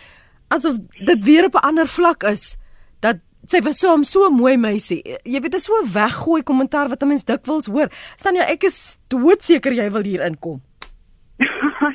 asof 0.55 0.77
dit 1.05 1.25
weer 1.25 1.45
op 1.45 1.55
'n 1.55 1.67
ander 1.67 1.89
vlak 1.89 2.23
is. 2.23 2.57
Dat 3.01 3.17
sy 3.47 3.61
was 3.63 3.79
so 3.79 3.95
'n 3.95 4.05
so 4.05 4.31
mooi 4.31 4.57
meisie. 4.57 5.03
Jy 5.25 5.41
weet, 5.41 5.53
dit 5.53 5.61
is 5.61 5.65
so 5.65 5.73
'n 5.83 5.93
weggooi 5.93 6.43
kommentaar 6.43 6.89
wat 6.89 7.03
'n 7.03 7.09
mens 7.09 7.25
dikwels 7.25 7.67
hoor. 7.67 7.89
Staan 8.17 8.35
jy 8.35 8.43
ek 8.43 8.65
is 8.65 8.99
doodseker 9.09 9.73
jy 9.73 9.91
wil 9.91 10.03
hier 10.03 10.27
inkom. 10.27 10.63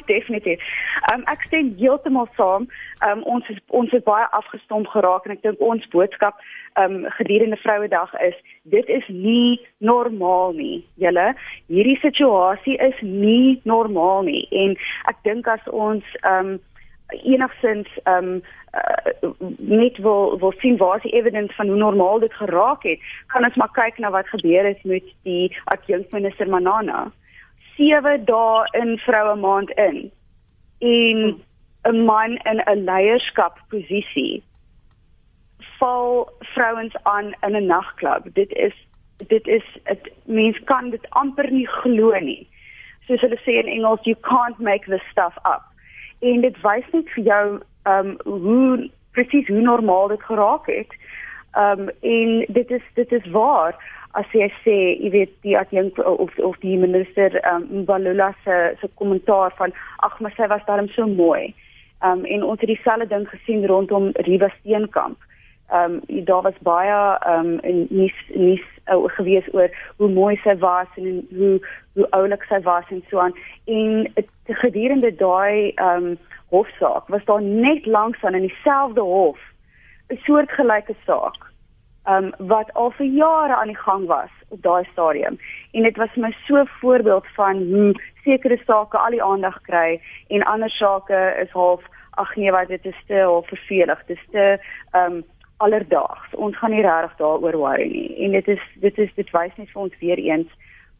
Definitief. 0.07 0.63
Um, 1.11 1.25
ek 1.31 1.43
stem 1.47 1.73
heeltemal 1.79 2.29
saam. 2.35 2.67
Um, 3.05 3.23
ons 3.23 3.49
is 3.53 3.59
ons 3.67 3.91
is 3.93 4.05
baie 4.07 4.27
afgestomp 4.37 4.87
geraak 4.93 5.27
en 5.27 5.35
ek 5.35 5.43
dink 5.45 5.61
ons 5.63 5.85
boodskap 5.93 6.39
um 6.77 7.05
gedurende 7.17 7.57
Vrouedag 7.57 8.13
is 8.21 8.37
dit 8.63 8.87
is 8.87 9.07
nie 9.07 9.59
normaal 9.77 10.53
nie. 10.57 10.85
Julle, 11.01 11.33
hierdie 11.67 11.97
situasie 12.01 12.77
is 12.89 12.97
nie 13.01 13.59
normaal 13.63 14.25
nie 14.29 14.45
en 14.51 14.77
ek 15.11 15.21
dink 15.27 15.49
as 15.51 15.63
ons 15.71 16.17
um 16.23 16.57
enigsins 17.23 17.87
um 18.05 18.41
uh, 18.75 19.31
net 19.57 19.97
wil 20.03 20.37
wil 20.39 20.53
sien 20.61 20.77
waar 20.77 20.97
is 20.97 21.07
die 21.07 21.15
evidence 21.19 21.55
van 21.55 21.67
hoe 21.67 21.77
normaal 21.77 22.19
dit 22.19 22.33
geraak 22.33 22.83
het, 22.83 22.99
kan 23.27 23.45
ons 23.47 23.55
maar 23.55 23.71
kyk 23.73 23.97
na 23.97 24.11
wat 24.11 24.27
gebeur 24.33 24.67
het 24.67 24.83
met 24.83 25.07
die 25.23 25.47
adjunkminister 25.75 26.49
Manana. 26.49 27.07
7 27.77 28.25
dae 28.25 28.67
in 28.81 28.97
vroue 28.97 29.35
maand 29.35 29.71
in 29.71 30.11
en 30.79 31.43
'n 31.91 32.05
man 32.05 32.37
in 32.51 32.61
'n 32.65 32.83
leierskapposisie 32.83 34.43
val 35.77 36.29
vrouens 36.39 36.95
aan 37.03 37.35
in 37.41 37.55
'n 37.55 37.65
nagklub. 37.65 38.23
Dit 38.33 38.51
is 38.51 38.75
dit 39.17 39.47
is 39.47 39.65
dit 39.83 40.11
mens 40.23 40.63
kan 40.63 40.89
dit 40.89 41.09
amper 41.09 41.51
nie 41.51 41.67
glo 41.67 42.19
nie. 42.19 42.47
Soos 43.05 43.21
hulle 43.21 43.39
sê 43.45 43.51
in 43.63 43.71
Engels, 43.71 44.03
you 44.03 44.15
can't 44.21 44.59
make 44.59 44.85
this 44.85 45.07
stuff 45.11 45.37
up. 45.45 45.63
En 46.19 46.41
dit 46.41 46.61
wys 46.61 46.85
net 46.91 47.09
vir 47.09 47.23
jou 47.23 47.61
um 47.83 48.17
hoe 48.23 48.89
presies 49.11 49.47
hoe 49.47 49.61
normaal 49.61 50.07
dit 50.07 50.23
geraak 50.23 50.65
het. 50.65 50.91
Um 51.57 51.89
en 52.01 52.45
dit 52.47 52.71
is 52.71 52.83
dit 52.93 53.11
is 53.11 53.25
waar 53.31 53.75
as 54.17 54.25
jy 54.33 54.47
sê, 54.63 54.75
jy 54.97 55.09
weet 55.13 55.33
die 55.45 55.55
adjunk 55.59 55.99
of 56.01 56.33
of 56.41 56.57
die 56.63 56.77
minister 56.77 57.37
um 57.51 57.85
Balula 57.85 58.31
se 58.43 58.75
se 58.81 58.89
kommentaar 58.99 59.53
van 59.59 59.73
ag 60.07 60.19
maar 60.19 60.33
sy 60.37 60.47
was 60.47 60.65
darm 60.65 60.89
so 60.95 61.07
mooi. 61.07 61.53
Um 62.05 62.25
en 62.25 62.43
ons 62.43 62.59
het 62.59 62.69
dieselfde 62.69 63.07
ding 63.07 63.27
gesien 63.29 63.65
rondom 63.67 64.11
Riva 64.27 64.49
Steenkamp. 64.59 65.17
Ehm 65.69 65.99
um, 66.09 66.25
daar 66.25 66.41
was 66.41 66.59
baie 66.61 67.17
ehm 67.19 67.59
um, 67.63 67.85
nuus 67.89 68.15
nuus 68.33 68.63
uh, 68.87 69.03
gewees 69.17 69.53
oor 69.53 69.69
hoe 69.97 70.09
mooi 70.09 70.35
sy 70.43 70.55
was 70.57 70.87
en 70.95 71.27
hoe 71.35 71.59
hoe 71.93 72.09
oulik 72.09 72.43
sy 72.47 72.61
was 72.61 72.85
en 72.89 73.03
so 73.09 73.19
aan. 73.19 73.35
En 73.65 74.13
gedurende 74.45 75.15
daai 75.15 75.71
ehm 75.75 76.05
um, 76.05 76.17
hofsaak 76.49 77.07
was 77.07 77.25
daar 77.25 77.41
net 77.41 77.85
langs 77.85 78.23
aan 78.23 78.35
in 78.35 78.47
dieselfde 78.47 79.01
hof 79.01 79.39
'n 80.09 80.19
soortgelyke 80.23 80.95
saak. 81.05 81.35
ehm 81.35 81.46
um, 82.07 82.31
wat 82.37 82.73
al 82.73 82.91
vir 82.97 83.05
jare 83.05 83.55
aan 83.55 83.73
die 83.73 83.83
gang 83.83 84.07
was 84.07 84.33
op 84.49 84.61
daai 84.61 84.83
stadium 84.91 85.39
en 85.71 85.83
dit 85.83 85.97
was 85.97 86.15
my 86.15 86.33
so 86.47 86.63
voorbeeld 86.79 87.27
van 87.35 87.63
hoe 87.73 87.93
sekere 88.23 88.59
sake 88.65 88.97
al 88.97 89.15
die 89.15 89.23
aandag 89.23 89.61
kry 89.61 90.01
en 90.27 90.43
ander 90.43 90.69
sake 90.69 91.23
is 91.41 91.51
half 91.51 91.83
ag 92.17 92.35
nee 92.35 92.51
wat 92.51 92.67
dit 92.67 92.85
is 92.85 93.01
te 93.07 93.29
of 93.29 93.47
vervelig 93.47 94.05
dit 94.05 94.17
is 94.17 94.31
te 94.31 94.45
um, 94.97 95.23
alledaags. 95.57 96.35
Ons 96.35 96.57
gaan 96.57 96.71
nie 96.71 96.85
regtig 96.85 97.17
daaroor 97.17 97.57
worry 97.57 97.87
nie. 97.91 98.09
En 98.25 98.35
dit 98.37 98.47
is 98.47 98.63
dit 98.83 98.97
is 98.97 99.13
dit 99.15 99.31
wys 99.33 99.55
net 99.57 99.71
vir 99.73 99.81
ons 99.81 99.99
weer 100.01 100.21
eens 100.21 100.53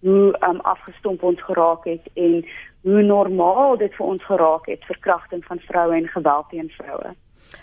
hoe 0.06 0.34
um, 0.48 0.60
afgestomp 0.72 1.24
ons 1.24 1.42
geraak 1.50 1.86
het 1.90 2.10
en 2.14 2.42
hoe 2.86 3.02
normaal 3.02 3.78
dit 3.78 3.94
vir 3.98 4.06
ons 4.06 4.26
geraak 4.26 4.70
het 4.70 4.86
verkrachting 4.90 5.46
van 5.46 5.62
vroue 5.70 5.96
en 5.98 6.12
geweld 6.14 6.50
teen 6.50 6.70
vroue. 6.78 7.14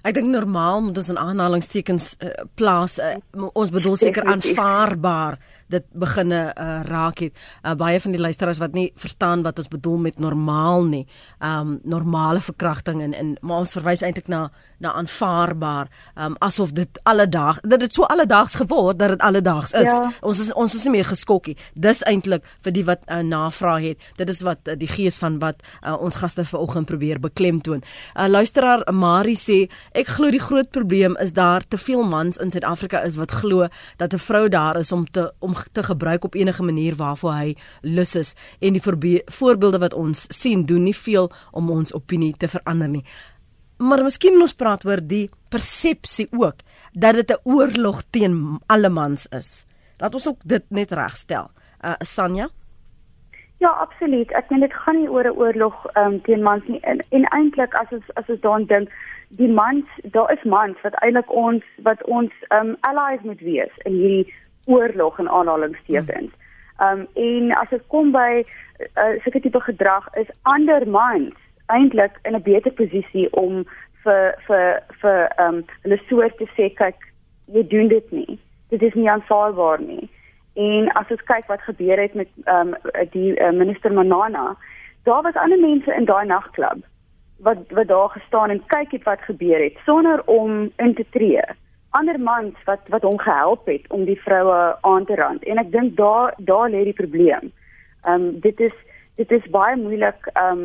Ek 0.03 0.15
dink 0.17 0.31
normaal 0.33 0.83
moet 0.85 0.99
ons 1.01 1.11
in 1.13 1.21
aanhalingstekens 1.21 2.15
uh, 2.19 2.33
plaas 2.59 2.99
uh, 3.03 3.17
ons 3.53 3.73
bedoel 3.75 3.97
seker 4.01 4.27
aanvaarbaar 4.35 5.39
dit 5.75 5.87
beginne 6.05 6.41
uh, 6.53 6.81
raak 6.89 7.23
het. 7.25 7.35
Uh, 7.63 7.75
baie 7.79 8.01
van 8.01 8.15
die 8.15 8.21
luisteraars 8.21 8.63
wat 8.63 8.77
nie 8.77 8.91
verstaan 9.01 9.43
wat 9.47 9.59
ons 9.59 9.71
bedoel 9.73 9.99
met 10.09 10.19
normaal 10.23 10.87
nie. 10.91 11.05
Um 11.43 11.79
normale 11.83 12.41
verkrachting 12.41 13.03
en 13.03 13.15
en 13.15 13.35
maar 13.41 13.65
ons 13.65 13.75
verwys 13.77 14.03
eintlik 14.07 14.29
na 14.29 14.49
na 14.79 14.93
aanvaarbaar 14.99 15.89
um 16.21 16.35
asof 16.45 16.73
dit 16.77 17.01
alledaag 17.09 17.61
dat 17.63 17.81
dit 17.81 17.95
so 17.95 18.05
alledaags 18.11 18.55
geword 18.61 18.99
dat 18.99 19.15
dit 19.15 19.21
alledaags 19.21 19.73
is. 19.73 19.89
Ja. 19.89 20.13
Ons 20.21 20.41
is 20.41 20.53
ons 20.53 20.75
is 20.75 20.85
nie 20.85 20.95
meer 20.97 21.09
geskokkie. 21.09 21.57
Dis 21.75 22.03
eintlik 22.03 22.47
vir 22.65 22.75
die 22.77 22.85
wat 22.85 23.05
uh, 23.09 23.21
navraag 23.25 23.89
het. 23.89 24.09
Dit 24.19 24.29
is 24.29 24.43
wat 24.47 24.69
uh, 24.69 24.77
die 24.79 24.91
gees 24.91 25.19
van 25.23 25.39
wat 25.43 25.63
uh, 25.83 25.97
ons 25.99 26.19
gaste 26.21 26.45
vanoggend 26.45 26.87
probeer 26.91 27.21
beklemtoon. 27.21 27.83
uh, 27.83 28.29
Luisteraar 28.29 28.85
Marie 28.93 29.39
sê 29.39 29.65
ek 29.93 30.15
glo 30.19 30.31
die 30.31 30.43
groot 30.43 30.71
probleem 30.71 31.17
is 31.23 31.33
daar 31.33 31.65
te 31.69 31.79
veel 31.79 32.05
mans 32.05 32.39
in 32.43 32.51
Suid-Afrika 32.51 33.03
is 33.09 33.19
wat 33.21 33.33
glo 33.41 33.69
dat 33.97 34.15
'n 34.15 34.19
vrou 34.19 34.49
daar 34.49 34.77
is 34.77 34.93
om 34.93 35.07
te 35.11 35.33
om 35.39 35.55
te 35.73 35.83
gebruik 35.83 36.25
op 36.25 36.35
enige 36.35 36.63
manier 36.63 36.95
waarvoor 36.97 37.33
hy 37.33 37.57
lus 37.83 38.15
is 38.15 38.35
en 38.61 38.73
die 38.73 38.83
voorbeelde 39.27 39.79
wat 39.79 39.95
ons 39.95 40.27
sien 40.29 40.65
doen 40.67 40.83
nie 40.83 40.97
veel 40.97 41.31
om 41.53 41.71
ons 41.71 41.95
opinie 41.95 42.35
te 42.37 42.49
verander 42.49 42.89
nie. 42.89 43.05
Maar 43.79 44.03
miskien 44.03 44.41
ons 44.41 44.55
praat 44.55 44.85
oor 44.87 45.01
die 45.03 45.31
persepsie 45.51 46.29
ook 46.31 46.63
dat 46.93 47.15
dit 47.15 47.31
'n 47.31 47.41
oorlog 47.45 48.03
teen 48.11 48.61
alle 48.67 48.89
mans 48.89 49.27
is. 49.27 49.67
Laat 49.99 50.15
ons 50.15 50.29
ook 50.29 50.41
dit 50.45 50.65
net 50.69 50.93
regstel. 50.93 51.51
Uh 51.85 51.95
Sanja? 51.99 52.49
Ja, 53.59 53.69
absoluut. 53.69 54.33
Ek 54.33 54.51
meen 54.51 54.61
dit 54.61 54.73
gaan 54.73 54.97
nie 54.97 55.09
oor 55.09 55.25
'n 55.25 55.39
oorlog 55.39 55.87
um, 55.97 56.21
teen 56.23 56.43
mans 56.43 56.67
nie. 56.67 56.81
En, 56.81 57.05
en 57.09 57.25
eintlik 57.25 57.75
as 57.75 57.87
ons 57.91 58.15
as 58.15 58.29
ons 58.29 58.41
daaraan 58.41 58.67
dink, 58.67 58.89
die 59.29 59.49
mans, 59.49 59.85
daar 60.03 60.33
is 60.33 60.43
mans 60.43 60.81
wat 60.83 60.95
eintlik 60.95 61.31
ons 61.33 61.65
wat 61.83 62.03
ons 62.05 62.33
um 62.49 62.77
allies 62.81 63.23
moet 63.23 63.41
wees 63.41 63.75
in 63.85 63.93
hierdie 63.93 64.35
oorlog 64.65 65.19
en 65.19 65.29
aanhalingstekens. 65.29 66.33
Ehm 66.79 67.01
um, 67.01 67.07
en 67.15 67.57
as 67.57 67.69
dit 67.69 67.83
kom 67.87 68.11
by 68.13 68.45
uh, 68.99 69.15
sulke 69.23 69.41
tipe 69.41 69.61
gedrag 69.61 70.09
is 70.15 70.31
ander 70.43 70.89
mans 70.89 71.35
eintlik 71.67 72.19
in 72.23 72.35
'n 72.35 72.43
beter 72.43 72.73
posisie 72.73 73.33
om 73.33 73.65
vir 74.05 74.35
vir 74.47 74.83
vir 75.01 75.29
ehm 75.37 75.55
um, 75.55 75.65
hulle 75.83 76.01
soort 76.09 76.37
te 76.39 76.49
sê 76.57 76.75
kyk 76.75 76.99
jy 77.47 77.67
doen 77.69 77.89
dit 77.89 78.11
nie. 78.11 78.39
Dit 78.69 78.83
is 78.83 78.95
nie 78.95 79.11
aanvaarbaar 79.11 79.81
nie. 79.81 80.11
En 80.55 80.93
as 80.93 81.11
ons 81.11 81.23
kyk 81.23 81.47
wat 81.47 81.63
gebeur 81.63 81.99
het 81.99 82.15
met 82.15 82.29
ehm 82.45 82.75
um, 82.75 82.75
die 83.11 83.39
uh, 83.39 83.51
minister 83.51 83.93
Manana, 83.93 84.57
daar 85.05 85.23
was 85.23 85.35
ander 85.35 85.61
mense 85.61 85.95
in 85.95 86.05
daai 86.05 86.27
nagklub 86.27 86.85
wat 87.37 87.59
wat 87.71 87.89
daar 87.89 88.09
gestaan 88.09 88.51
en 88.51 88.67
kyk 88.67 88.91
het 88.91 89.03
wat 89.03 89.21
gebeur 89.21 89.63
het 89.63 89.77
sonder 89.85 90.23
om 90.25 90.71
in 90.77 90.95
te 90.95 91.07
tree 91.11 91.43
ander 91.99 92.19
mans 92.21 92.57
wat 92.69 92.89
wat 92.95 93.03
hom 93.07 93.19
gehelp 93.19 93.67
het 93.71 93.85
om 93.89 94.05
die 94.05 94.21
vroue 94.21 94.77
aan 94.81 95.05
te 95.07 95.15
rand 95.21 95.45
en 95.45 95.61
ek 95.63 95.71
dink 95.73 95.97
daar 95.97 96.35
daar 96.39 96.71
lê 96.71 96.85
die 96.91 97.01
probleem. 97.03 97.53
Ehm 98.05 98.27
um, 98.29 98.41
dit 98.47 98.61
is 98.61 98.75
dit 99.21 99.31
is 99.31 99.53
baie 99.59 99.77
moeilik 99.77 100.31
ehm 100.33 100.65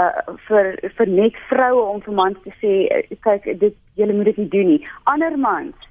uh 0.00 0.34
vir 0.48 0.76
vir 0.98 1.08
net 1.20 1.38
vroue 1.52 1.86
om 1.92 2.02
vir 2.02 2.18
mans 2.18 2.42
te 2.44 2.52
sê 2.62 2.74
kyk 3.28 3.48
dit 3.62 3.78
julle 4.00 4.18
moet 4.18 4.30
dit 4.32 4.42
nie 4.42 4.52
doen 4.56 4.68
nie. 4.74 4.82
Ander 5.14 5.38
mans 5.38 5.88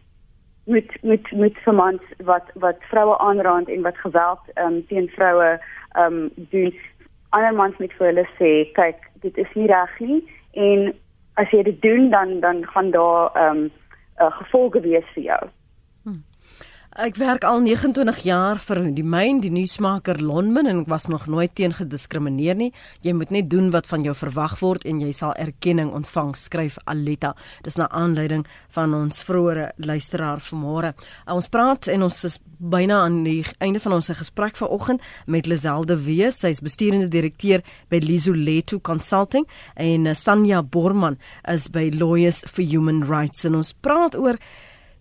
met 0.69 0.93
met 1.01 1.31
met 1.31 1.57
vir 1.65 1.73
mans 1.81 2.13
wat 2.29 2.53
wat 2.65 2.87
vroue 2.93 3.17
aanrand 3.17 3.69
en 3.69 3.81
wat 3.89 3.97
geweld 4.05 4.53
ehm 4.53 4.73
um, 4.73 4.79
teen 4.87 5.09
vroue 5.17 5.49
ehm 5.49 6.21
um, 6.21 6.31
doen. 6.53 6.73
Ander 7.29 7.53
mans 7.53 7.77
moet 7.77 7.93
vir 7.97 8.11
hulle 8.11 8.27
sê 8.37 8.53
kyk 8.77 9.03
dit 9.25 9.37
is 9.37 9.53
nie 9.55 9.67
reg 9.73 9.99
nie 9.99 10.21
en 10.53 10.89
as 11.41 11.51
jy 11.51 11.63
dit 11.63 11.81
doen 11.81 12.09
dan 12.09 12.39
dan 12.39 12.65
gaan 12.67 12.91
daar 12.91 13.31
ehm 13.33 13.63
um, 13.65 13.69
uh, 14.19 14.31
gevolge 14.41 14.81
wees 14.81 15.05
vir 15.15 15.23
jou. 15.23 15.41
Ek 16.99 17.15
werk 17.15 17.45
al 17.47 17.61
29 17.63 18.17
jaar 18.27 18.57
vir 18.59 18.81
die 18.91 19.05
myn, 19.07 19.37
die 19.39 19.53
nuusmaker 19.55 20.17
Lonmin 20.19 20.67
en 20.67 20.81
ek 20.81 20.89
was 20.91 21.05
nog 21.07 21.29
nooit 21.31 21.53
teen 21.55 21.71
gediskrimineer 21.71 22.57
nie. 22.59 22.73
Jy 23.07 23.13
moet 23.15 23.31
net 23.31 23.47
doen 23.47 23.69
wat 23.71 23.87
van 23.87 24.03
jou 24.03 24.11
verwag 24.19 24.57
word 24.59 24.83
en 24.83 24.99
jy 24.99 25.13
sal 25.15 25.31
erkenning 25.39 25.93
ontvang, 25.95 26.33
skryf 26.35 26.75
Aletta. 26.91 27.31
Dis 27.63 27.79
na 27.79 27.87
aanleiding 27.95 28.43
van 28.75 28.97
ons 28.99 29.23
vroeëre 29.23 29.69
luisteraar 29.79 30.43
vanmôre. 30.43 30.91
Uh, 31.23 31.37
ons 31.39 31.47
praat 31.47 31.87
en 31.87 32.03
ons 32.09 32.21
is 32.27 32.35
byna 32.59 32.99
aan 33.05 33.21
die 33.23 33.39
einde 33.63 33.79
van 33.79 33.95
ons 33.95 34.11
gesprek 34.19 34.59
vanoggend 34.59 34.99
met 35.23 35.47
Lazelde 35.47 36.01
Wees, 36.03 36.43
sy 36.43 36.51
is 36.51 36.59
besturende 36.59 37.07
direkteur 37.07 37.63
by 37.87 38.03
Lizoleto 38.03 38.83
Consulting 38.83 39.47
en 39.79 40.11
uh, 40.11 40.19
Sanja 40.19 40.59
Borman 40.59 41.15
is 41.47 41.71
by 41.71 41.87
Lawyers 41.95 42.43
for 42.43 42.67
Human 42.67 43.05
Rights 43.07 43.47
en 43.47 43.55
ons 43.63 43.71
praat 43.87 44.19
oor 44.19 44.35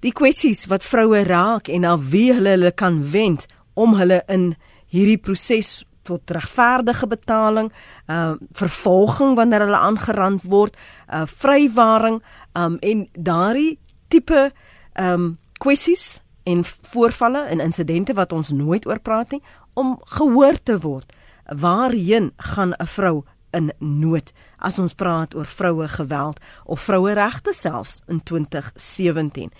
die 0.04 0.12
kwessies 0.14 0.66
wat 0.70 0.86
vroue 0.86 1.24
raak 1.26 1.68
en 1.68 1.82
na 1.86 1.96
wie 1.98 2.30
hulle 2.32 2.54
hulle 2.56 2.72
kan 2.72 3.00
wend 3.12 3.46
om 3.74 3.96
hulle 3.98 4.22
in 4.28 4.52
hierdie 4.92 5.18
proses 5.18 5.82
tot 6.08 6.30
regverdige 6.32 7.06
betaling, 7.06 7.68
uh 8.08 8.36
vervolging 8.56 9.36
wanneer 9.36 9.66
hulle 9.66 9.76
aangerand 9.76 10.46
word, 10.48 10.76
uh 11.12 11.26
vrywaring 11.26 12.22
um 12.56 12.78
en 12.80 13.04
daardie 13.12 13.78
tipe 14.08 14.48
um 14.96 15.36
kwessies 15.60 16.20
en 16.48 16.64
voorvalle 16.64 17.44
en 17.52 17.60
insidente 17.60 18.14
wat 18.16 18.32
ons 18.32 18.54
nooit 18.56 18.86
oor 18.88 19.00
praat 19.04 19.36
nie 19.36 19.42
om 19.78 19.98
gehoor 20.16 20.56
te 20.62 20.78
word. 20.80 21.12
Waarheen 21.44 22.32
gaan 22.36 22.72
'n 22.78 22.86
vrou 22.86 23.24
in 23.50 23.72
nood 23.78 24.32
as 24.58 24.78
ons 24.78 24.94
praat 24.94 25.34
oor 25.34 25.46
vroue 25.46 25.88
geweld 25.88 26.40
of 26.64 26.80
vroue 26.80 27.12
regte 27.12 27.54
selfs 27.54 28.02
in 28.08 28.22
2017. 28.22 29.52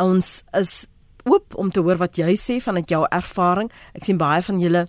Ons 0.00 0.44
is 0.52 0.86
oop 1.24 1.54
om 1.54 1.70
te 1.70 1.80
hoor 1.80 1.98
wat 2.00 2.18
jy 2.18 2.36
sê 2.38 2.60
vanuit 2.62 2.90
jou 2.90 3.02
ervaring. 3.10 3.70
Ek 3.94 4.06
sien 4.06 4.18
baie 4.20 4.42
van 4.42 4.60
julle 4.62 4.86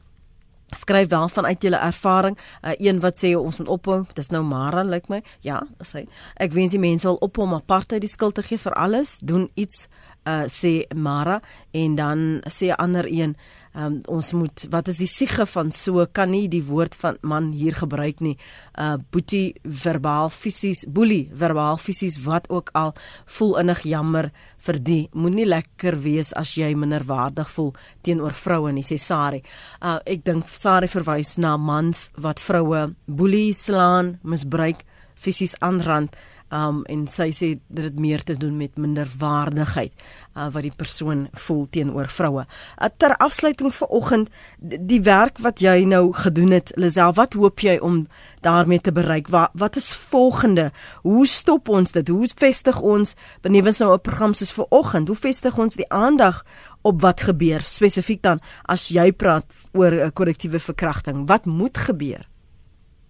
skryf 0.76 1.08
wel 1.10 1.30
vanuit 1.30 1.64
julle 1.64 1.80
ervaring. 1.80 2.38
Uh, 2.62 2.74
een 2.78 3.00
wat 3.00 3.20
sê 3.24 3.34
ons 3.40 3.58
moet 3.58 3.72
ophou, 3.72 4.02
dis 4.14 4.30
nou 4.30 4.44
Mara 4.44 4.84
lyk 4.84 5.08
like 5.08 5.14
my. 5.14 5.22
Ja, 5.46 5.62
sê 5.84 6.06
ek 6.36 6.54
wens 6.56 6.76
die 6.76 6.82
mense 6.82 7.08
wil 7.08 7.20
ophou 7.24 7.48
om 7.48 7.56
apartheid 7.56 8.04
die 8.04 8.12
skuld 8.12 8.36
te 8.36 8.44
gee 8.44 8.60
vir 8.60 8.76
alles. 8.76 9.18
Doen 9.24 9.50
iets 9.56 9.88
uh 10.28 10.44
sê 10.52 10.82
Mara 10.96 11.40
en 11.72 11.96
dan 11.96 12.42
sê 12.52 12.68
'n 12.68 12.80
ander 12.84 13.06
een 13.08 13.38
um, 13.78 14.00
ons 14.10 14.32
moet 14.34 14.66
wat 14.74 14.90
is 14.92 15.00
die 15.02 15.10
siege 15.10 15.46
van 15.50 15.72
so 15.72 16.06
kan 16.12 16.32
nie 16.34 16.48
die 16.52 16.64
woord 16.66 16.98
van 17.00 17.20
man 17.22 17.52
hier 17.56 17.78
gebruik 17.78 18.22
nie. 18.26 18.36
Uh 18.78 18.98
boetie 19.14 19.56
verbaal 19.64 20.32
fisies 20.34 20.86
boelie 20.88 21.30
verbaal 21.34 21.78
fisies 21.82 22.20
wat 22.26 22.50
ook 22.50 22.72
al 22.74 22.94
voel 23.38 23.58
innig 23.62 23.84
jammer 23.86 24.32
vir 24.68 24.82
die. 24.84 25.02
Moenie 25.14 25.48
lekker 25.48 26.00
wees 26.04 26.34
as 26.34 26.56
jy 26.58 26.74
minderwaardig 26.76 27.50
voel 27.56 27.74
teenoor 28.04 28.34
vroue 28.34 28.74
nie 28.74 28.86
sê 28.88 28.98
Sari. 29.02 29.44
Uh 29.82 30.00
ek 30.06 30.26
dink 30.26 30.50
Sari 30.50 30.90
verwys 30.92 31.38
na 31.38 31.58
mans 31.58 32.10
wat 32.18 32.42
vroue 32.42 32.88
boelie 33.06 33.54
slaan 33.54 34.18
misbruik 34.24 34.84
fisies 35.18 35.56
aanrand 35.66 36.14
um 36.54 36.84
en 36.88 37.08
sy 37.12 37.30
sê 37.36 37.50
dit 37.68 37.84
het 37.84 38.00
meer 38.00 38.24
te 38.24 38.38
doen 38.40 38.56
met 38.58 38.78
minderwaardigheid 38.80 39.92
uh, 40.36 40.48
wat 40.54 40.64
die 40.64 40.72
persoon 40.76 41.28
voel 41.34 41.66
teenoor 41.70 42.08
vroue. 42.08 42.46
Uh, 42.80 42.88
ter 42.98 43.16
afsluiting 43.18 43.74
vir 43.74 43.88
oggend 43.88 44.32
die 44.60 45.02
werk 45.04 45.42
wat 45.44 45.60
jy 45.62 45.84
nou 45.86 46.14
gedoen 46.16 46.56
het 46.56 46.72
Lisel, 46.76 47.14
wat 47.18 47.36
hoop 47.36 47.60
jy 47.60 47.78
om 47.84 48.06
daarmee 48.46 48.80
te 48.80 48.94
bereik? 48.96 49.28
Wat 49.34 49.52
wat 49.60 49.76
is 49.76 49.92
volgende? 49.94 50.72
Hoe 51.04 51.26
stop 51.28 51.70
ons 51.70 51.92
dit? 51.92 52.08
Hoe 52.08 52.28
vestig 52.38 52.80
ons 52.82 53.16
benewens 53.42 53.80
nou 53.80 53.94
'n 53.94 54.02
program 54.02 54.34
soos 54.34 54.52
vir 54.52 54.66
oggend? 54.70 55.08
Hoe 55.08 55.18
vestig 55.18 55.58
ons 55.58 55.76
die 55.76 55.90
aandag 55.90 56.46
op 56.82 57.02
wat 57.02 57.22
gebeur 57.22 57.62
spesifiek 57.62 58.22
dan 58.22 58.40
as 58.66 58.88
jy 58.88 59.12
praat 59.12 59.46
oor 59.74 59.92
'n 59.92 60.00
uh, 60.00 60.12
korrektiewe 60.14 60.60
verkrachting? 60.60 61.28
Wat 61.28 61.46
moet 61.46 61.78
gebeur? 61.78 62.28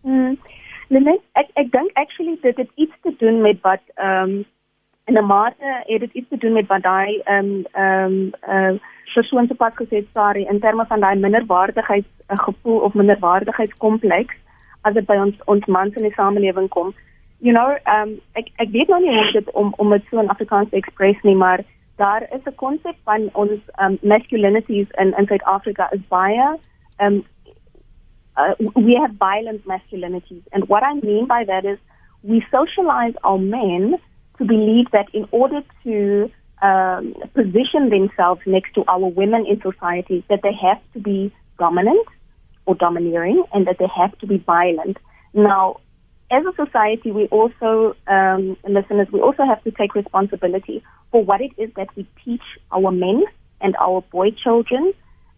Mm. 0.04 0.38
Net 0.88 1.20
ek 1.36 1.50
ek 1.56 1.72
dink 1.72 1.92
actually 1.94 2.38
dit 2.42 2.58
het 2.58 2.70
iets 2.76 2.96
te 3.02 3.16
doen 3.20 3.42
met 3.42 3.60
wat 3.62 3.84
ehm 3.96 4.30
um, 4.30 4.46
in 5.08 5.18
'n 5.18 5.26
mate 5.26 5.84
het 5.86 6.00
dit 6.00 6.14
iets 6.14 6.30
te 6.30 6.38
doen 6.38 6.54
met 6.54 6.68
wat 6.68 6.82
daai 6.82 7.22
ehm 7.24 7.46
um, 7.46 7.66
ehm 7.72 8.14
um, 8.14 8.32
uh 8.48 8.80
persoon 9.14 9.48
se 9.48 9.56
pad 9.56 9.74
gesê 9.76 10.06
sorry 10.14 10.44
in 10.52 10.60
terme 10.60 10.86
van 10.86 11.00
daai 11.00 11.16
minderwaardigheids 11.20 12.08
uh, 12.28 12.38
gevoel 12.40 12.80
of 12.80 12.94
minderwaardigheidskompleks 12.94 14.36
as 14.82 14.94
dit 14.94 15.06
by 15.06 15.18
ons 15.26 15.36
ons 15.46 15.66
mans 15.66 15.96
in 15.96 16.04
die 16.08 16.14
samelewing 16.18 16.70
kom. 16.70 16.94
You 17.40 17.54
know, 17.54 17.70
ehm 17.84 18.10
um, 18.10 18.20
ek 18.34 18.52
ek 18.56 18.70
weet 18.76 18.88
nog 18.88 19.00
nie 19.00 19.16
hoe 19.18 19.32
dit 19.32 19.52
om 19.52 19.74
om 19.78 19.90
dit 19.90 20.06
so 20.10 20.20
in 20.20 20.30
Afrikaans 20.36 20.70
te 20.70 20.76
express 20.76 21.22
nie, 21.22 21.36
maar 21.36 21.64
daar 21.96 22.22
is 22.22 22.46
'n 22.46 22.56
konsep 22.56 22.96
van 23.04 23.30
ons 23.34 23.60
um, 23.84 23.98
masculinities 24.02 24.90
in 25.04 25.14
in 25.18 25.28
Suid-Afrika 25.28 25.92
is 25.92 26.08
baie 26.08 26.48
ehm 26.98 27.14
um, 27.14 27.26
uh, 28.38 28.54
we 28.76 28.98
have 29.02 29.16
violent 29.16 29.68
masculinities. 29.68 30.44
And 30.54 30.70
what 30.70 30.84
I 30.84 30.94
mean 30.94 31.28
by 31.28 31.44
that 31.46 31.66
is 31.66 31.78
we 32.24 32.46
socialize 32.52 33.14
our 33.24 33.38
men 33.38 33.96
to 34.38 34.46
believe 34.46 34.92
that 34.92 35.08
in 35.14 35.28
order 35.32 35.62
to 35.84 36.32
um, 36.62 37.14
position 37.34 37.90
themselves 37.90 38.42
next 38.46 38.74
to 38.76 38.84
our 38.88 39.08
women 39.08 39.46
in 39.46 39.62
society, 39.62 40.24
that 40.30 40.42
they 40.44 40.54
have 40.54 40.82
to 40.94 41.00
be 41.00 41.34
dominant 41.58 42.08
or 42.66 42.76
domineering 42.76 43.44
and 43.54 43.68
that 43.68 43.78
they 43.80 43.88
have 43.96 44.18
to 44.20 44.28
be 44.28 44.38
violent. 44.38 44.98
Now, 45.34 45.78
as 46.30 46.44
a 46.46 46.66
society, 46.66 47.12
we 47.12 47.26
also, 47.28 47.96
um, 48.08 48.58
listeners, 48.68 49.08
we 49.12 49.22
also 49.22 49.46
have 49.46 49.64
to 49.64 49.72
take 49.72 49.96
responsibility 49.96 50.84
for 51.12 51.24
what 51.24 51.42
it 51.42 51.52
is 51.58 51.72
that 51.76 51.88
we 51.96 52.06
teach 52.24 52.42
our 52.72 52.92
men 52.92 53.24
and 53.62 53.76
our 53.78 54.02
boy 54.12 54.32
children. 54.32 54.94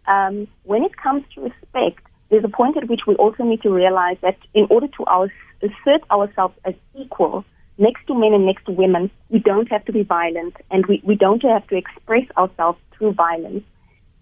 Um, 0.08 0.48
when 0.64 0.84
it 0.84 0.98
comes 0.98 1.24
to 1.36 1.42
respect, 1.42 2.04
there's 2.30 2.44
a 2.44 2.50
point 2.50 2.78
at 2.78 2.88
which 2.88 3.02
we 3.08 3.16
also 3.16 3.44
need 3.44 3.62
to 3.64 3.70
realize 3.70 4.18
that 4.22 4.38
in 4.54 4.68
order 4.70 4.88
to 4.88 5.06
our, 5.06 5.32
assert 5.62 6.02
ourselves 6.12 6.56
as 6.66 6.74
equal 6.96 7.44
next 7.78 8.06
to 8.08 8.14
men 8.14 8.34
and 8.34 8.46
next 8.46 8.66
to 8.66 8.72
women, 8.72 9.10
we 9.30 9.40
don't 9.40 9.70
have 9.72 9.86
to 9.86 9.92
be 9.92 10.04
violent 10.04 10.56
and 10.70 10.86
we, 10.86 11.02
we 11.04 11.16
don't 11.16 11.44
have 11.44 11.66
to 11.68 11.76
express 11.76 12.26
ourselves 12.38 12.78
through 12.98 13.14
violence. 13.14 13.64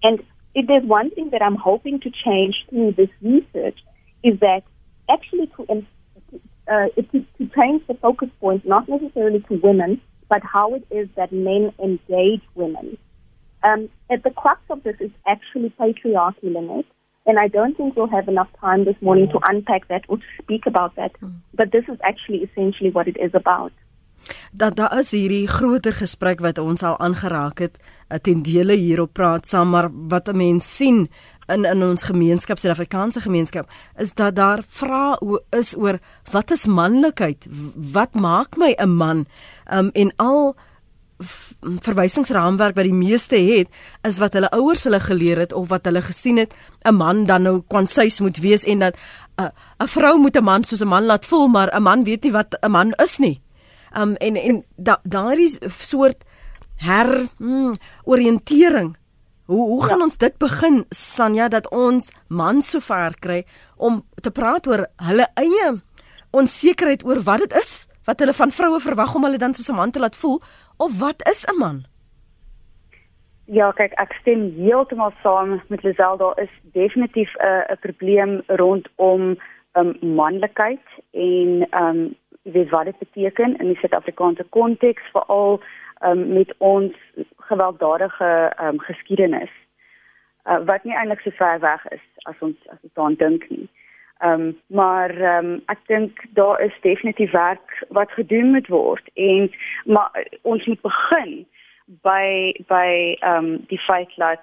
And 0.04 0.24
if 0.54 0.68
there's 0.68 0.84
one 0.84 1.10
thing 1.12 1.32
that 1.32 1.42
I'm 1.42 1.56
hoping 1.56 2.00
to 2.02 2.12
change 2.12 2.56
through 2.70 2.94
this 2.94 3.10
research 3.22 3.78
is 4.24 4.40
that 4.40 4.64
actually 5.10 5.48
to 5.58 5.86
uh, 6.68 6.88
to, 6.96 7.26
to 7.38 7.50
change 7.56 7.82
the 7.88 7.94
focus 8.02 8.30
point, 8.42 8.66
not 8.68 8.90
necessarily 8.90 9.40
to 9.40 9.56
women, 9.64 10.02
but 10.30 10.42
how 10.44 10.74
it 10.74 10.86
is 10.92 11.08
that 11.16 11.32
men 11.32 11.74
engage 11.82 12.42
women. 12.56 12.98
Um, 13.64 13.90
at 14.10 14.24
the 14.24 14.32
crux 14.32 14.60
of 14.70 14.84
this 14.84 14.96
is 15.00 15.12
actually 15.26 15.74
patriarchy, 15.80 16.44
Lynette. 16.44 16.86
And 17.28 17.38
I 17.38 17.48
don't 17.50 17.76
think 17.76 17.96
we'll 17.96 18.16
have 18.18 18.30
enough 18.30 18.48
time 18.62 18.86
this 18.86 18.96
morning 19.02 19.28
to 19.34 19.40
unpack 19.52 19.88
that 19.90 20.04
or 20.08 20.18
to 20.18 20.30
speak 20.42 20.66
about 20.66 20.96
that. 20.96 21.12
But 21.54 21.72
this 21.76 21.84
is 21.92 22.00
actually 22.02 22.40
essentially 22.48 22.92
what 22.96 23.08
it 23.08 23.18
is 23.20 23.34
about. 23.34 23.74
Dat 24.52 24.76
daar 24.76 25.00
is 25.00 25.12
hierdie 25.12 25.48
groter 25.48 25.94
gesprek 25.96 26.40
wat 26.44 26.58
ons 26.60 26.84
al 26.84 26.98
aangeraak 27.00 27.60
het, 27.60 27.80
eh, 28.08 28.18
ten 28.18 28.42
dele 28.44 28.76
hierop 28.76 29.14
praat 29.14 29.48
saam, 29.48 29.70
maar 29.70 29.90
wat 29.92 30.28
'n 30.28 30.38
mens 30.38 30.76
sien 30.76 31.10
in 31.48 31.66
in 31.66 31.84
ons 31.84 32.04
gemeenskap, 32.04 32.58
Suid-Afrikaanse 32.58 33.22
gemeenskap, 33.22 33.70
is 33.98 34.14
dat 34.14 34.36
daar 34.36 34.64
vra 34.68 35.20
is 35.50 35.76
oor 35.78 36.00
wat 36.32 36.52
is 36.52 36.66
manlikheid? 36.66 37.48
Wat 37.76 38.14
maak 38.14 38.58
my 38.58 38.76
'n 38.78 38.96
man? 38.96 39.26
Um 39.74 39.90
en 39.94 40.14
al 40.16 40.56
verwysingsraamwerk 41.20 42.76
wat 42.78 42.86
die 42.86 42.94
meeste 42.94 43.38
het 43.42 43.68
is 44.06 44.20
wat 44.22 44.36
hulle 44.38 44.52
ouers 44.54 44.84
hulle 44.86 45.00
geleer 45.02 45.42
het 45.42 45.54
of 45.54 45.70
wat 45.72 45.86
hulle 45.90 46.02
gesien 46.06 46.38
het 46.38 46.54
'n 46.86 46.96
man 46.96 47.26
dan 47.26 47.42
nou 47.42 47.64
kwansuis 47.68 48.20
moet 48.20 48.38
wees 48.38 48.64
en 48.64 48.80
dat 48.80 48.96
'n 48.96 49.42
uh, 49.42 49.50
'n 49.80 49.88
vrou 49.88 50.18
moet 50.18 50.38
'n 50.38 50.44
man 50.44 50.64
soos 50.64 50.82
'n 50.82 50.88
man 50.88 51.06
laat 51.06 51.26
voel 51.26 51.48
maar 51.48 51.70
'n 51.74 51.84
man 51.84 52.04
weet 52.04 52.24
nie 52.24 52.32
wat 52.32 52.58
'n 52.62 52.72
man 52.72 52.94
is 52.94 53.18
nie. 53.18 53.42
Um 53.98 54.16
en 54.16 54.36
en 54.36 54.64
da, 54.76 55.00
daardie 55.04 55.58
soort 55.80 56.24
her 56.76 57.28
hmm, 57.38 57.76
oriëntering 58.04 58.96
Hoe 59.48 59.68
hoe 59.68 59.84
gaan 59.84 59.98
ja. 59.98 60.04
ons 60.04 60.18
dit 60.18 60.38
begin 60.38 60.86
Sanja 60.90 61.48
dat 61.48 61.70
ons 61.72 62.10
man 62.28 62.62
so 62.62 62.80
ver 62.80 63.16
kry 63.20 63.46
om 63.76 64.02
te 64.22 64.32
praat 64.32 64.68
oor 64.68 64.86
hulle 65.08 65.28
eie 65.40 65.70
onsekerheid 66.36 67.06
oor 67.08 67.22
wat 67.24 67.46
dit 67.46 67.56
is 67.56 67.88
wat 68.08 68.20
hulle 68.20 68.34
van 68.34 68.52
vroue 68.52 68.80
verwag 68.80 69.16
om 69.16 69.24
hulle 69.28 69.38
dan 69.38 69.54
soos 69.54 69.70
'n 69.72 69.80
man 69.82 69.92
te 69.92 70.00
laat 70.00 70.16
voel 70.16 70.40
of 70.78 71.00
wat 71.00 71.20
is 71.34 71.46
'n 71.46 71.58
man? 71.60 71.86
Ja, 73.46 73.72
kyk, 73.72 73.94
ek 73.94 74.14
stem 74.22 74.54
heeltemal 74.56 75.14
saam 75.24 75.62
met 75.68 75.84
Lisel, 75.84 76.18
daar 76.18 76.40
is 76.40 76.54
definitief 76.74 77.32
'n 77.36 77.74
'n 77.74 77.78
probleem 77.80 78.42
rondom 78.48 79.38
um 79.80 79.98
manlikheid 80.02 80.86
en 81.12 81.68
um 81.84 82.16
weet 82.54 82.70
wat 82.70 82.86
dit 82.86 82.98
beteken 82.98 83.58
in 83.58 83.68
die 83.68 83.78
Suid-Afrikaanse 83.78 84.46
konteks 84.50 85.04
veral 85.12 85.62
um, 86.06 86.34
met 86.34 86.54
ons 86.58 86.94
gewelddadige 87.36 88.54
um, 88.62 88.80
geskiedenis 88.80 89.52
uh, 90.48 90.60
wat 90.66 90.84
nie 90.84 90.96
eintlik 90.96 91.20
so 91.20 91.32
ver 91.36 91.60
weg 91.60 91.88
is 91.92 92.04
as 92.24 92.36
ons 92.40 92.58
as 92.68 92.80
ons 92.82 92.94
daaraan 92.94 93.20
dink 93.20 93.50
nie. 93.50 93.68
Ehm 94.18 94.42
um, 94.42 94.60
maar 94.68 95.10
ehm 95.10 95.46
um, 95.46 95.62
ek 95.66 95.80
dink 95.86 96.26
daar 96.34 96.62
is 96.62 96.74
definitief 96.82 97.32
werk 97.32 97.86
wat 97.90 98.12
gedoen 98.12 98.52
moet 98.52 98.68
word 98.68 99.10
en 99.14 99.52
maar 99.86 100.28
ons 100.42 100.66
moet 100.66 100.82
begin 100.82 101.46
by 101.86 102.56
by 102.68 103.18
ehm 103.20 103.46
um, 103.46 103.66
die 103.68 103.80
feit 103.80 104.16
dat 104.16 104.40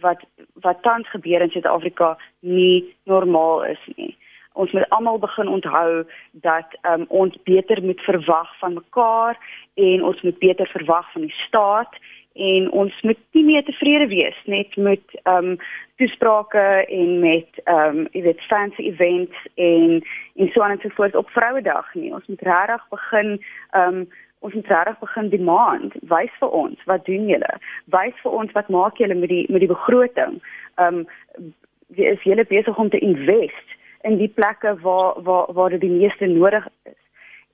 wat 0.00 0.22
wat 0.54 0.82
tans 0.82 1.10
gebeur 1.10 1.40
in 1.40 1.50
Suid-Afrika 1.50 2.18
nie 2.40 2.94
normaal 3.04 3.64
is 3.64 3.82
nie. 3.96 4.16
Ons 4.52 4.72
moet 4.72 4.88
almal 4.88 5.18
begin 5.18 5.48
onthou 5.48 6.04
dat 6.32 6.78
um, 6.82 7.04
ons 7.08 7.36
beter 7.44 7.82
moet 7.82 8.00
verwag 8.00 8.58
van 8.58 8.74
mekaar 8.74 9.38
en 9.74 10.04
ons 10.04 10.22
moet 10.22 10.38
beter 10.38 10.66
verwag 10.66 11.12
van 11.12 11.20
die 11.20 11.34
staat 11.46 11.98
en 12.36 12.70
ons 12.70 13.00
moet 13.02 13.18
nie 13.32 13.44
meer 13.44 13.64
tevrede 13.64 14.06
wees 14.12 14.38
net 14.44 14.76
met 14.76 15.20
ehm 15.22 15.52
um, 15.52 15.58
toesprake 15.96 16.64
en 16.92 17.18
met 17.20 17.60
ehm 17.64 17.98
um, 17.98 18.08
jy 18.12 18.22
weet 18.22 18.46
fancy 18.50 18.82
events 18.90 19.36
en 19.54 20.02
en 20.34 20.50
so 20.52 20.62
aan 20.62 20.76
en 20.76 20.80
so 20.82 20.88
voort 20.98 21.16
op 21.16 21.30
Vrouedag 21.30 21.94
nie. 21.94 22.12
Ons 22.12 22.26
moet 22.26 22.42
regtig 22.50 22.88
begin 22.88 23.30
ehm 23.70 24.00
um, 24.00 24.08
ons 24.40 24.54
moet 24.54 24.66
regtig 24.66 24.98
begin 24.98 25.28
demand. 25.28 25.94
Wys 26.12 26.34
vir 26.40 26.50
ons 26.50 26.84
wat 26.84 27.06
doen 27.06 27.28
julle? 27.28 27.52
Wys 27.96 28.20
vir 28.22 28.36
ons 28.40 28.52
wat 28.52 28.68
maak 28.68 29.00
julle 29.00 29.14
met 29.14 29.32
die 29.32 29.46
met 29.48 29.64
die 29.64 29.72
begroting? 29.72 30.40
Ehm 30.76 31.04
um, 31.06 31.54
is 31.94 32.22
julle 32.22 32.44
besig 32.44 32.76
om 32.76 32.88
te 32.90 32.98
invest 32.98 33.74
in 34.02 34.16
die 34.18 34.28
plekke 34.28 34.76
waar 34.82 35.22
waar 35.22 35.52
waar 35.52 35.70
dit 35.70 35.80
die 35.80 35.96
meeste 35.98 36.26
nodig 36.26 36.68
is. 36.84 37.00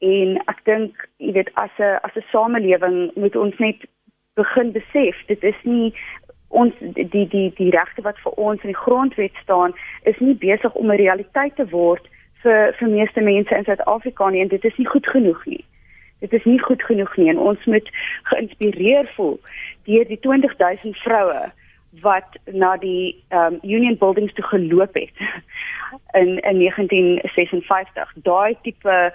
En 0.02 0.38
ek 0.50 0.64
dink, 0.64 1.08
jy 1.16 1.32
weet, 1.32 1.50
as 1.54 1.70
'n 1.78 1.98
as 2.02 2.16
'n 2.16 2.26
samelewing 2.30 3.10
moet 3.14 3.36
ons 3.36 3.58
net 3.58 3.86
begin 4.34 4.72
besef, 4.72 5.16
dit 5.26 5.42
is 5.42 5.54
nie 5.62 5.94
ons 6.48 6.74
die 6.80 7.28
die 7.28 7.52
die 7.56 7.70
regte 7.70 8.02
wat 8.04 8.18
vir 8.24 8.32
ons 8.32 8.62
in 8.62 8.72
die 8.72 8.82
grondwet 8.84 9.36
staan 9.42 9.72
is 10.08 10.18
nie 10.20 10.34
besig 10.34 10.74
om 10.74 10.90
'n 10.92 11.00
realiteit 11.00 11.56
te 11.56 11.68
word 11.68 12.08
vir 12.42 12.72
vir 12.78 12.88
meeste 12.88 13.20
mense 13.20 13.54
in 13.54 13.64
Suid-Afrika 13.64 14.30
nie 14.30 14.40
en 14.40 14.48
dit 14.48 14.64
is 14.64 14.76
nie 14.76 14.86
goed 14.86 15.06
genoeg 15.06 15.46
nie. 15.46 15.64
Dit 16.20 16.32
is 16.32 16.44
nie 16.44 16.58
goed 16.58 16.82
genoeg 16.82 17.16
nie 17.16 17.28
en 17.28 17.38
ons 17.38 17.64
moet 17.64 17.88
geïnspireer 18.22 19.10
voel 19.16 19.40
deur 19.84 20.04
die 20.04 20.20
20000 20.20 20.96
vroue 20.96 21.52
wat 22.00 22.36
na 22.52 22.76
die 22.76 23.24
um, 23.30 23.58
Union 23.62 23.98
Buildings 23.98 24.32
toe 24.32 24.44
geloop 24.44 24.94
het 24.94 25.16
in 26.20 26.38
in 26.38 26.58
1956 26.58 28.12
daai 28.14 28.56
tipe 28.62 29.12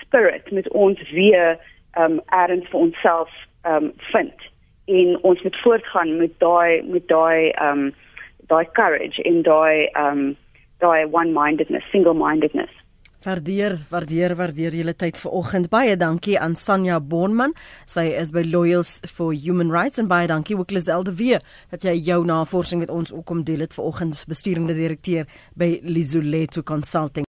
spirit 0.00 0.50
met 0.50 0.68
ons 0.68 1.10
weer 1.10 1.58
um 1.96 2.20
erns 2.26 2.68
vir 2.68 2.80
onsself 2.80 3.30
um 3.64 3.92
vind 4.12 4.52
en 4.84 5.18
ons 5.22 5.42
moet 5.42 5.60
voortgaan 5.62 6.16
met 6.16 6.32
daai 6.38 6.82
met 6.82 7.08
daai 7.08 7.52
um 7.62 7.92
daai 8.52 8.64
courage 8.72 9.22
en 9.22 9.42
daai 9.42 9.88
um 10.06 10.36
daai 10.78 11.06
one 11.10 11.32
mindedness 11.32 11.90
single 11.90 12.14
mindedness 12.14 12.84
Waardeer, 13.24 13.72
waardeer, 13.88 14.34
waardeer 14.36 14.74
julle 14.76 14.92
tyd 15.00 15.16
vanoggend. 15.16 15.70
Baie 15.72 15.94
dankie 15.96 16.34
aan 16.36 16.52
Sanja 16.60 16.98
Bonman. 17.00 17.54
Sy 17.88 18.10
is 18.20 18.34
by 18.36 18.42
Loyals 18.44 18.98
for 19.08 19.32
Human 19.32 19.70
Rights 19.72 19.96
en 20.02 20.10
baie 20.10 20.28
dankie 20.28 20.58
ook 20.58 20.74
Liselde 20.76 21.14
weer 21.16 21.40
dat 21.72 21.86
jy 21.88 21.94
jou 22.04 22.18
navorsing 22.28 22.82
met 22.84 22.92
ons 22.92 23.14
ook 23.14 23.24
kom 23.24 23.40
deel 23.48 23.64
het 23.64 23.72
vanoggend. 23.72 24.26
Besturende 24.28 24.76
direkteur 24.76 25.24
by 25.56 25.78
Lizuleto 25.88 26.60
Consulting. 26.68 27.22